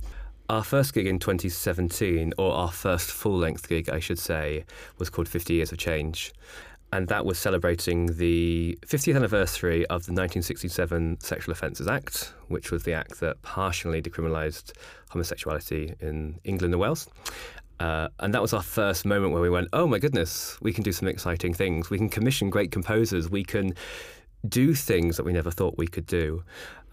Our 0.48 0.64
first 0.64 0.94
gig 0.94 1.06
in 1.06 1.18
2017, 1.18 2.32
or 2.38 2.52
our 2.52 2.72
first 2.72 3.10
full 3.10 3.36
length 3.36 3.68
gig, 3.68 3.90
I 3.90 3.98
should 3.98 4.18
say, 4.18 4.64
was 4.98 5.10
called 5.10 5.28
50 5.28 5.54
Years 5.54 5.72
of 5.72 5.78
Change. 5.78 6.32
And 6.90 7.08
that 7.08 7.26
was 7.26 7.38
celebrating 7.38 8.16
the 8.16 8.78
50th 8.86 9.14
anniversary 9.14 9.82
of 9.86 10.06
the 10.06 10.12
1967 10.12 11.20
Sexual 11.20 11.52
Offences 11.52 11.86
Act, 11.86 12.32
which 12.48 12.70
was 12.70 12.84
the 12.84 12.94
act 12.94 13.20
that 13.20 13.42
partially 13.42 14.00
decriminalised 14.00 14.72
homosexuality 15.10 15.94
in 16.00 16.40
England 16.44 16.72
and 16.72 16.80
Wales. 16.80 17.06
Uh, 17.78 18.08
and 18.20 18.32
that 18.32 18.40
was 18.42 18.54
our 18.54 18.62
first 18.62 19.04
moment 19.04 19.32
where 19.32 19.42
we 19.42 19.50
went, 19.50 19.68
oh 19.74 19.86
my 19.86 19.98
goodness, 19.98 20.58
we 20.62 20.72
can 20.72 20.82
do 20.82 20.92
some 20.92 21.06
exciting 21.06 21.52
things. 21.52 21.90
We 21.90 21.98
can 21.98 22.08
commission 22.08 22.48
great 22.48 22.72
composers. 22.72 23.30
We 23.30 23.44
can 23.44 23.74
do 24.48 24.74
things 24.74 25.16
that 25.16 25.24
we 25.24 25.32
never 25.32 25.50
thought 25.50 25.76
we 25.76 25.86
could 25.86 26.06
do. 26.06 26.42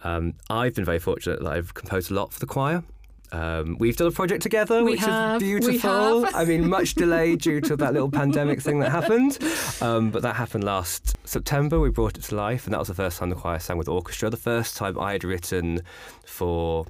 Um, 0.06 0.36
I've 0.50 0.76
been 0.76 0.86
very 0.86 1.00
fortunate 1.00 1.41
that 1.41 1.52
I've 1.52 1.74
composed 1.74 2.12
a 2.12 2.13
lot 2.13 2.32
for 2.32 2.39
the 2.39 2.46
choir. 2.46 2.84
Um, 3.32 3.76
we've 3.80 3.98
done 3.98 4.08
a 4.08 4.12
project 4.12 4.44
together, 4.44 4.84
We 4.84 4.91
which 4.91 5.00
have, 5.02 5.41
is 5.41 5.44
we 5.44 5.50
beautiful. 5.60 6.24
have. 6.26 6.36
I 6.36 6.46
mean, 6.46 6.70
much 6.70 6.94
delayed 6.94 7.41
due 7.48 7.60
to 7.62 7.76
that 7.78 7.91
little 7.94 8.10
pandemic 8.12 8.62
thing 8.62 8.80
that 8.80 8.91
happened. 8.91 9.39
Um, 9.82 10.12
but 10.12 10.22
that 10.22 10.36
happened 10.36 10.63
last 10.63 11.18
September. 11.28 11.80
We 11.80 11.89
brought 11.89 12.18
it 12.18 12.24
to 12.26 12.36
life, 12.36 12.65
and 12.65 12.74
that 12.74 12.80
was 12.80 12.88
the 12.88 12.94
first 12.94 13.18
time 13.18 13.30
the 13.32 13.36
choir 13.36 13.58
sang 13.60 13.78
with 13.80 13.89
orchestra. 13.89 14.30
The 14.30 14.38
first 14.38 14.78
time 14.78 14.98
I 15.00 15.13
had 15.13 15.24
written 15.24 15.82
for, 16.24 16.86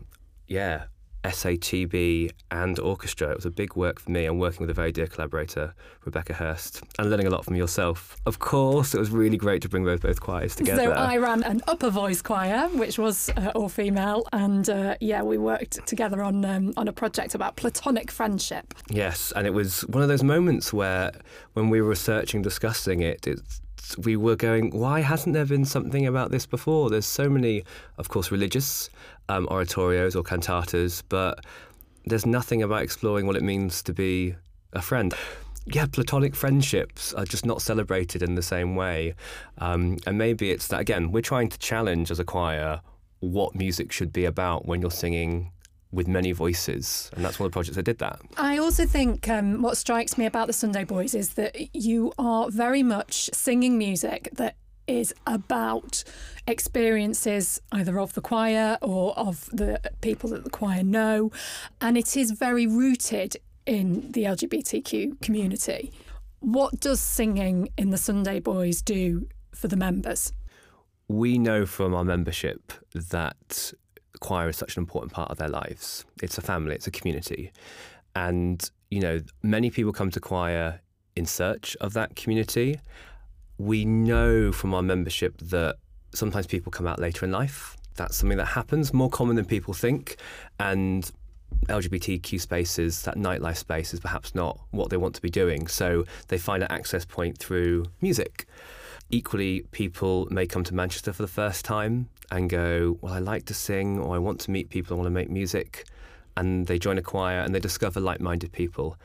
yeah, 0.48 0.84
SATB 1.26 2.32
and 2.52 2.80
orchestra. 2.80 3.32
It 3.32 3.36
was 3.36 3.46
a 3.46 3.52
big 3.52 3.76
work 3.76 4.00
for 4.00 4.12
me. 4.12 4.26
I'm 4.26 4.38
working 4.38 4.62
with 4.62 4.70
a 4.70 4.74
very 4.74 4.92
dear 4.92 5.08
collaborator, 5.08 5.74
Rebecca 6.04 6.34
Hurst, 6.34 6.84
and 7.00 7.10
learning 7.10 7.28
a 7.28 7.30
lot 7.30 7.46
from 7.46 7.56
yourself. 7.56 8.18
Of 8.26 8.40
course, 8.40 8.94
it 8.94 9.00
was 9.00 9.10
really 9.10 9.38
great 9.38 9.62
to 9.64 9.70
bring 9.70 9.84
both 9.84 10.02
both 10.02 10.22
choirs 10.22 10.56
together. 10.56 10.84
So 10.84 10.92
I 10.92 11.18
ran 11.18 11.44
an 11.44 11.62
upper 11.68 11.90
voice 11.90 12.22
choir, 12.22 12.68
which 12.70 13.00
was 13.00 13.30
uh, 13.38 13.52
all 13.56 13.70
female, 13.70 14.28
and 14.34 14.70
uh, 14.70 14.96
yeah, 15.00 15.24
we 15.24 15.38
worked 15.38 15.86
together 15.88 16.22
on 16.22 16.46
um, 16.46 16.74
on 16.78 16.88
a 16.88 16.94
project 16.94 17.36
about 17.36 17.56
platonic 17.56 18.12
friendship. 18.12 18.74
Yes, 18.90 19.34
and 19.36 19.48
it 19.48 19.54
was 19.54 19.82
one 19.82 20.04
of 20.04 20.10
those 20.10 20.24
moments 20.24 20.72
where, 20.72 21.12
when 21.54 21.70
we 21.70 21.82
were 21.82 21.90
researching, 21.90 22.42
discussing 22.42 23.02
it, 23.02 23.26
it's, 23.26 23.62
we 23.98 24.16
were 24.16 24.36
going, 24.36 24.72
why 24.72 25.02
hasn't 25.02 25.34
there 25.34 25.46
been 25.46 25.66
something 25.66 26.06
about 26.06 26.32
this 26.32 26.46
before? 26.46 26.90
There's 26.90 27.06
so 27.06 27.30
many, 27.30 27.64
of 27.98 28.10
course, 28.10 28.32
religious 28.32 28.90
um, 29.30 29.48
oratorios 29.48 30.16
or 30.16 30.24
cantatas, 30.24 31.04
but 31.10 31.46
there's 32.06 32.26
nothing 32.26 32.62
about 32.62 32.84
exploring 32.84 33.26
what 33.26 33.36
it 33.36 33.44
means 33.44 33.82
to 33.84 33.94
be 33.94 34.36
a 34.74 34.82
friend. 34.82 35.14
Yeah, 35.66 35.88
platonic 35.88 36.36
friendships 36.36 37.14
are 37.14 37.26
just 37.26 37.46
not 37.46 37.62
celebrated 37.62 38.22
in 38.22 38.36
the 38.36 38.44
same 38.44 38.76
way. 38.76 39.16
Um, 39.58 39.98
and 40.06 40.18
maybe 40.18 40.52
it's 40.52 40.68
that, 40.68 40.80
again, 40.80 41.12
we're 41.12 41.22
trying 41.22 41.50
to 41.50 41.58
challenge 41.58 42.12
as 42.12 42.20
a 42.20 42.24
choir 42.24 42.82
what 43.20 43.56
music 43.56 43.92
should 43.92 44.14
be 44.14 44.26
about 44.26 44.66
when 44.66 44.82
you're 44.82 44.92
singing 44.92 45.52
with 45.96 46.08
many 46.08 46.32
voices. 46.32 47.10
And 47.16 47.24
that's 47.24 47.40
one 47.40 47.46
of 47.46 47.52
the 47.52 47.56
projects 47.56 47.78
that 47.78 47.84
did 47.84 48.00
that. 48.00 48.20
I 48.38 48.58
also 48.58 48.86
think 48.86 49.30
um, 49.30 49.62
what 49.62 49.78
strikes 49.78 50.18
me 50.18 50.26
about 50.26 50.48
the 50.48 50.54
Sunday 50.54 50.84
Boys 50.84 51.16
is 51.16 51.36
that 51.36 51.74
you 51.76 52.12
are 52.20 52.50
very 52.50 52.84
much 52.84 53.30
singing 53.34 53.78
music 53.78 54.30
that 54.34 54.58
is 54.88 55.16
about 55.26 56.04
experiences 56.48 57.60
either 57.72 58.00
of 58.00 58.14
the 58.14 58.22
choir 58.22 58.78
or 58.82 59.18
of 59.18 59.50
the 59.52 59.80
people 60.02 60.30
that 60.30 60.44
the 60.44 60.50
choir 60.50 60.84
know, 60.84 61.32
and 61.82 61.98
it 61.98 62.16
is 62.16 62.32
very 62.32 62.68
rooted 62.68 63.38
in 63.66 64.12
the 64.12 64.26
LGBTQ 64.26 65.22
community. 65.22 65.92
What 66.42 66.80
does 66.80 67.00
singing 67.00 67.70
in 67.78 67.90
the 67.90 67.98
Sunday 67.98 68.40
Boys 68.40 68.84
do 68.84 69.28
for 69.56 69.68
the 69.68 69.78
members? 69.78 70.34
we 71.08 71.38
know 71.38 71.66
from 71.66 71.94
our 71.94 72.04
membership 72.04 72.74
that 72.94 73.74
choir 74.20 74.50
is 74.50 74.58
such 74.58 74.78
an 74.78 74.82
important 74.82 75.12
part 75.12 75.32
of 75.32 75.38
their 75.38 75.50
lives. 75.50 76.06
It's 76.22 76.38
a 76.38 76.42
family, 76.42 76.76
it's 76.76 76.88
a 76.88 76.92
community. 76.92 77.52
And, 78.16 78.70
you 78.90 79.02
know, 79.02 79.22
many 79.44 79.70
people 79.70 79.92
come 79.92 80.12
to 80.12 80.20
choir 80.20 80.82
in 81.16 81.26
search 81.26 81.76
of 81.82 81.94
that 81.94 82.16
community. 82.16 82.80
We 83.58 83.86
know 83.86 84.52
from 84.52 84.74
our 84.74 84.82
membership 84.82 85.38
that 85.38 85.76
sometimes 86.14 86.48
people 86.48 86.72
come 86.72 86.88
out 86.88 87.00
later 87.00 87.26
in 87.26 87.32
life. 87.32 87.78
That's 87.96 88.18
something 88.18 88.38
that 88.38 88.46
happens, 88.46 88.94
more 88.94 89.10
common 89.10 89.36
than 89.36 89.46
people 89.46 89.74
think. 89.74 90.18
And 90.60 91.10
LGBTQ 91.68 92.40
spaces, 92.40 93.04
that 93.04 93.16
nightlife 93.16 93.58
space, 93.58 93.94
is 93.94 94.00
perhaps 94.00 94.36
not 94.36 94.60
what 94.72 94.90
they 94.90 94.98
want 94.98 95.16
to 95.16 95.22
be 95.22 95.30
doing. 95.30 95.68
So 95.68 96.06
they 96.28 96.38
find 96.38 96.64
an 96.64 96.72
access 96.72 97.06
point 97.06 97.38
through 97.38 97.86
music. 98.02 98.46
equally, 99.10 99.62
people 99.72 100.28
may 100.32 100.48
come 100.48 100.64
to 100.64 100.74
Manchester 100.74 101.14
for 101.14 101.22
the 101.22 101.28
first 101.28 101.66
time 101.66 102.10
and 102.32 102.50
go, 102.50 102.98
Well, 103.02 103.14
I 103.14 103.20
like 103.20 103.46
to 103.46 103.54
sing, 103.54 104.00
or 104.00 104.16
I 104.16 104.20
want 104.20 104.40
to 104.42 104.52
meet 104.52 104.70
people, 104.70 104.96
I 104.96 104.98
want 104.98 105.08
to 105.08 105.12
make 105.12 105.30
music. 105.30 105.86
And 106.38 106.68
they 106.68 106.78
join 106.78 106.98
a 106.98 107.02
choir 107.02 107.40
and 107.40 107.56
they 107.56 107.60
discover 107.60 108.00
like 108.00 108.20
minded 108.20 108.52
people. 108.52 108.98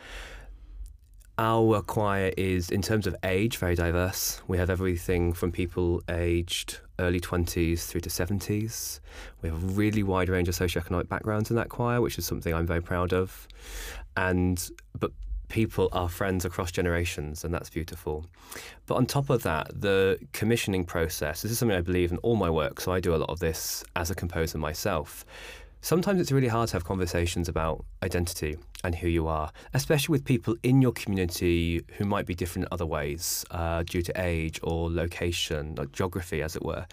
Our 1.38 1.80
choir 1.80 2.32
is, 2.36 2.70
in 2.70 2.82
terms 2.82 3.06
of 3.06 3.16
age, 3.24 3.56
very 3.56 3.74
diverse. 3.74 4.42
We 4.46 4.58
have 4.58 4.68
everything 4.68 5.32
from 5.32 5.52
people 5.52 6.02
aged 6.08 6.80
early 6.98 7.18
20s 7.18 7.86
through 7.86 8.02
to 8.02 8.10
70s. 8.10 9.00
We 9.40 9.48
have 9.48 9.62
a 9.62 9.66
really 9.68 10.02
wide 10.02 10.28
range 10.28 10.48
of 10.48 10.54
socioeconomic 10.54 11.08
backgrounds 11.08 11.48
in 11.48 11.56
that 11.56 11.70
choir, 11.70 12.02
which 12.02 12.18
is 12.18 12.26
something 12.26 12.52
I'm 12.52 12.66
very 12.66 12.82
proud 12.82 13.14
of. 13.14 13.48
And 14.16 14.70
but 14.98 15.12
people 15.50 15.88
are 15.92 16.08
friends 16.08 16.44
across 16.44 16.72
generations, 16.72 17.44
and 17.44 17.52
that's 17.52 17.68
beautiful. 17.68 18.24
But 18.86 18.94
on 18.94 19.04
top 19.04 19.28
of 19.28 19.42
that, 19.42 19.68
the 19.78 20.18
commissioning 20.32 20.84
process 20.84 21.42
this 21.42 21.52
is 21.52 21.58
something 21.58 21.76
I 21.76 21.82
believe 21.82 22.10
in 22.10 22.18
all 22.18 22.36
my 22.36 22.48
work, 22.48 22.80
so 22.80 22.92
I 22.92 23.00
do 23.00 23.14
a 23.14 23.18
lot 23.18 23.28
of 23.28 23.40
this 23.40 23.84
as 23.96 24.10
a 24.10 24.14
composer 24.14 24.56
myself. 24.56 25.26
Sometimes 25.82 26.20
it's 26.20 26.30
really 26.30 26.48
hard 26.48 26.68
to 26.68 26.74
have 26.74 26.84
conversations 26.84 27.48
about 27.48 27.84
identity 28.02 28.58
and 28.84 28.94
who 28.94 29.08
you 29.08 29.26
are, 29.28 29.50
especially 29.72 30.12
with 30.12 30.24
people 30.24 30.54
in 30.62 30.82
your 30.82 30.92
community 30.92 31.82
who 31.96 32.04
might 32.04 32.26
be 32.26 32.34
different 32.34 32.66
in 32.66 32.68
other 32.70 32.84
ways 32.84 33.46
uh, 33.50 33.82
due 33.84 34.02
to 34.02 34.12
age 34.20 34.60
or 34.62 34.90
location, 34.90 35.74
or 35.78 35.86
geography, 35.86 36.42
as 36.42 36.54
it 36.54 36.62
were. 36.62 36.86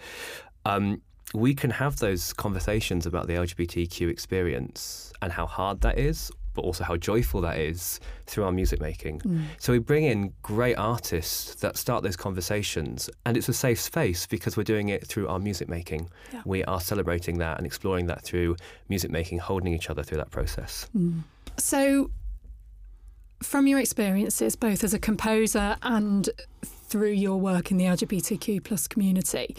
Um, 0.64 1.02
we 1.34 1.54
can 1.54 1.70
have 1.70 1.98
those 1.98 2.32
conversations 2.32 3.04
about 3.04 3.26
the 3.26 3.34
LGBTQ 3.34 4.08
experience 4.08 5.12
and 5.20 5.32
how 5.32 5.46
hard 5.46 5.82
that 5.82 5.98
is, 5.98 6.30
but 6.58 6.64
also 6.64 6.82
how 6.82 6.96
joyful 6.96 7.40
that 7.40 7.56
is 7.56 8.00
through 8.26 8.42
our 8.42 8.50
music 8.50 8.80
making. 8.80 9.20
Mm. 9.20 9.44
So 9.58 9.72
we 9.72 9.78
bring 9.78 10.02
in 10.02 10.32
great 10.42 10.74
artists 10.74 11.54
that 11.60 11.76
start 11.76 12.02
those 12.02 12.16
conversations, 12.16 13.08
and 13.24 13.36
it's 13.36 13.48
a 13.48 13.52
safe 13.52 13.80
space 13.80 14.26
because 14.26 14.56
we're 14.56 14.64
doing 14.64 14.88
it 14.88 15.06
through 15.06 15.28
our 15.28 15.38
music 15.38 15.68
making. 15.68 16.10
Yeah. 16.32 16.42
We 16.44 16.64
are 16.64 16.80
celebrating 16.80 17.38
that 17.38 17.58
and 17.58 17.64
exploring 17.64 18.06
that 18.06 18.22
through 18.22 18.56
music 18.88 19.12
making, 19.12 19.38
holding 19.38 19.72
each 19.72 19.88
other 19.88 20.02
through 20.02 20.18
that 20.18 20.32
process. 20.32 20.88
Mm. 20.96 21.22
So, 21.58 22.10
from 23.40 23.68
your 23.68 23.78
experiences, 23.78 24.56
both 24.56 24.82
as 24.82 24.92
a 24.92 24.98
composer 24.98 25.76
and 25.82 26.28
through 26.64 27.12
your 27.12 27.36
work 27.36 27.70
in 27.70 27.76
the 27.76 27.84
LGBTQ 27.84 28.64
plus 28.64 28.88
community, 28.88 29.54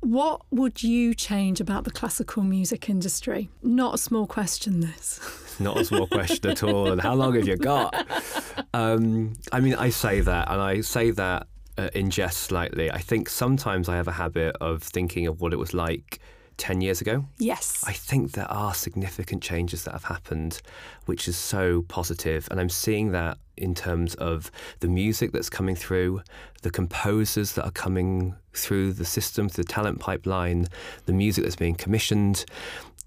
what 0.00 0.42
would 0.50 0.82
you 0.82 1.14
change 1.14 1.62
about 1.62 1.84
the 1.84 1.90
classical 1.90 2.42
music 2.42 2.90
industry? 2.90 3.48
Not 3.62 3.94
a 3.94 3.98
small 3.98 4.26
question, 4.26 4.80
this. 4.80 5.18
Not 5.60 5.78
a 5.78 5.84
small 5.84 6.06
question 6.06 6.50
at 6.50 6.62
all. 6.62 6.90
And 6.90 7.00
how 7.00 7.14
long 7.14 7.34
have 7.34 7.46
you 7.46 7.56
got? 7.56 8.06
Um, 8.72 9.34
I 9.52 9.60
mean, 9.60 9.74
I 9.74 9.90
say 9.90 10.20
that, 10.20 10.50
and 10.50 10.60
I 10.60 10.80
say 10.80 11.10
that 11.12 11.46
uh, 11.78 11.88
in 11.94 12.10
jest 12.10 12.38
slightly. 12.38 12.90
I 12.90 12.98
think 12.98 13.28
sometimes 13.28 13.88
I 13.88 13.96
have 13.96 14.08
a 14.08 14.12
habit 14.12 14.56
of 14.60 14.82
thinking 14.82 15.26
of 15.26 15.40
what 15.40 15.52
it 15.52 15.56
was 15.56 15.74
like 15.74 16.20
10 16.56 16.80
years 16.80 17.00
ago. 17.00 17.24
Yes. 17.38 17.82
I 17.86 17.92
think 17.92 18.32
there 18.32 18.50
are 18.50 18.74
significant 18.74 19.42
changes 19.42 19.84
that 19.84 19.92
have 19.92 20.04
happened, 20.04 20.60
which 21.06 21.26
is 21.26 21.36
so 21.36 21.82
positive. 21.88 22.46
And 22.50 22.60
I'm 22.60 22.68
seeing 22.68 23.12
that 23.12 23.38
in 23.56 23.74
terms 23.74 24.14
of 24.16 24.50
the 24.80 24.88
music 24.88 25.32
that's 25.32 25.50
coming 25.50 25.76
through, 25.76 26.22
the 26.62 26.70
composers 26.70 27.52
that 27.52 27.64
are 27.64 27.70
coming 27.70 28.34
through 28.52 28.92
the 28.92 29.04
system, 29.04 29.48
through 29.48 29.64
the 29.64 29.72
talent 29.72 30.00
pipeline, 30.00 30.66
the 31.06 31.12
music 31.12 31.44
that's 31.44 31.56
being 31.56 31.74
commissioned. 31.74 32.44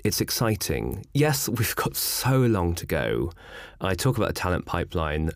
It's 0.08 0.22
exciting. 0.22 1.06
Yes, 1.14 1.50
we've 1.58 1.76
got 1.76 1.98
so 1.98 2.40
long 2.40 2.76
to 2.76 2.86
go. 2.86 3.34
I 3.82 3.94
talk 3.94 4.16
about 4.16 4.30
a 4.30 4.34
talent 4.34 4.66
pipeline. 4.66 5.32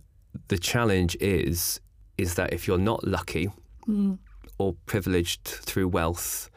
The 0.47 0.57
challenge 0.57 1.17
is 1.19 1.81
is 2.17 2.35
that 2.35 2.53
if 2.53 2.67
you're 2.67 2.77
not 2.77 3.05
lucky 3.05 3.49
mm. 3.85 4.17
or 4.59 4.75
privileged 4.85 5.43
through 5.43 5.89
wealth 5.89 6.49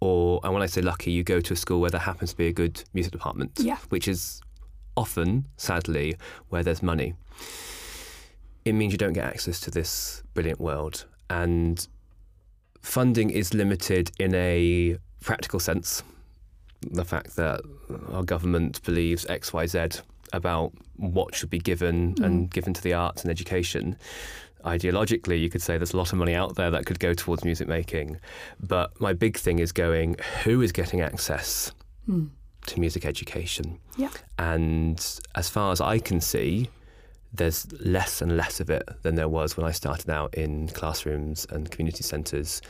or 0.00 0.40
and 0.42 0.52
when 0.52 0.60
I 0.60 0.66
say 0.66 0.82
lucky, 0.82 1.12
you 1.12 1.22
go 1.22 1.40
to 1.40 1.52
a 1.52 1.56
school 1.56 1.80
where 1.80 1.90
there 1.90 2.00
happens 2.00 2.30
to 2.30 2.36
be 2.36 2.48
a 2.48 2.52
good 2.52 2.82
music 2.94 3.12
department, 3.12 3.52
yeah. 3.60 3.78
which 3.90 4.08
is 4.08 4.40
often, 4.96 5.46
sadly, 5.56 6.16
where 6.48 6.64
there's 6.64 6.82
money. 6.82 7.14
It 8.64 8.72
means 8.72 8.90
you 8.92 8.98
don't 8.98 9.12
get 9.12 9.24
access 9.24 9.60
to 9.60 9.70
this 9.70 10.24
brilliant 10.34 10.60
world, 10.60 11.04
and 11.30 11.86
funding 12.80 13.30
is 13.30 13.54
limited 13.54 14.10
in 14.18 14.34
a 14.34 14.98
practical 15.20 15.60
sense. 15.60 16.02
The 16.90 17.04
fact 17.04 17.36
that 17.36 17.60
our 18.12 18.22
government 18.22 18.82
believes 18.82 19.26
X, 19.26 19.52
Y, 19.52 19.66
Z 19.66 19.88
about 20.32 20.72
what 20.96 21.34
should 21.34 21.50
be 21.50 21.58
given 21.58 22.14
mm. 22.14 22.24
and 22.24 22.50
given 22.50 22.72
to 22.72 22.82
the 22.82 22.94
arts 22.94 23.22
and 23.22 23.30
education 23.30 23.96
ideologically, 24.64 25.40
you 25.40 25.50
could 25.50 25.62
say 25.62 25.76
there's 25.76 25.92
a 25.92 25.96
lot 25.96 26.12
of 26.12 26.18
money 26.18 26.34
out 26.34 26.56
there 26.56 26.70
that 26.70 26.86
could 26.86 27.00
go 27.00 27.14
towards 27.14 27.44
music 27.44 27.68
making. 27.68 28.18
But 28.60 28.98
my 29.00 29.12
big 29.12 29.36
thing 29.36 29.58
is 29.58 29.72
going 29.72 30.16
who 30.44 30.62
is 30.62 30.72
getting 30.72 31.00
access 31.00 31.72
mm. 32.08 32.28
to 32.66 32.80
music 32.80 33.04
education? 33.04 33.78
Yeah. 33.96 34.10
And 34.38 34.98
as 35.34 35.48
far 35.48 35.72
as 35.72 35.80
I 35.80 35.98
can 35.98 36.20
see, 36.20 36.68
there's 37.32 37.70
less 37.80 38.20
and 38.20 38.36
less 38.36 38.60
of 38.60 38.70
it 38.70 38.86
than 39.02 39.14
there 39.14 39.28
was 39.28 39.56
when 39.56 39.66
I 39.66 39.70
started 39.70 40.10
out 40.10 40.34
in 40.34 40.68
classrooms 40.68 41.46
and 41.50 41.70
community 41.70 42.02
centres 42.02 42.60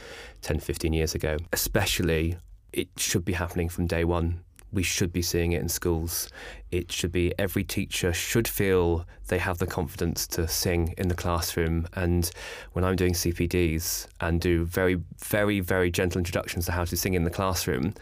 10, 0.42 0.60
15 0.60 0.92
years 0.92 1.14
ago. 1.14 1.36
Especially, 1.52 2.36
it 2.72 2.88
should 2.96 3.24
be 3.24 3.32
happening 3.32 3.68
from 3.68 3.86
day 3.86 4.04
one 4.04 4.40
we 4.72 4.82
should 4.82 5.12
be 5.12 5.22
seeing 5.22 5.52
it 5.52 5.60
in 5.60 5.68
schools. 5.68 6.28
It 6.70 6.90
should 6.90 7.12
be 7.12 7.34
every 7.38 7.62
teacher 7.62 8.12
should 8.12 8.48
feel 8.48 9.06
they 9.28 9.38
have 9.38 9.58
the 9.58 9.66
confidence 9.66 10.26
to 10.28 10.48
sing 10.48 10.94
in 10.96 11.08
the 11.08 11.14
classroom. 11.14 11.86
And 11.92 12.30
when 12.72 12.84
I'm 12.84 12.96
doing 12.96 13.12
CPDs 13.12 14.08
and 14.20 14.40
do 14.40 14.64
very, 14.64 14.98
very, 15.18 15.60
very 15.60 15.90
gentle 15.90 16.18
introductions 16.18 16.66
to 16.66 16.72
how 16.72 16.84
to 16.84 16.96
sing 16.96 17.14
in 17.14 17.24
the 17.24 17.30
classroom, 17.30 17.94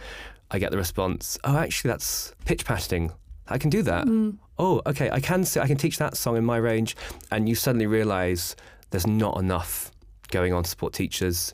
I 0.52 0.59
get 0.59 0.70
the 0.70 0.78
response, 0.78 1.38
"Oh, 1.44 1.56
actually, 1.56 1.90
that's 1.90 2.35
pitch 2.44 2.64
patterning. 2.64 3.12
I 3.48 3.59
can 3.59 3.70
do 3.70 3.83
that. 3.83 4.06
Mm. 4.06 4.38
Oh, 4.59 4.80
okay, 4.87 5.11
I 5.11 5.20
can. 5.20 5.44
I 5.61 5.66
can 5.66 5.76
teach 5.76 5.98
that 5.98 6.16
song 6.16 6.37
in 6.37 6.44
my 6.44 6.56
range." 6.56 6.96
And 7.30 7.48
you 7.48 7.54
suddenly 7.56 7.87
realise 7.87 8.54
there's 8.90 9.06
not 9.06 9.38
enough 9.38 9.90
going 10.30 10.52
on 10.52 10.62
to 10.62 10.70
support 10.70 10.92
teachers. 10.92 11.52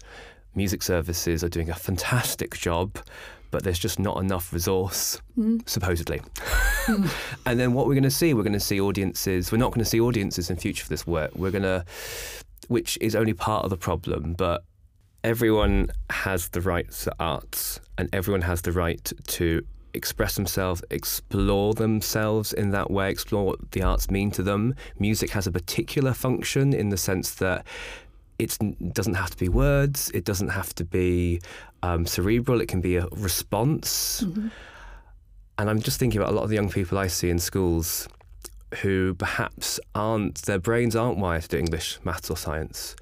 Music 0.56 0.82
services 0.82 1.44
are 1.44 1.48
doing 1.48 1.70
a 1.70 1.74
fantastic 1.74 2.56
job 2.56 2.98
but 3.50 3.62
there's 3.62 3.78
just 3.78 3.98
not 3.98 4.18
enough 4.18 4.52
resource, 4.52 5.20
mm. 5.38 5.66
supposedly. 5.68 6.20
Mm. 6.84 7.10
and 7.46 7.58
then 7.58 7.72
what 7.72 7.86
we're 7.86 7.94
going 7.94 8.02
to 8.02 8.10
see, 8.10 8.34
we're 8.34 8.42
going 8.42 8.52
to 8.52 8.60
see 8.60 8.80
audiences. 8.80 9.50
We're 9.52 9.58
not 9.58 9.72
going 9.72 9.84
to 9.84 9.88
see 9.88 10.00
audiences 10.00 10.50
in 10.50 10.56
future 10.56 10.84
for 10.84 10.90
this 10.90 11.06
work. 11.06 11.30
We're 11.34 11.50
going 11.50 11.62
to, 11.62 11.84
which 12.68 12.98
is 13.00 13.14
only 13.14 13.32
part 13.32 13.64
of 13.64 13.70
the 13.70 13.76
problem, 13.76 14.34
but 14.34 14.62
everyone 15.24 15.88
has 16.10 16.48
the 16.50 16.60
right 16.60 16.90
to 16.90 17.14
arts, 17.18 17.80
and 17.98 18.08
everyone 18.12 18.42
has 18.42 18.62
the 18.62 18.72
right 18.72 19.12
to 19.28 19.62
express 19.94 20.34
themselves, 20.34 20.82
explore 20.90 21.72
themselves 21.72 22.52
in 22.52 22.70
that 22.70 22.90
way, 22.90 23.10
explore 23.10 23.46
what 23.46 23.70
the 23.70 23.82
arts 23.82 24.10
mean 24.10 24.30
to 24.32 24.42
them. 24.42 24.74
Music 24.98 25.30
has 25.30 25.46
a 25.46 25.50
particular 25.50 26.12
function 26.12 26.74
in 26.74 26.90
the 26.90 26.98
sense 26.98 27.34
that 27.36 27.64
it 28.38 28.58
doesn't 28.92 29.14
have 29.14 29.30
to 29.30 29.36
be 29.36 29.48
words, 29.48 30.10
it 30.12 30.24
doesn't 30.24 30.48
have 30.48 30.74
to 30.74 30.84
be 30.84 31.40
um, 31.82 32.06
cerebral, 32.06 32.60
it 32.60 32.68
can 32.68 32.80
be 32.80 32.96
a 32.96 33.06
response. 33.12 34.22
Mm-hmm. 34.24 34.48
And 35.58 35.70
I'm 35.70 35.80
just 35.80 35.98
thinking 35.98 36.20
about 36.20 36.32
a 36.32 36.36
lot 36.36 36.42
of 36.42 36.50
the 36.50 36.56
young 36.56 36.68
people 36.68 36.98
I 36.98 37.06
see 37.06 37.30
in 37.30 37.38
schools 37.38 38.08
who 38.82 39.14
perhaps 39.14 39.80
aren't, 39.94 40.42
their 40.42 40.58
brains 40.58 40.94
aren't 40.94 41.18
wired 41.18 41.42
to 41.42 41.48
do 41.48 41.58
English, 41.58 41.98
maths, 42.04 42.30
or 42.30 42.36
science. 42.36 42.94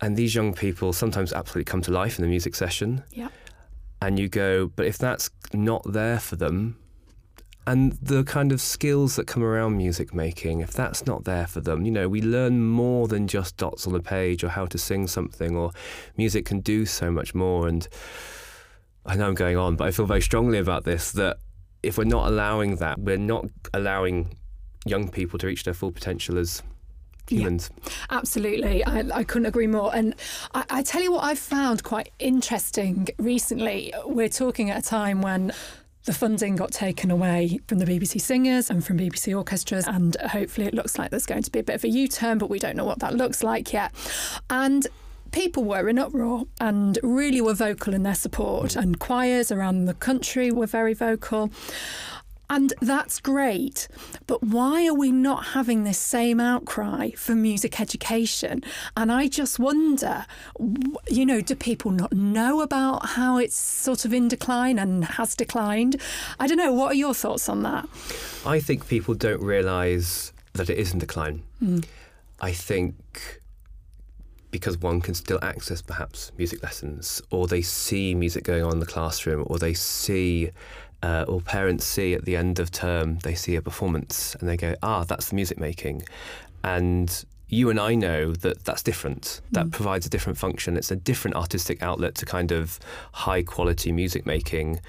And 0.00 0.16
these 0.16 0.34
young 0.34 0.52
people 0.52 0.92
sometimes 0.92 1.32
absolutely 1.32 1.64
come 1.64 1.80
to 1.82 1.90
life 1.90 2.18
in 2.18 2.22
the 2.22 2.28
music 2.28 2.54
session. 2.54 3.02
Yeah. 3.12 3.28
And 4.02 4.18
you 4.18 4.28
go, 4.28 4.68
but 4.68 4.86
if 4.86 4.98
that's 4.98 5.30
not 5.52 5.82
there 5.90 6.20
for 6.20 6.36
them, 6.36 6.76
and 7.68 7.92
the 8.00 8.24
kind 8.24 8.50
of 8.50 8.62
skills 8.62 9.16
that 9.16 9.26
come 9.26 9.42
around 9.42 9.76
music 9.76 10.14
making, 10.14 10.60
if 10.60 10.72
that's 10.72 11.04
not 11.04 11.24
there 11.24 11.46
for 11.46 11.60
them, 11.60 11.84
you 11.84 11.90
know, 11.90 12.08
we 12.08 12.22
learn 12.22 12.66
more 12.66 13.06
than 13.06 13.28
just 13.28 13.58
dots 13.58 13.86
on 13.86 13.94
a 13.94 14.00
page 14.00 14.42
or 14.42 14.48
how 14.48 14.64
to 14.64 14.78
sing 14.78 15.06
something, 15.06 15.54
or 15.54 15.72
music 16.16 16.46
can 16.46 16.60
do 16.60 16.86
so 16.86 17.10
much 17.10 17.34
more. 17.34 17.68
And 17.68 17.86
I 19.04 19.16
know 19.16 19.28
I'm 19.28 19.34
going 19.34 19.58
on, 19.58 19.76
but 19.76 19.86
I 19.86 19.90
feel 19.90 20.06
very 20.06 20.22
strongly 20.22 20.56
about 20.56 20.84
this 20.84 21.12
that 21.12 21.36
if 21.82 21.98
we're 21.98 22.04
not 22.04 22.28
allowing 22.28 22.76
that, 22.76 22.98
we're 23.00 23.18
not 23.18 23.44
allowing 23.74 24.34
young 24.86 25.10
people 25.10 25.38
to 25.40 25.46
reach 25.46 25.64
their 25.64 25.74
full 25.74 25.92
potential 25.92 26.38
as 26.38 26.62
humans. 27.28 27.68
Yeah, 27.84 27.92
absolutely. 28.12 28.82
I, 28.86 29.04
I, 29.12 29.24
couldn't 29.24 29.44
agree 29.44 29.66
more. 29.66 29.94
And 29.94 30.14
I, 30.54 30.64
I 30.70 30.82
tell 30.82 31.02
you 31.02 31.12
what 31.12 31.24
I've 31.24 31.38
found 31.38 31.84
quite 31.84 32.12
interesting 32.18 33.08
recently. 33.18 33.92
We're 34.06 34.30
talking 34.30 34.70
at 34.70 34.78
a 34.78 34.82
time 34.82 35.20
when 35.20 35.52
the 36.08 36.14
funding 36.14 36.56
got 36.56 36.70
taken 36.70 37.10
away 37.10 37.60
from 37.66 37.76
the 37.76 37.84
BBC 37.84 38.18
singers 38.18 38.70
and 38.70 38.82
from 38.82 38.98
BBC 38.98 39.36
orchestras, 39.36 39.86
and 39.86 40.16
hopefully 40.30 40.66
it 40.66 40.72
looks 40.72 40.98
like 40.98 41.10
there's 41.10 41.26
going 41.26 41.42
to 41.42 41.50
be 41.50 41.58
a 41.58 41.62
bit 41.62 41.74
of 41.76 41.84
a 41.84 41.88
U 41.88 42.08
turn, 42.08 42.38
but 42.38 42.48
we 42.48 42.58
don't 42.58 42.76
know 42.76 42.86
what 42.86 43.00
that 43.00 43.14
looks 43.14 43.42
like 43.42 43.74
yet. 43.74 43.92
And 44.48 44.86
people 45.32 45.64
were 45.64 45.86
in 45.86 45.98
uproar 45.98 46.46
and 46.62 46.98
really 47.02 47.42
were 47.42 47.52
vocal 47.52 47.92
in 47.92 48.04
their 48.04 48.14
support, 48.14 48.74
and 48.74 48.98
choirs 48.98 49.52
around 49.52 49.84
the 49.84 49.92
country 49.92 50.50
were 50.50 50.64
very 50.64 50.94
vocal. 50.94 51.50
And 52.50 52.72
that's 52.80 53.20
great. 53.20 53.88
But 54.26 54.42
why 54.42 54.86
are 54.86 54.94
we 54.94 55.12
not 55.12 55.48
having 55.48 55.84
this 55.84 55.98
same 55.98 56.40
outcry 56.40 57.10
for 57.10 57.34
music 57.34 57.80
education? 57.80 58.62
And 58.96 59.12
I 59.12 59.28
just 59.28 59.58
wonder, 59.58 60.24
you 61.08 61.26
know, 61.26 61.40
do 61.40 61.54
people 61.54 61.90
not 61.90 62.12
know 62.12 62.62
about 62.62 63.06
how 63.10 63.36
it's 63.36 63.56
sort 63.56 64.04
of 64.04 64.14
in 64.14 64.28
decline 64.28 64.78
and 64.78 65.04
has 65.04 65.34
declined? 65.34 66.00
I 66.40 66.46
don't 66.46 66.56
know. 66.56 66.72
What 66.72 66.92
are 66.92 66.96
your 66.96 67.14
thoughts 67.14 67.48
on 67.48 67.62
that? 67.64 67.86
I 68.46 68.60
think 68.60 68.88
people 68.88 69.14
don't 69.14 69.42
realise 69.42 70.32
that 70.54 70.70
it 70.70 70.78
is 70.78 70.92
in 70.92 70.98
decline. 70.98 71.42
Hmm. 71.58 71.80
I 72.40 72.52
think 72.52 73.40
because 74.50 74.78
one 74.78 75.00
can 75.00 75.14
still 75.14 75.38
access 75.42 75.82
perhaps 75.82 76.32
music 76.38 76.62
lessons, 76.62 77.20
or 77.30 77.46
they 77.46 77.62
see 77.62 78.14
music 78.14 78.44
going 78.44 78.62
on 78.62 78.72
in 78.72 78.80
the 78.80 78.86
classroom, 78.86 79.44
or 79.46 79.58
they 79.58 79.74
see, 79.74 80.50
uh, 81.02 81.24
or 81.28 81.40
parents 81.40 81.84
see 81.84 82.14
at 82.14 82.24
the 82.24 82.36
end 82.36 82.58
of 82.58 82.70
term, 82.70 83.18
they 83.20 83.34
see 83.34 83.56
a 83.56 83.62
performance 83.62 84.34
and 84.36 84.48
they 84.48 84.56
go, 84.56 84.74
ah, 84.82 85.04
that's 85.04 85.28
the 85.28 85.34
music 85.34 85.58
making. 85.58 86.02
And 86.64 87.24
you 87.48 87.70
and 87.70 87.80
I 87.80 87.94
know 87.94 88.32
that 88.32 88.64
that's 88.64 88.82
different. 88.82 89.40
That 89.52 89.70
provides 89.70 90.04
a 90.06 90.10
different 90.10 90.38
function. 90.38 90.76
It's 90.76 90.90
a 90.90 90.96
different 90.96 91.36
artistic 91.36 91.82
outlet 91.82 92.14
to 92.16 92.26
kind 92.26 92.52
of 92.52 92.78
high 93.12 93.42
quality 93.42 93.92
music 93.92 94.26
making 94.26 94.80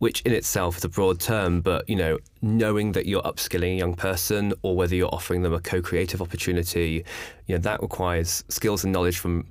which 0.00 0.22
in 0.22 0.32
itself 0.32 0.78
is 0.78 0.84
a 0.84 0.88
broad 0.88 1.20
term, 1.20 1.60
but 1.60 1.86
you 1.86 1.94
know, 1.94 2.18
knowing 2.40 2.92
that 2.92 3.04
you're 3.04 3.20
upskilling 3.20 3.74
a 3.74 3.76
young 3.76 3.94
person 3.94 4.54
or 4.62 4.74
whether 4.74 4.94
you're 4.94 5.14
offering 5.14 5.42
them 5.42 5.52
a 5.52 5.60
co-creative 5.60 6.22
opportunity, 6.22 7.04
you 7.46 7.54
know, 7.54 7.60
that 7.60 7.82
requires 7.82 8.42
skills 8.48 8.82
and 8.82 8.94
knowledge 8.94 9.18
from 9.18 9.46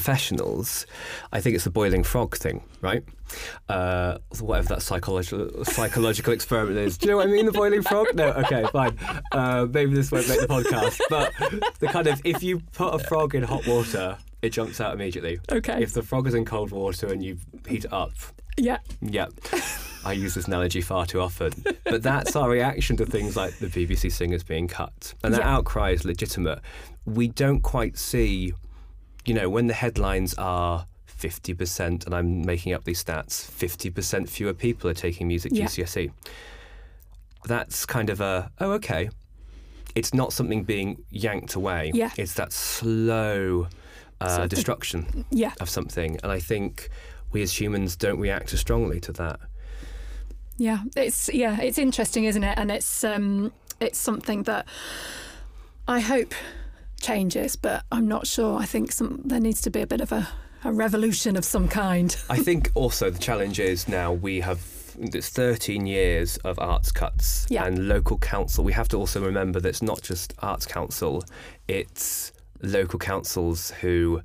professionals. 0.00 0.84
I 1.32 1.40
think 1.40 1.54
it's 1.54 1.64
the 1.64 1.70
boiling 1.70 2.02
frog 2.02 2.36
thing, 2.36 2.62
right? 2.82 3.02
Uh, 3.68 4.18
whatever 4.40 4.68
that 4.74 4.82
psychological 4.82 5.64
psychological 5.64 6.34
experiment 6.34 6.76
is. 6.78 6.98
Do 6.98 7.06
you 7.06 7.12
know 7.12 7.16
what 7.16 7.28
I 7.28 7.30
mean? 7.30 7.46
The 7.46 7.52
boiling 7.52 7.80
frog? 7.82 8.08
No, 8.14 8.26
okay, 8.42 8.64
fine. 8.72 8.98
Uh, 9.32 9.66
maybe 9.72 9.94
this 9.94 10.12
won't 10.12 10.28
make 10.28 10.40
the 10.40 10.46
podcast, 10.46 11.00
but 11.08 11.32
the 11.80 11.86
kind 11.88 12.08
of 12.08 12.20
if 12.24 12.42
you 12.42 12.60
put 12.74 12.92
a 12.94 12.98
frog 12.98 13.34
in 13.34 13.42
hot 13.42 13.66
water, 13.66 14.18
it 14.42 14.50
jumps 14.50 14.82
out 14.82 14.92
immediately. 14.92 15.38
Okay. 15.50 15.82
If 15.82 15.94
the 15.94 16.02
frog 16.02 16.26
is 16.28 16.34
in 16.34 16.44
cold 16.44 16.72
water 16.72 17.06
and 17.06 17.24
you 17.24 17.38
heat 17.66 17.86
it 17.86 17.92
up, 17.92 18.12
Yeah. 18.58 18.78
yeah. 19.00 19.28
I 20.04 20.12
use 20.12 20.34
this 20.34 20.46
analogy 20.46 20.82
far 20.82 21.06
too 21.06 21.20
often. 21.22 21.52
But 21.84 22.02
that's 22.02 22.36
our 22.36 22.48
reaction 22.50 22.96
to 22.98 23.06
things 23.06 23.34
like 23.34 23.58
the 23.58 23.66
BBC 23.66 24.12
singers 24.12 24.44
being 24.44 24.68
cut. 24.68 25.14
And 25.24 25.32
that 25.34 25.40
Yeah. 25.40 25.54
outcry 25.56 25.90
is 25.92 26.04
legitimate. 26.04 26.60
We 27.06 27.28
don't 27.28 27.60
quite 27.60 27.96
see, 27.98 28.52
you 29.26 29.34
know, 29.34 29.48
when 29.50 29.66
the 29.66 29.74
headlines 29.74 30.34
are 30.38 30.86
50%, 31.20 32.06
and 32.06 32.14
I'm 32.14 32.44
making 32.46 32.72
up 32.72 32.84
these 32.84 33.02
stats, 33.02 33.50
50% 33.50 34.28
fewer 34.28 34.54
people 34.54 34.88
are 34.88 34.94
taking 34.94 35.28
music 35.28 35.52
Yeah. 35.54 35.66
GCSE. 35.66 36.10
That's 37.44 37.86
kind 37.86 38.10
of 38.10 38.20
a, 38.20 38.50
oh, 38.60 38.72
okay. 38.72 39.10
It's 39.94 40.12
not 40.12 40.32
something 40.32 40.62
being 40.64 41.02
yanked 41.10 41.54
away. 41.54 41.90
Yeah. 41.94 42.10
It's 42.16 42.34
that 42.34 42.52
slow 42.52 43.68
uh, 44.20 44.38
of- 44.42 44.48
destruction 44.48 45.24
Yeah. 45.30 45.52
of 45.60 45.68
something. 45.70 46.18
And 46.22 46.30
I 46.32 46.38
think 46.40 46.88
we 47.32 47.42
as 47.42 47.58
humans 47.60 47.96
don't 47.96 48.18
react 48.20 48.52
as 48.52 48.60
strongly 48.60 49.00
to 49.00 49.12
that. 49.12 49.40
Yeah, 50.58 50.78
it's 50.96 51.28
yeah, 51.34 51.60
it's 51.60 51.76
interesting, 51.76 52.24
isn't 52.24 52.42
it? 52.42 52.56
And 52.58 52.70
it's 52.70 53.04
um, 53.04 53.52
it's 53.78 53.98
something 53.98 54.44
that 54.44 54.66
I 55.86 56.00
hope 56.00 56.32
changes, 57.00 57.56
but 57.56 57.84
I'm 57.92 58.08
not 58.08 58.26
sure. 58.26 58.58
I 58.58 58.64
think 58.64 58.92
some 58.92 59.20
there 59.24 59.40
needs 59.40 59.60
to 59.62 59.70
be 59.70 59.80
a 59.80 59.86
bit 59.86 60.00
of 60.00 60.12
a, 60.12 60.28
a 60.64 60.72
revolution 60.72 61.36
of 61.36 61.44
some 61.44 61.68
kind. 61.68 62.16
I 62.30 62.38
think 62.38 62.70
also 62.74 63.10
the 63.10 63.18
challenge 63.18 63.60
is 63.60 63.88
now 63.88 64.12
we 64.12 64.40
have 64.40 64.60
it's 64.98 65.28
13 65.28 65.86
years 65.86 66.38
of 66.38 66.58
arts 66.58 66.90
cuts 66.90 67.46
Yeah. 67.50 67.64
and 67.66 67.86
local 67.86 68.16
council. 68.18 68.64
We 68.64 68.72
have 68.72 68.88
to 68.88 68.96
also 68.96 69.22
remember 69.22 69.60
that 69.60 69.68
it's 69.68 69.82
not 69.82 70.00
just 70.02 70.32
arts 70.38 70.64
council; 70.66 71.22
it's 71.68 72.32
local 72.62 72.98
councils 72.98 73.70
who 73.82 74.22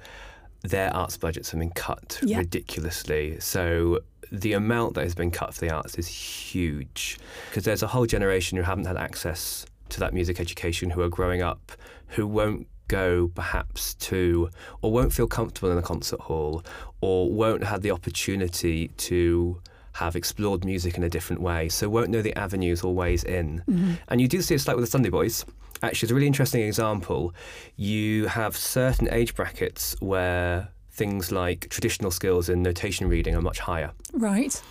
their 0.63 0.95
arts 0.95 1.17
budgets 1.17 1.51
have 1.51 1.59
been 1.59 1.71
cut 1.71 2.19
Yeah. 2.23 2.37
ridiculously. 2.37 3.39
So 3.39 3.99
the 4.31 4.53
amount 4.53 4.93
that 4.93 5.03
has 5.03 5.13
been 5.15 5.31
cut 5.31 5.53
for 5.53 5.59
the 5.59 5.69
arts 5.73 5.95
is 5.95 6.07
huge 6.07 7.19
because 7.49 7.65
there's 7.65 7.83
a 7.83 7.87
whole 7.87 8.05
generation 8.05 8.57
who 8.57 8.63
haven't 8.63 8.85
had 8.85 8.95
access 8.95 9.65
to 9.89 9.99
that 9.99 10.13
music 10.13 10.39
education 10.39 10.89
who 10.91 11.01
are 11.01 11.09
growing 11.09 11.41
up 11.41 11.73
who 12.11 12.27
won't 12.27 12.67
go 12.87 13.29
perhaps 13.35 13.93
to 13.95 14.49
or 14.81 14.91
won't 14.91 15.13
feel 15.13 15.27
comfortable 15.27 15.71
in 15.71 15.77
a 15.77 15.81
concert 15.81 16.19
hall 16.19 16.63
or 16.99 17.31
won't 17.31 17.63
have 17.63 17.81
the 17.81 17.91
opportunity 17.91 18.89
to 18.97 19.61
have 19.93 20.15
explored 20.15 20.63
music 20.65 20.97
in 20.97 21.03
a 21.03 21.09
different 21.09 21.41
way 21.41 21.67
so 21.69 21.89
won't 21.89 22.09
know 22.09 22.21
the 22.21 22.35
avenues 22.37 22.81
or 22.81 22.93
ways 22.93 23.23
in. 23.23 23.63
Mm-hmm. 23.69 23.93
And 24.09 24.21
you 24.21 24.27
do 24.27 24.41
see 24.41 24.55
it's 24.55 24.67
like 24.67 24.75
with 24.75 24.85
the 24.85 24.91
sunday 24.91 25.09
boys. 25.09 25.45
Actually 25.83 26.05
it's 26.07 26.11
a 26.11 26.15
really 26.15 26.27
interesting 26.27 26.61
example. 26.61 27.33
You 27.77 28.27
have 28.27 28.55
certain 28.57 29.07
age 29.11 29.35
brackets 29.35 29.95
where 29.99 30.69
things 30.91 31.31
like 31.31 31.69
traditional 31.69 32.11
skills 32.11 32.49
in 32.49 32.61
notation 32.61 33.07
reading 33.07 33.35
are 33.35 33.41
much 33.41 33.59
higher. 33.59 33.91
Right. 34.13 34.61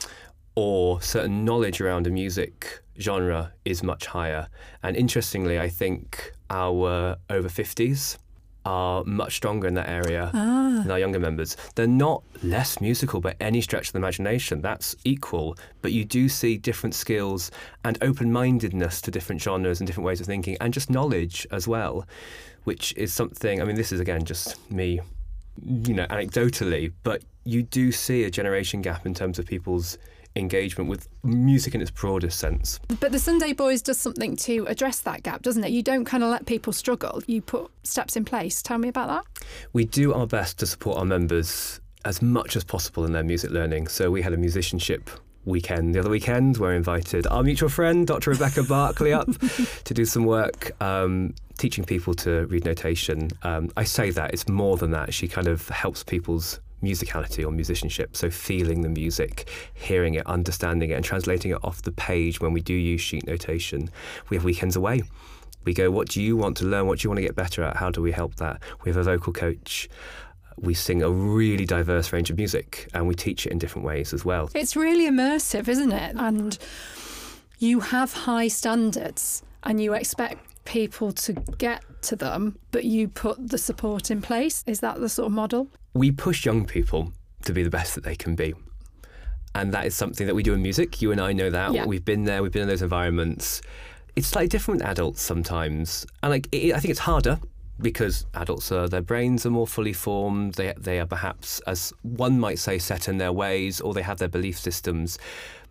or 0.56 1.00
certain 1.00 1.44
knowledge 1.44 1.80
around 1.80 2.06
a 2.06 2.10
music 2.10 2.82
genre 2.98 3.52
is 3.64 3.82
much 3.82 4.04
higher. 4.06 4.48
And 4.82 4.94
interestingly, 4.96 5.58
I 5.58 5.70
think 5.70 6.32
our 6.50 7.16
over 7.30 7.48
50s 7.48 8.18
are 8.66 9.02
much 9.04 9.36
stronger 9.36 9.66
in 9.66 9.72
that 9.74 9.88
area 9.88 10.30
Ah. 10.34 10.80
than 10.82 10.90
our 10.90 10.98
younger 10.98 11.18
members. 11.18 11.56
They're 11.76 11.86
not 11.86 12.22
less 12.42 12.78
musical 12.80 13.20
by 13.20 13.34
any 13.40 13.62
stretch 13.62 13.86
of 13.88 13.92
the 13.94 13.98
imagination, 13.98 14.60
that's 14.60 14.94
equal. 15.04 15.56
But 15.80 15.92
you 15.92 16.04
do 16.04 16.28
see 16.28 16.58
different 16.58 16.94
skills 16.94 17.50
and 17.84 17.96
open 18.02 18.30
mindedness 18.32 19.00
to 19.02 19.10
different 19.10 19.40
genres 19.40 19.80
and 19.80 19.86
different 19.86 20.04
ways 20.06 20.20
of 20.20 20.26
thinking, 20.26 20.58
and 20.60 20.74
just 20.74 20.90
knowledge 20.90 21.46
as 21.50 21.66
well, 21.66 22.06
which 22.64 22.92
is 22.98 23.14
something, 23.14 23.62
I 23.62 23.64
mean, 23.64 23.76
this 23.76 23.92
is 23.92 24.00
again 24.00 24.24
just 24.24 24.70
me 24.70 25.00
you 25.66 25.92
know, 25.94 26.06
anecdotally, 26.06 26.92
but 27.02 27.22
you 27.44 27.62
do 27.62 27.92
see 27.92 28.24
a 28.24 28.30
generation 28.30 28.80
gap 28.82 29.04
in 29.04 29.12
terms 29.14 29.38
of 29.38 29.44
people's 29.46 29.98
engagement 30.36 30.88
with 30.88 31.08
music 31.22 31.74
in 31.74 31.80
its 31.80 31.90
broadest 31.90 32.38
sense. 32.38 32.78
But 33.00 33.12
the 33.12 33.18
Sunday 33.18 33.52
Boys 33.52 33.82
does 33.82 33.98
something 33.98 34.36
to 34.36 34.66
address 34.66 35.00
that 35.00 35.22
gap, 35.22 35.42
doesn't 35.42 35.64
it? 35.64 35.70
You 35.70 35.82
don't 35.82 36.04
kind 36.04 36.22
of 36.22 36.30
let 36.30 36.46
people 36.46 36.72
struggle. 36.72 37.22
You 37.26 37.42
put 37.42 37.70
steps 37.82 38.16
in 38.16 38.24
place. 38.24 38.62
Tell 38.62 38.78
me 38.78 38.88
about 38.88 39.08
that. 39.08 39.44
We 39.72 39.84
do 39.84 40.14
our 40.14 40.26
best 40.26 40.58
to 40.60 40.66
support 40.66 40.98
our 40.98 41.04
members 41.04 41.80
as 42.04 42.22
much 42.22 42.56
as 42.56 42.64
possible 42.64 43.04
in 43.04 43.12
their 43.12 43.24
music 43.24 43.50
learning. 43.50 43.88
So 43.88 44.10
we 44.10 44.22
had 44.22 44.32
a 44.32 44.38
musicianship 44.38 45.10
weekend 45.44 45.94
the 45.94 45.98
other 45.98 46.10
weekend 46.10 46.58
where 46.58 46.72
I 46.72 46.76
invited 46.76 47.26
our 47.26 47.42
mutual 47.42 47.68
friend, 47.68 48.06
Dr. 48.06 48.30
Rebecca 48.30 48.62
Barkley, 48.62 49.12
up 49.12 49.28
to 49.84 49.94
do 49.94 50.04
some 50.04 50.24
work 50.24 50.72
um, 50.82 51.34
teaching 51.58 51.84
people 51.84 52.14
to 52.14 52.46
read 52.46 52.64
notation. 52.64 53.30
Um, 53.42 53.70
I 53.76 53.84
say 53.84 54.10
that, 54.10 54.32
it's 54.32 54.48
more 54.48 54.76
than 54.76 54.90
that. 54.92 55.14
She 55.14 55.28
kind 55.28 55.46
of 55.46 55.68
helps 55.68 56.02
people's 56.04 56.60
musicality 56.82 57.46
or 57.46 57.50
musicianship. 57.50 58.16
So 58.16 58.30
feeling 58.30 58.82
the 58.82 58.88
music, 58.88 59.48
hearing 59.74 60.14
it, 60.14 60.26
understanding 60.26 60.90
it, 60.90 60.94
and 60.94 61.04
translating 61.04 61.50
it 61.52 61.58
off 61.62 61.82
the 61.82 61.92
page 61.92 62.40
when 62.40 62.52
we 62.52 62.60
do 62.60 62.74
use 62.74 63.00
sheet 63.00 63.26
notation. 63.26 63.90
We 64.28 64.36
have 64.36 64.44
weekends 64.44 64.76
away. 64.76 65.02
We 65.64 65.74
go, 65.74 65.90
what 65.90 66.08
do 66.08 66.22
you 66.22 66.36
want 66.36 66.56
to 66.58 66.64
learn? 66.64 66.86
What 66.86 67.00
do 67.00 67.04
you 67.04 67.10
want 67.10 67.18
to 67.18 67.22
get 67.22 67.36
better 67.36 67.62
at? 67.62 67.76
How 67.76 67.90
do 67.90 68.00
we 68.00 68.12
help 68.12 68.36
that? 68.36 68.62
We 68.84 68.90
have 68.90 68.96
a 68.96 69.02
vocal 69.02 69.32
coach. 69.32 69.88
We 70.56 70.74
sing 70.74 71.02
a 71.02 71.10
really 71.10 71.64
diverse 71.64 72.12
range 72.12 72.30
of 72.30 72.36
music 72.36 72.88
and 72.94 73.06
we 73.06 73.14
teach 73.14 73.46
it 73.46 73.52
in 73.52 73.58
different 73.58 73.86
ways 73.86 74.12
as 74.12 74.24
well. 74.24 74.50
It's 74.54 74.76
really 74.76 75.08
immersive, 75.08 75.68
isn't 75.68 75.92
it? 75.92 76.16
And 76.16 76.58
you 77.58 77.80
have 77.80 78.12
high 78.12 78.48
standards 78.48 79.42
and 79.62 79.82
you 79.82 79.92
expect 79.92 80.64
people 80.64 81.12
to 81.12 81.32
get 81.32 81.82
to 82.02 82.16
them, 82.16 82.58
but 82.70 82.84
you 82.84 83.08
put 83.08 83.48
the 83.48 83.58
support 83.58 84.10
in 84.10 84.22
place. 84.22 84.64
Is 84.66 84.80
that 84.80 85.00
the 85.00 85.08
sort 85.08 85.26
of 85.26 85.32
model? 85.32 85.68
We 85.94 86.10
push 86.12 86.44
young 86.44 86.66
people 86.66 87.12
to 87.44 87.52
be 87.52 87.62
the 87.62 87.70
best 87.70 87.94
that 87.94 88.04
they 88.04 88.16
can 88.16 88.34
be. 88.34 88.54
And 89.54 89.72
that 89.72 89.86
is 89.86 89.94
something 89.94 90.26
that 90.26 90.34
we 90.34 90.42
do 90.42 90.54
in 90.54 90.62
music. 90.62 91.02
You 91.02 91.12
and 91.12 91.20
I 91.20 91.32
know 91.32 91.50
that. 91.50 91.72
Yeah. 91.72 91.86
We've 91.86 92.04
been 92.04 92.24
there, 92.24 92.42
we've 92.42 92.52
been 92.52 92.62
in 92.62 92.68
those 92.68 92.82
environments. 92.82 93.62
It's 94.14 94.28
slightly 94.28 94.48
different 94.48 94.80
with 94.80 94.88
adults 94.88 95.22
sometimes. 95.22 96.06
And 96.22 96.30
like 96.30 96.48
it, 96.52 96.74
I 96.74 96.78
think 96.78 96.90
it's 96.90 97.00
harder 97.00 97.40
because 97.80 98.26
adults 98.34 98.70
are 98.70 98.88
their 98.88 99.00
brains 99.00 99.46
are 99.46 99.50
more 99.50 99.66
fully 99.66 99.92
formed. 99.92 100.54
They 100.54 100.74
they 100.76 101.00
are 101.00 101.06
perhaps 101.06 101.60
as 101.66 101.92
one 102.02 102.38
might 102.38 102.58
say 102.58 102.78
set 102.78 103.08
in 103.08 103.18
their 103.18 103.32
ways 103.32 103.80
or 103.80 103.94
they 103.94 104.02
have 104.02 104.18
their 104.18 104.28
belief 104.28 104.58
systems. 104.58 105.18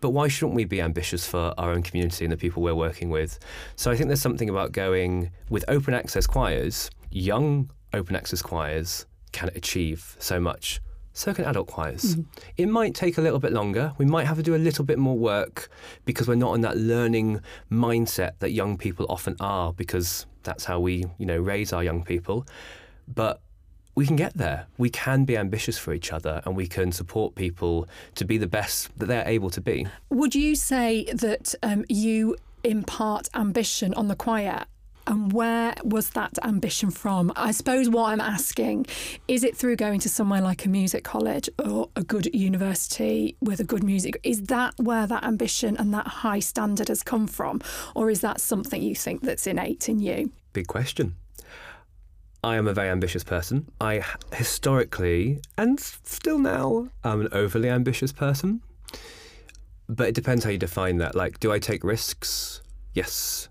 But 0.02 0.12
why 0.12 0.28
shouldn't 0.30 0.56
we 0.56 0.66
be 0.66 0.82
ambitious 0.82 1.28
for 1.28 1.54
our 1.58 1.72
own 1.72 1.84
community 1.84 2.26
and 2.26 2.32
the 2.32 2.38
people 2.38 2.64
we're 2.64 2.76
working 2.76 3.10
with? 3.10 3.40
So 3.76 3.92
I 3.92 3.96
think 3.96 4.08
there's 4.08 4.22
something 4.22 4.50
about 4.50 4.72
going 4.72 5.32
with 5.50 5.64
open 5.68 5.94
access 5.94 6.26
choirs, 6.26 6.90
young 7.12 7.70
open 7.94 8.16
access 8.16 8.42
choirs 8.42 9.06
can 9.32 9.50
achieve 9.56 10.16
so 10.20 10.40
much. 10.40 10.82
So 11.14 11.34
can 11.34 11.46
adult 11.46 11.68
choirs. 11.68 12.18
It 12.56 12.68
might 12.68 12.96
take 12.96 13.18
a 13.18 13.22
little 13.22 13.40
bit 13.40 13.52
longer. 13.52 13.94
We 13.98 14.06
might 14.06 14.26
have 14.26 14.38
to 14.38 14.44
do 14.44 14.56
a 14.56 14.58
little 14.58 14.86
bit 14.86 14.98
more 14.98 15.18
work 15.18 15.70
because 16.06 16.28
we're 16.28 16.36
not 16.36 16.54
in 16.54 16.62
that 16.62 16.78
learning 16.78 17.42
mindset 17.70 18.40
that 18.40 18.52
young 18.52 18.78
people 18.78 19.06
often 19.10 19.36
are 19.40 19.74
because 19.74 20.26
that's 20.44 20.66
how 20.66 20.80
we, 20.80 21.06
you 21.18 21.26
know, 21.26 21.38
raise 21.38 21.74
our 21.74 21.84
young 21.84 22.04
people. 22.04 22.48
But 23.08 23.42
we 23.96 24.06
can 24.06 24.16
get 24.16 24.38
there. 24.38 24.68
We 24.78 24.90
can 24.90 25.26
be 25.26 25.36
ambitious 25.36 25.78
for 25.78 25.94
each 25.94 26.14
other 26.14 26.42
and 26.46 26.56
we 26.56 26.68
can 26.68 26.94
support 26.94 27.36
people 27.36 27.88
to 28.16 28.24
be 28.24 28.38
the 28.38 28.48
best 28.48 28.98
that 28.98 29.08
they're 29.08 29.28
able 29.28 29.50
to 29.50 29.60
be. 29.60 29.88
Would 30.10 30.36
you 30.36 30.56
say 30.56 31.06
that 31.12 31.54
um, 31.64 31.84
you 31.90 32.38
impart 32.64 33.28
ambition 33.34 33.94
on 33.96 34.08
the 34.08 34.16
choir 34.16 34.66
and 35.10 35.34
where 35.34 35.74
was 35.84 36.12
that 36.12 36.38
ambition 36.44 36.92
from? 36.92 37.34
I 37.36 37.52
suppose 37.52 37.90
what 37.90 38.12
I'm 38.12 38.22
asking 38.22 38.86
is 39.28 39.44
it 39.44 39.58
through 39.58 39.76
going 39.76 40.00
to 40.02 40.10
somewhere 40.10 40.40
like 40.40 40.66
a 40.66 40.70
music 40.70 41.04
college 41.04 41.50
or 41.58 41.90
a 41.96 42.04
good 42.04 42.34
university 42.34 43.36
with 43.42 43.60
a 43.60 43.64
good 43.64 43.84
music? 43.84 44.20
Is 44.24 44.44
that 44.44 44.76
where 44.78 45.08
that 45.08 45.24
ambition 45.24 45.76
and 45.78 45.92
that 45.96 46.08
high 46.08 46.40
standard 46.40 46.90
has 46.90 47.02
come 47.02 47.26
from? 47.26 47.60
Or 47.96 48.12
is 48.12 48.22
that 48.22 48.40
something 48.40 48.82
you 48.84 48.96
think 48.96 49.24
that's 49.24 49.48
innate 49.48 49.90
in 49.90 50.00
you? 50.00 50.32
Big 50.54 50.68
question. 50.68 51.16
I 52.44 52.56
am 52.56 52.68
a 52.68 52.74
very 52.74 52.90
ambitious 52.90 53.24
person. 53.24 53.68
I 53.82 54.04
historically, 54.34 55.42
and 55.58 55.80
still 55.80 56.40
now, 56.40 56.90
am 57.04 57.22
an 57.22 57.30
overly 57.32 57.70
ambitious 57.70 58.14
person. 58.14 58.62
But 59.90 60.10
it 60.10 60.16
depends 60.16 60.44
how 60.44 60.52
you 60.52 60.60
define 60.60 60.98
that. 60.98 61.16
Like, 61.16 61.40
do 61.40 61.52
I 61.52 61.58
take 61.58 61.84
risks? 61.84 62.62
Yes. 62.94 63.50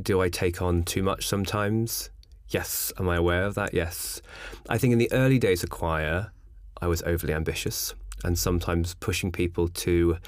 Do 0.00 0.20
I 0.20 0.28
take 0.28 0.60
on 0.60 0.82
too 0.82 1.02
much 1.02 1.26
sometimes? 1.26 2.10
Yes. 2.48 2.92
Am 2.98 3.08
I 3.08 3.16
aware 3.16 3.44
of 3.44 3.54
that? 3.54 3.74
Yes. 3.74 4.20
I 4.68 4.78
think 4.78 4.92
in 4.92 4.98
the 4.98 5.10
early 5.12 5.38
days 5.38 5.62
of 5.62 5.70
choir, 5.70 6.30
I 6.80 6.86
was 6.86 7.02
overly 7.02 7.32
ambitious 7.32 7.94
and 8.24 8.38
sometimes 8.38 8.94
pushing 8.94 9.32
people 9.32 9.68
to 9.68 10.18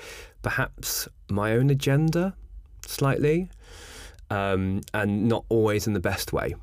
perhaps 0.43 1.09
my 1.29 1.53
own 1.53 1.71
agenda 1.71 2.35
slightly 2.87 3.51
um, 4.31 4.81
and 4.95 5.29
not 5.29 5.45
always 5.49 5.87
in 5.87 5.93
the 5.93 6.01
best 6.01 6.33
way. 6.33 6.55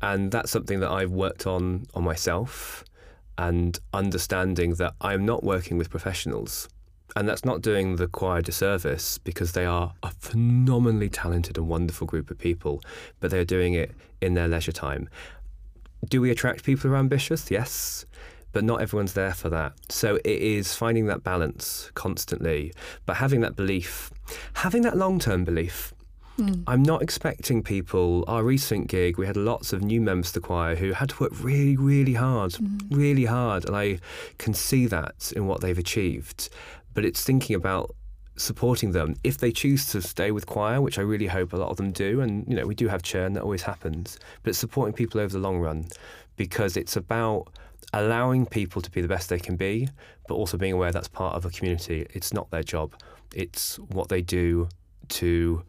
And 0.00 0.32
that's 0.32 0.50
something 0.50 0.80
that 0.80 0.90
I've 0.90 1.12
worked 1.12 1.46
on 1.46 1.86
on 1.94 2.04
myself 2.04 2.84
and 3.38 3.78
understanding 3.92 4.74
that 4.74 4.94
I'm 5.00 5.24
not 5.24 5.42
working 5.42 5.78
with 5.78 5.90
professionals. 5.90 6.68
And 7.14 7.28
that's 7.28 7.44
not 7.44 7.60
doing 7.60 7.96
the 7.96 8.08
choir 8.08 8.38
a 8.38 8.42
disservice 8.42 9.18
because 9.18 9.52
they 9.52 9.66
are 9.66 9.92
a 10.02 10.10
phenomenally 10.10 11.08
talented 11.08 11.58
and 11.58 11.68
wonderful 11.68 12.06
group 12.06 12.30
of 12.30 12.38
people, 12.38 12.82
but 13.20 13.30
they're 13.30 13.44
doing 13.44 13.74
it 13.74 13.92
in 14.20 14.34
their 14.34 14.48
leisure 14.48 14.72
time. 14.72 15.08
Do 16.08 16.20
we 16.20 16.30
attract 16.30 16.64
people 16.64 16.88
who 16.88 16.94
are 16.94 16.98
ambitious? 16.98 17.50
Yes. 17.50 18.06
But 18.52 18.64
not 18.64 18.82
everyone's 18.82 19.14
there 19.14 19.32
for 19.32 19.48
that. 19.50 19.72
So 19.88 20.16
it 20.16 20.26
is 20.26 20.74
finding 20.74 21.06
that 21.06 21.22
balance 21.22 21.90
constantly, 21.94 22.72
but 23.06 23.16
having 23.16 23.40
that 23.40 23.56
belief, 23.56 24.10
having 24.54 24.82
that 24.82 24.96
long 24.96 25.18
term 25.18 25.44
belief. 25.44 25.94
Mm. 26.38 26.64
I'm 26.66 26.82
not 26.82 27.02
expecting 27.02 27.62
people. 27.62 28.24
Our 28.26 28.42
recent 28.42 28.88
gig, 28.88 29.18
we 29.18 29.26
had 29.26 29.36
lots 29.36 29.72
of 29.74 29.82
new 29.82 30.00
members 30.00 30.28
of 30.28 30.34
the 30.34 30.40
choir 30.40 30.76
who 30.76 30.92
had 30.92 31.10
to 31.10 31.22
work 31.22 31.32
really, 31.42 31.76
really 31.76 32.14
hard, 32.14 32.52
mm. 32.52 32.80
really 32.90 33.26
hard. 33.26 33.66
And 33.66 33.76
I 33.76 33.98
can 34.38 34.54
see 34.54 34.86
that 34.86 35.32
in 35.36 35.46
what 35.46 35.60
they've 35.60 35.78
achieved 35.78 36.48
but 36.94 37.04
it's 37.04 37.24
thinking 37.24 37.56
about 37.56 37.94
supporting 38.36 38.92
them 38.92 39.14
if 39.22 39.38
they 39.38 39.52
choose 39.52 39.86
to 39.86 40.00
stay 40.00 40.30
with 40.30 40.46
choir, 40.46 40.80
which 40.80 40.98
I 40.98 41.02
really 41.02 41.26
hope 41.26 41.52
a 41.52 41.56
lot 41.56 41.70
of 41.70 41.76
them 41.76 41.92
do. 41.92 42.20
And 42.20 42.46
you 42.48 42.56
know, 42.56 42.66
we 42.66 42.74
do 42.74 42.88
have 42.88 43.02
churn 43.02 43.34
that 43.34 43.42
always 43.42 43.62
happens, 43.62 44.18
but 44.42 44.56
supporting 44.56 44.94
people 44.94 45.20
over 45.20 45.32
the 45.32 45.38
long 45.38 45.58
run 45.58 45.86
because 46.36 46.76
it's 46.76 46.96
about 46.96 47.48
allowing 47.92 48.46
people 48.46 48.80
to 48.80 48.90
be 48.90 49.00
the 49.00 49.08
best 49.08 49.28
they 49.28 49.38
can 49.38 49.56
be, 49.56 49.88
but 50.28 50.34
also 50.34 50.56
being 50.56 50.72
aware 50.72 50.92
that's 50.92 51.08
part 51.08 51.34
of 51.34 51.44
a 51.44 51.50
community. 51.50 52.06
It's 52.10 52.32
not 52.32 52.50
their 52.50 52.62
job; 52.62 52.94
it's 53.34 53.78
what 53.78 54.08
they 54.08 54.22
do 54.22 54.68
to 55.08 55.62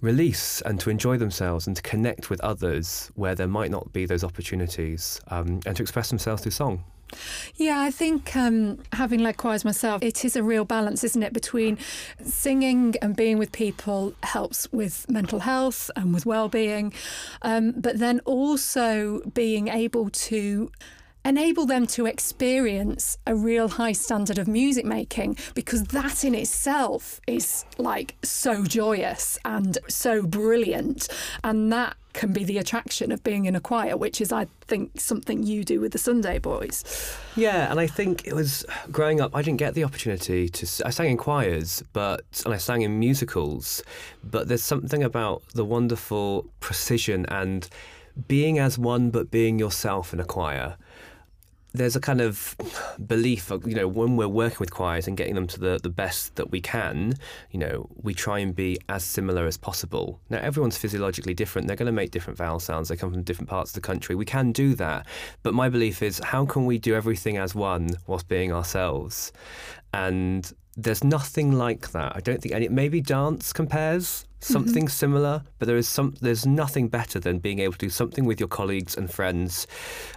release 0.00 0.60
and 0.62 0.80
to 0.80 0.90
enjoy 0.90 1.16
themselves 1.16 1.66
and 1.66 1.76
to 1.76 1.82
connect 1.82 2.28
with 2.28 2.40
others 2.40 3.10
where 3.14 3.34
there 3.34 3.46
might 3.46 3.70
not 3.70 3.92
be 3.92 4.04
those 4.04 4.24
opportunities 4.24 5.20
um, 5.28 5.60
and 5.64 5.76
to 5.76 5.82
express 5.82 6.08
themselves 6.10 6.42
through 6.42 6.50
song. 6.50 6.84
Yeah, 7.56 7.80
I 7.80 7.90
think 7.90 8.34
um, 8.36 8.78
having 8.92 9.20
led 9.20 9.36
choirs 9.36 9.64
myself, 9.64 10.02
it 10.02 10.24
is 10.24 10.36
a 10.36 10.42
real 10.42 10.64
balance, 10.64 11.04
isn't 11.04 11.22
it, 11.22 11.32
between 11.32 11.78
singing 12.22 12.94
and 13.02 13.16
being 13.16 13.38
with 13.38 13.52
people 13.52 14.14
helps 14.22 14.70
with 14.72 15.06
mental 15.10 15.40
health 15.40 15.90
and 15.96 16.14
with 16.14 16.26
well-being, 16.26 16.92
um, 17.42 17.72
but 17.76 17.98
then 17.98 18.20
also 18.24 19.20
being 19.34 19.68
able 19.68 20.10
to 20.10 20.70
enable 21.24 21.66
them 21.66 21.86
to 21.86 22.06
experience 22.06 23.16
a 23.26 23.34
real 23.34 23.68
high 23.68 23.92
standard 23.92 24.38
of 24.38 24.48
music 24.48 24.84
making 24.84 25.36
because 25.54 25.84
that 25.84 26.24
in 26.24 26.34
itself 26.34 27.20
is 27.26 27.64
like 27.78 28.16
so 28.24 28.64
joyous 28.64 29.38
and 29.44 29.78
so 29.88 30.22
brilliant 30.22 31.08
and 31.44 31.72
that 31.72 31.96
can 32.12 32.32
be 32.32 32.44
the 32.44 32.58
attraction 32.58 33.10
of 33.10 33.22
being 33.24 33.46
in 33.46 33.54
a 33.54 33.60
choir 33.60 33.96
which 33.96 34.20
is 34.20 34.32
i 34.32 34.46
think 34.62 35.00
something 35.00 35.42
you 35.42 35.64
do 35.64 35.80
with 35.80 35.92
the 35.92 35.98
sunday 35.98 36.38
boys. 36.38 36.84
Yeah 37.36 37.70
and 37.70 37.80
i 37.80 37.86
think 37.86 38.26
it 38.26 38.34
was 38.34 38.64
growing 38.90 39.20
up 39.20 39.34
i 39.34 39.42
didn't 39.42 39.58
get 39.58 39.74
the 39.74 39.84
opportunity 39.84 40.48
to 40.48 40.86
i 40.86 40.90
sang 40.90 41.10
in 41.10 41.16
choirs 41.16 41.82
but 41.92 42.22
and 42.44 42.54
i 42.54 42.58
sang 42.58 42.82
in 42.82 42.98
musicals 42.98 43.82
but 44.22 44.48
there's 44.48 44.62
something 44.64 45.02
about 45.02 45.42
the 45.54 45.64
wonderful 45.64 46.46
precision 46.60 47.26
and 47.26 47.68
being 48.28 48.58
as 48.58 48.78
one 48.78 49.10
but 49.10 49.30
being 49.30 49.58
yourself 49.58 50.12
in 50.12 50.20
a 50.20 50.24
choir 50.24 50.76
there's 51.74 51.96
a 51.96 52.00
kind 52.00 52.20
of 52.20 52.56
belief, 53.06 53.50
of, 53.50 53.66
you 53.66 53.74
know, 53.74 53.88
when 53.88 54.16
we're 54.16 54.28
working 54.28 54.58
with 54.60 54.70
choirs 54.70 55.06
and 55.06 55.16
getting 55.16 55.34
them 55.34 55.46
to 55.46 55.58
the, 55.58 55.80
the 55.82 55.88
best 55.88 56.36
that 56.36 56.50
we 56.50 56.60
can, 56.60 57.14
you 57.50 57.58
know, 57.58 57.88
we 58.02 58.12
try 58.14 58.38
and 58.40 58.54
be 58.54 58.78
as 58.88 59.02
similar 59.02 59.46
as 59.46 59.56
possible. 59.56 60.20
Now, 60.28 60.38
everyone's 60.38 60.76
physiologically 60.76 61.34
different. 61.34 61.66
They're 61.66 61.76
going 61.76 61.86
to 61.86 61.92
make 61.92 62.10
different 62.10 62.38
vowel 62.38 62.60
sounds. 62.60 62.88
They 62.88 62.96
come 62.96 63.12
from 63.12 63.22
different 63.22 63.48
parts 63.48 63.70
of 63.70 63.74
the 63.74 63.80
country. 63.80 64.14
We 64.14 64.24
can 64.24 64.52
do 64.52 64.74
that. 64.74 65.06
But 65.42 65.54
my 65.54 65.68
belief 65.68 66.02
is 66.02 66.18
how 66.18 66.44
can 66.44 66.66
we 66.66 66.78
do 66.78 66.94
everything 66.94 67.38
as 67.38 67.54
one 67.54 67.88
whilst 68.06 68.28
being 68.28 68.52
ourselves? 68.52 69.32
And 69.94 70.52
there's 70.76 71.04
nothing 71.04 71.52
like 71.52 71.92
that. 71.92 72.16
I 72.16 72.20
don't 72.20 72.40
think 72.40 72.54
any. 72.54 72.68
Maybe 72.68 73.00
dance 73.00 73.52
compares 73.52 74.26
something 74.42 74.84
mm-hmm. 74.84 74.90
similar, 74.90 75.44
but 75.58 75.66
there 75.66 75.76
is 75.76 75.88
some. 75.88 76.14
There's 76.20 76.44
nothing 76.46 76.88
better 76.88 77.18
than 77.18 77.38
being 77.38 77.60
able 77.60 77.72
to 77.74 77.78
do 77.78 77.90
something 77.90 78.24
with 78.24 78.40
your 78.40 78.48
colleagues 78.48 78.96
and 78.96 79.10
friends, 79.10 79.66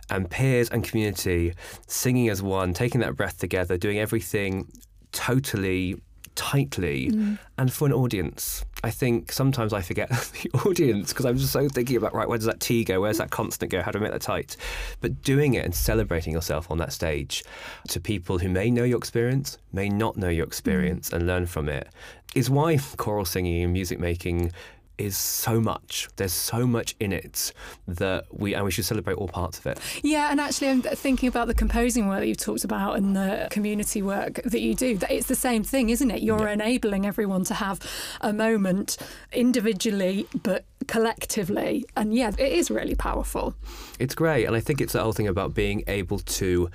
and 0.09 0.29
peers 0.29 0.69
and 0.69 0.83
community, 0.83 1.53
singing 1.87 2.29
as 2.29 2.41
one, 2.41 2.73
taking 2.73 3.01
that 3.01 3.15
breath 3.15 3.37
together, 3.37 3.77
doing 3.77 3.99
everything 3.99 4.67
totally 5.11 5.95
tightly 6.35 7.09
mm. 7.11 7.39
and 7.57 7.71
for 7.71 7.85
an 7.85 7.93
audience. 7.93 8.65
I 8.83 8.91
think 8.91 9.31
sometimes 9.31 9.73
I 9.73 9.81
forget 9.81 10.09
the 10.43 10.51
audience 10.65 11.11
because 11.11 11.25
I'm 11.25 11.37
just 11.37 11.51
so 11.51 11.67
thinking 11.67 11.97
about, 11.97 12.13
right, 12.13 12.27
where 12.27 12.37
does 12.37 12.45
that 12.45 12.59
T 12.59 12.83
go? 12.83 13.01
Where's 13.01 13.17
that 13.17 13.31
constant 13.31 13.71
go? 13.71 13.81
How 13.81 13.91
do 13.91 13.99
I 13.99 14.03
make 14.03 14.11
that 14.11 14.21
tight? 14.21 14.57
But 15.01 15.21
doing 15.21 15.55
it 15.55 15.65
and 15.65 15.73
celebrating 15.73 16.33
yourself 16.33 16.69
on 16.69 16.77
that 16.79 16.93
stage 16.93 17.43
to 17.89 17.99
people 17.99 18.39
who 18.39 18.49
may 18.49 18.69
know 18.69 18.83
your 18.83 18.97
experience, 18.97 19.57
may 19.73 19.89
not 19.89 20.17
know 20.17 20.29
your 20.29 20.45
experience, 20.45 21.09
mm. 21.09 21.13
and 21.13 21.27
learn 21.27 21.45
from 21.45 21.69
it 21.69 21.87
is 22.35 22.49
why 22.49 22.77
choral 22.97 23.25
singing 23.25 23.63
and 23.63 23.71
music 23.73 23.97
making 23.97 24.51
is 24.97 25.17
so 25.17 25.59
much. 25.59 26.07
There's 26.15 26.33
so 26.33 26.65
much 26.65 26.95
in 26.99 27.11
it 27.11 27.53
that 27.87 28.25
we 28.31 28.53
and 28.53 28.63
we 28.65 28.71
should 28.71 28.85
celebrate 28.85 29.15
all 29.15 29.27
parts 29.27 29.59
of 29.59 29.67
it. 29.67 29.79
Yeah, 30.03 30.31
and 30.31 30.39
actually, 30.39 30.69
I'm 30.69 30.81
thinking 30.81 31.27
about 31.27 31.47
the 31.47 31.53
composing 31.53 32.07
work 32.07 32.19
that 32.19 32.27
you've 32.27 32.37
talked 32.37 32.63
about 32.63 32.97
and 32.97 33.15
the 33.15 33.47
community 33.51 34.01
work 34.01 34.41
that 34.43 34.61
you 34.61 34.75
do. 34.75 34.97
It's 35.09 35.27
the 35.27 35.35
same 35.35 35.63
thing, 35.63 35.89
isn't 35.89 36.09
it? 36.11 36.21
You're 36.21 36.47
yeah. 36.47 36.53
enabling 36.53 37.05
everyone 37.05 37.43
to 37.45 37.53
have 37.53 37.79
a 38.21 38.33
moment 38.33 38.97
individually, 39.31 40.27
but 40.43 40.65
collectively, 40.87 41.85
and 41.95 42.13
yeah, 42.13 42.31
it 42.37 42.51
is 42.51 42.69
really 42.71 42.95
powerful. 42.95 43.55
It's 43.99 44.15
great, 44.15 44.45
and 44.45 44.55
I 44.55 44.59
think 44.59 44.81
it's 44.81 44.93
the 44.93 45.01
whole 45.01 45.13
thing 45.13 45.27
about 45.27 45.53
being 45.53 45.83
able 45.87 46.19
to 46.19 46.69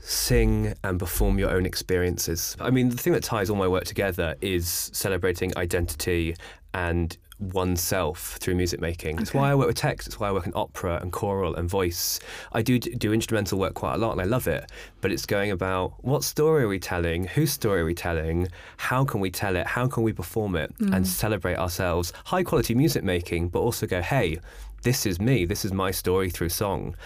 sing 0.00 0.74
and 0.82 0.98
perform 0.98 1.38
your 1.38 1.50
own 1.50 1.66
experiences. 1.66 2.56
I 2.60 2.70
mean, 2.70 2.88
the 2.88 2.96
thing 2.96 3.12
that 3.12 3.22
ties 3.22 3.50
all 3.50 3.56
my 3.56 3.68
work 3.68 3.84
together 3.84 4.36
is 4.40 4.90
celebrating 4.94 5.56
identity 5.58 6.34
and 6.72 7.16
oneself 7.38 8.36
through 8.40 8.54
music 8.54 8.80
making. 8.80 9.16
Okay. 9.16 9.22
It's 9.22 9.34
why 9.34 9.50
I 9.50 9.54
work 9.54 9.68
with 9.68 9.76
text. 9.76 10.06
It's 10.06 10.18
why 10.18 10.28
I 10.28 10.32
work 10.32 10.46
in 10.46 10.52
opera 10.54 10.98
and 11.00 11.12
choral 11.12 11.54
and 11.54 11.68
voice. 11.68 12.20
I 12.52 12.62
do 12.62 12.78
do 12.78 13.12
instrumental 13.12 13.58
work 13.58 13.74
quite 13.74 13.94
a 13.94 13.98
lot, 13.98 14.12
and 14.12 14.20
I 14.20 14.24
love 14.24 14.46
it. 14.48 14.70
But 15.00 15.12
it's 15.12 15.26
going 15.26 15.50
about 15.50 15.92
what 16.04 16.24
story 16.24 16.64
are 16.64 16.68
we 16.68 16.78
telling? 16.78 17.24
Whose 17.24 17.52
story 17.52 17.82
are 17.82 17.84
we 17.84 17.94
telling? 17.94 18.48
How 18.76 19.04
can 19.04 19.20
we 19.20 19.30
tell 19.30 19.56
it? 19.56 19.66
How 19.66 19.86
can 19.86 20.02
we 20.02 20.12
perform 20.12 20.56
it 20.56 20.76
mm. 20.78 20.94
and 20.94 21.06
celebrate 21.06 21.56
ourselves? 21.56 22.12
High 22.26 22.42
quality 22.42 22.74
music 22.74 23.04
making, 23.04 23.48
but 23.48 23.60
also 23.60 23.86
go, 23.86 24.02
hey, 24.02 24.38
this 24.82 25.06
is 25.06 25.20
me. 25.20 25.44
This 25.44 25.64
is 25.64 25.72
my 25.72 25.90
story 25.90 26.30
through 26.30 26.50
song. 26.50 26.96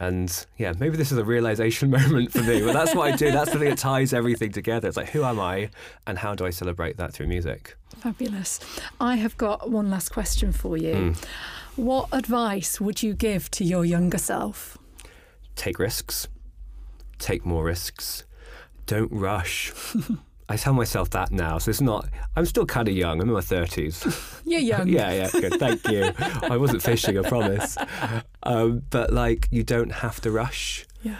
And 0.00 0.46
yeah, 0.56 0.72
maybe 0.78 0.96
this 0.96 1.10
is 1.12 1.18
a 1.18 1.24
realization 1.24 1.90
moment 1.98 2.32
for 2.32 2.42
me, 2.42 2.62
but 2.62 2.72
that's 2.72 2.94
what 2.94 3.12
I 3.12 3.16
do. 3.16 3.30
That's 3.30 3.50
the 3.50 3.58
thing 3.58 3.70
that 3.70 3.78
ties 3.78 4.12
everything 4.12 4.52
together. 4.52 4.88
It's 4.88 4.96
like, 4.96 5.10
who 5.10 5.24
am 5.24 5.40
I 5.40 5.70
and 6.06 6.18
how 6.18 6.34
do 6.34 6.46
I 6.46 6.50
celebrate 6.50 6.96
that 6.96 7.12
through 7.12 7.26
music? 7.26 7.76
Fabulous. 7.98 8.60
I 9.00 9.16
have 9.16 9.36
got 9.36 9.70
one 9.70 9.90
last 9.90 10.10
question 10.10 10.52
for 10.52 10.76
you. 10.76 10.94
Mm. 10.94 11.24
What 11.76 12.08
advice 12.12 12.80
would 12.80 13.02
you 13.02 13.14
give 13.14 13.50
to 13.52 13.64
your 13.64 13.84
younger 13.84 14.18
self? 14.18 14.78
Take 15.54 15.78
risks, 15.78 16.28
take 17.18 17.44
more 17.44 17.64
risks, 17.64 18.24
don't 18.86 19.12
rush. 19.12 19.72
I 20.48 20.56
tell 20.56 20.72
myself 20.72 21.10
that 21.10 21.30
now. 21.30 21.58
So 21.58 21.70
it's 21.70 21.80
not, 21.80 22.08
I'm 22.36 22.46
still 22.46 22.64
kind 22.64 22.88
of 22.88 22.94
young. 22.94 23.20
I'm 23.20 23.28
in 23.28 23.34
my 23.34 23.40
30s. 23.40 24.42
You're 24.46 24.60
young. 24.60 24.88
yeah, 24.88 25.12
yeah, 25.12 25.30
good. 25.30 25.58
Thank 25.58 25.86
you. 25.88 26.12
I 26.18 26.56
wasn't 26.56 26.82
fishing, 26.82 27.18
I 27.18 27.28
promise. 27.28 27.76
Um, 28.42 28.82
but 28.90 29.12
like, 29.12 29.48
you 29.50 29.62
don't 29.62 29.92
have 29.92 30.20
to 30.22 30.30
rush. 30.30 30.86
Yeah. 31.02 31.16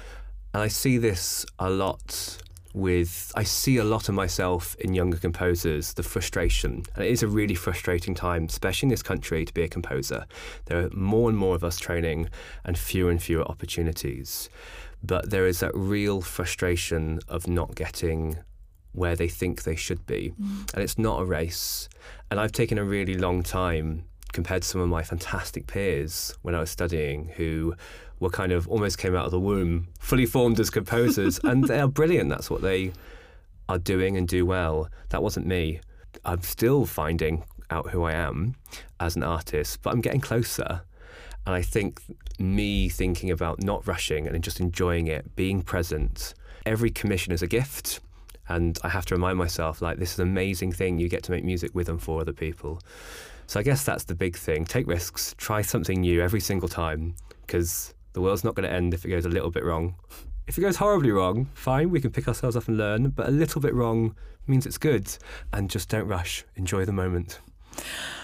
And 0.55 0.63
I 0.63 0.69
see 0.69 0.97
this 0.97 1.45
a 1.59 1.69
lot 1.69 2.39
with 2.75 3.33
I 3.35 3.43
see 3.43 3.79
a 3.79 3.85
lot 3.85 4.09
of 4.09 4.15
myself 4.15 4.77
in 4.77 4.95
younger 4.95 5.19
composers, 5.19 5.95
the 5.95 6.03
frustration. 6.03 6.85
And 6.95 7.05
it 7.05 7.11
is 7.11 7.23
a 7.23 7.29
really 7.29 7.55
frustrating 7.55 8.15
time, 8.15 8.45
especially 8.45 8.87
in 8.87 8.91
this 8.91 9.03
country, 9.03 9.45
to 9.45 9.53
be 9.53 9.63
a 9.63 9.69
composer. 9.69 10.27
There 10.67 10.85
are 10.85 10.91
more 10.91 11.29
and 11.29 11.37
more 11.37 11.55
of 11.55 11.65
us 11.65 11.79
training 11.79 12.29
and 12.65 12.79
fewer 12.79 13.11
and 13.11 13.23
fewer 13.23 13.45
opportunities. 13.45 14.49
But 15.03 15.31
there 15.31 15.47
is 15.47 15.61
that 15.61 15.75
real 15.75 16.21
frustration 16.21 17.21
of 17.29 17.47
not 17.47 17.75
getting 17.75 18.39
where 18.93 19.17
they 19.17 19.29
think 19.29 19.63
they 19.63 19.77
should 19.77 20.07
be. 20.07 20.33
Mm. 20.41 20.75
And 20.75 20.83
it's 20.83 20.99
not 20.99 21.21
a 21.21 21.25
race. 21.25 21.89
And 22.31 22.41
I've 22.41 22.53
taken 22.53 22.79
a 22.79 22.85
really 22.85 23.15
long 23.15 23.43
time 23.43 24.05
compared 24.33 24.63
to 24.63 24.69
some 24.69 24.81
of 24.81 24.89
my 24.89 25.03
fantastic 25.03 25.67
peers 25.67 26.35
when 26.43 26.55
I 26.55 26.61
was 26.61 26.71
studying 26.71 27.29
who 27.37 27.75
were 28.21 28.31
kind 28.31 28.53
of 28.53 28.69
almost 28.69 28.99
came 28.99 29.15
out 29.15 29.25
of 29.25 29.31
the 29.31 29.41
womb, 29.41 29.89
fully 30.01 30.27
formed 30.27 30.59
as 30.61 30.71
composers, 30.71 31.41
and 31.45 31.65
they 31.65 31.81
are 31.81 31.89
brilliant. 31.89 32.29
That's 32.29 32.51
what 32.51 32.63
they 32.63 32.93
are 33.69 33.79
doing 33.79 34.17
and 34.17 34.27
do 34.27 34.45
well. 34.45 34.89
That 35.11 35.23
wasn't 35.23 35.47
me. 35.47 35.81
I'm 36.25 36.43
still 36.43 36.85
finding 36.85 37.45
out 37.71 37.91
who 37.91 38.03
I 38.03 38.13
am 38.13 38.57
as 38.99 39.17
an 39.17 39.23
artist, 39.23 39.83
but 39.83 39.93
I'm 39.93 40.01
getting 40.01 40.21
closer. 40.21 40.83
And 41.47 41.55
I 41.55 41.63
think 41.63 42.01
me 42.39 42.89
thinking 42.89 43.31
about 43.31 43.63
not 43.63 43.87
rushing 43.87 44.27
and 44.27 44.43
just 44.43 44.61
enjoying 44.61 45.07
it, 45.07 45.35
being 45.37 45.63
present, 45.63 46.35
every 46.67 46.91
commission 46.91 47.33
is 47.33 47.43
a 47.43 47.47
gift. 47.47 48.01
And 48.49 48.79
I 48.83 48.89
have 48.89 49.07
to 49.07 49.15
remind 49.15 49.39
myself, 49.39 49.83
like, 49.83 49.99
this 49.99 50.15
is 50.15 50.19
an 50.19 50.29
amazing 50.29 50.73
thing. 50.73 50.99
You 50.99 51.09
get 51.09 51.23
to 51.25 51.31
make 51.31 51.45
music 51.45 51.75
with 51.75 51.89
and 51.89 52.03
for 52.03 52.21
other 52.21 52.33
people. 52.33 52.81
So 53.47 53.61
I 53.61 53.63
guess 53.63 53.85
that's 53.85 54.05
the 54.05 54.15
big 54.15 54.37
thing. 54.37 54.65
Take 54.65 54.87
risks, 54.87 55.35
try 55.39 55.63
something 55.63 56.01
new 56.01 56.21
every 56.21 56.41
single 56.41 56.69
time, 56.69 57.15
because 57.47 57.95
the 58.13 58.21
world's 58.21 58.45
not 58.45 58.55
going 58.55 58.69
to 58.69 58.75
end 58.75 58.95
if 58.95 59.05
it 59.05 59.09
goes 59.09 59.25
a 59.25 59.31
little 59.31 59.51
bit 59.51 59.65
wrong. 59.65 59.95
If 60.47 60.57
it 60.57 60.63
goes 60.63 60.77
horribly 60.77 61.11
wrong, 61.11 61.49
fine, 61.55 61.91
we 61.91 62.01
can 62.01 62.11
pick 62.11 62.27
ourselves 62.27 62.57
up 62.57 62.69
and 62.69 62.79
learn, 62.79 63.11
but 63.11 63.29
a 63.29 63.31
little 63.31 63.61
bit 63.61 63.75
wrong 63.75 64.17
means 64.47 64.65
it's 64.65 64.79
good. 64.79 65.15
And 65.53 65.69
just 65.69 65.91
don't 65.91 66.09
rush, 66.09 66.45
enjoy 66.57 66.85
the 66.87 66.93
moment. 66.93 67.41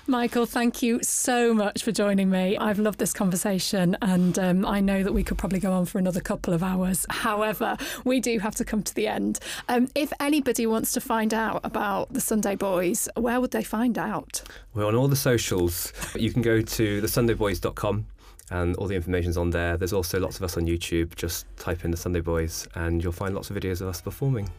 Michael, 0.07 0.45
thank 0.45 0.83
you 0.83 1.03
so 1.03 1.55
much 1.55 1.83
for 1.83 1.91
joining 1.91 2.29
me. 2.29 2.59
I've 2.59 2.79
loved 2.79 2.99
this 2.99 3.15
conversation, 3.15 3.97
and 4.03 4.39
um, 4.39 4.67
I 4.67 4.81
know 4.81 5.03
that 5.03 5.13
we 5.13 5.25
could 5.25 5.39
probably 5.39 5.61
go 5.61 5.73
on 5.73 5.87
for 5.87 5.99
another 5.99 6.21
couple 6.21 6.53
of 6.53 6.63
hours. 6.63 7.07
However, 7.09 7.79
we 8.05 8.21
do 8.21 8.39
have 8.39 8.55
to 8.57 8.67
come 8.67 8.83
to 8.83 8.95
the 8.95 9.07
end. 9.07 9.39
Um, 9.71 9.89
if 9.95 10.13
anybody 10.21 10.67
wants 10.67 10.93
to 10.93 11.01
find 11.01 11.33
out 11.33 11.63
about 11.65 12.13
the 12.13 12.21
Sunday 12.21 12.55
Boys, 12.55 13.09
where 13.17 13.41
would 13.41 13.53
they 13.53 13.65
find 13.65 13.97
out? 13.97 14.43
We're 14.75 14.87
on 14.87 14.95
all 14.95 15.09
the 15.09 15.17
socials. 15.17 15.93
You 16.15 16.31
can 16.31 16.43
go 16.43 16.61
to 16.61 17.01
thesundayboys.com 17.01 18.07
and 18.51 18.77
all 18.77 18.87
the 18.87 18.97
information's 18.97 19.39
on 19.39 19.51
there. 19.51 19.79
There's 19.79 19.95
also 19.95 20.21
lots 20.21 20.37
of 20.37 20.43
us 20.43 20.59
on 20.59 20.67
YouTube. 20.67 21.15
Just 21.15 21.47
type 21.57 21.85
in 21.85 21.91
the 21.91 21.97
Sunday 21.97 22.21
Boys 22.21 22.69
and 22.75 23.03
you'll 23.03 23.13
find 23.13 23.35
lots 23.35 23.49
of 23.49 23.57
videos 23.57 23.81
of 23.81 23.89
us 23.89 24.03
performing. 24.03 24.51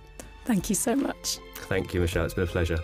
Thank 0.46 0.70
you 0.70 0.76
so 0.76 0.96
much. 0.96 1.38
Thank 1.68 1.94
you, 1.94 2.02
Michelle. 2.02 2.26
It's 2.26 2.34
been 2.34 2.46
a 2.46 2.48
pleasure. 2.48 2.80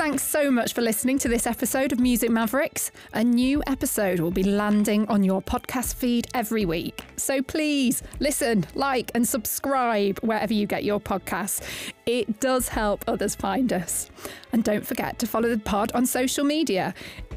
Thanks 0.00 0.22
so 0.22 0.50
much 0.50 0.72
for 0.72 0.80
listening 0.80 1.18
to 1.18 1.28
this 1.28 1.46
episode 1.46 1.92
of 1.92 2.00
Music 2.00 2.30
Mavericks. 2.30 2.90
A 3.12 3.22
new 3.22 3.62
episode 3.66 4.18
will 4.18 4.30
be 4.30 4.42
landing 4.42 5.06
on 5.08 5.22
your 5.22 5.42
podcast 5.42 5.94
feed 5.94 6.26
every 6.32 6.64
week. 6.64 7.04
So 7.18 7.42
please 7.42 8.02
listen, 8.18 8.64
like, 8.74 9.10
and 9.14 9.28
subscribe 9.28 10.18
wherever 10.20 10.54
you 10.54 10.66
get 10.66 10.84
your 10.84 11.00
podcasts. 11.00 11.60
It 12.06 12.40
does 12.40 12.68
help 12.68 13.04
others 13.08 13.34
find 13.34 13.74
us. 13.74 14.10
And 14.52 14.64
don't 14.64 14.86
forget 14.86 15.18
to 15.18 15.26
follow 15.26 15.50
the 15.50 15.58
pod 15.58 15.92
on 15.92 16.06
social 16.06 16.44
media. 16.46 16.94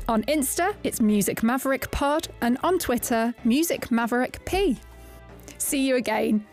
On 0.07 0.24
Insta, 0.24 0.74
it's 0.86 1.01
Music 1.01 1.43
Maverick 1.43 1.91
Pod, 1.91 2.30
and 2.39 2.57
on 2.64 2.80
Twitter, 2.80 3.36
Music 3.43 3.91
Maverick 3.91 4.39
P. 4.45 4.78
See 5.57 5.86
you 5.86 5.97
again. 5.97 6.45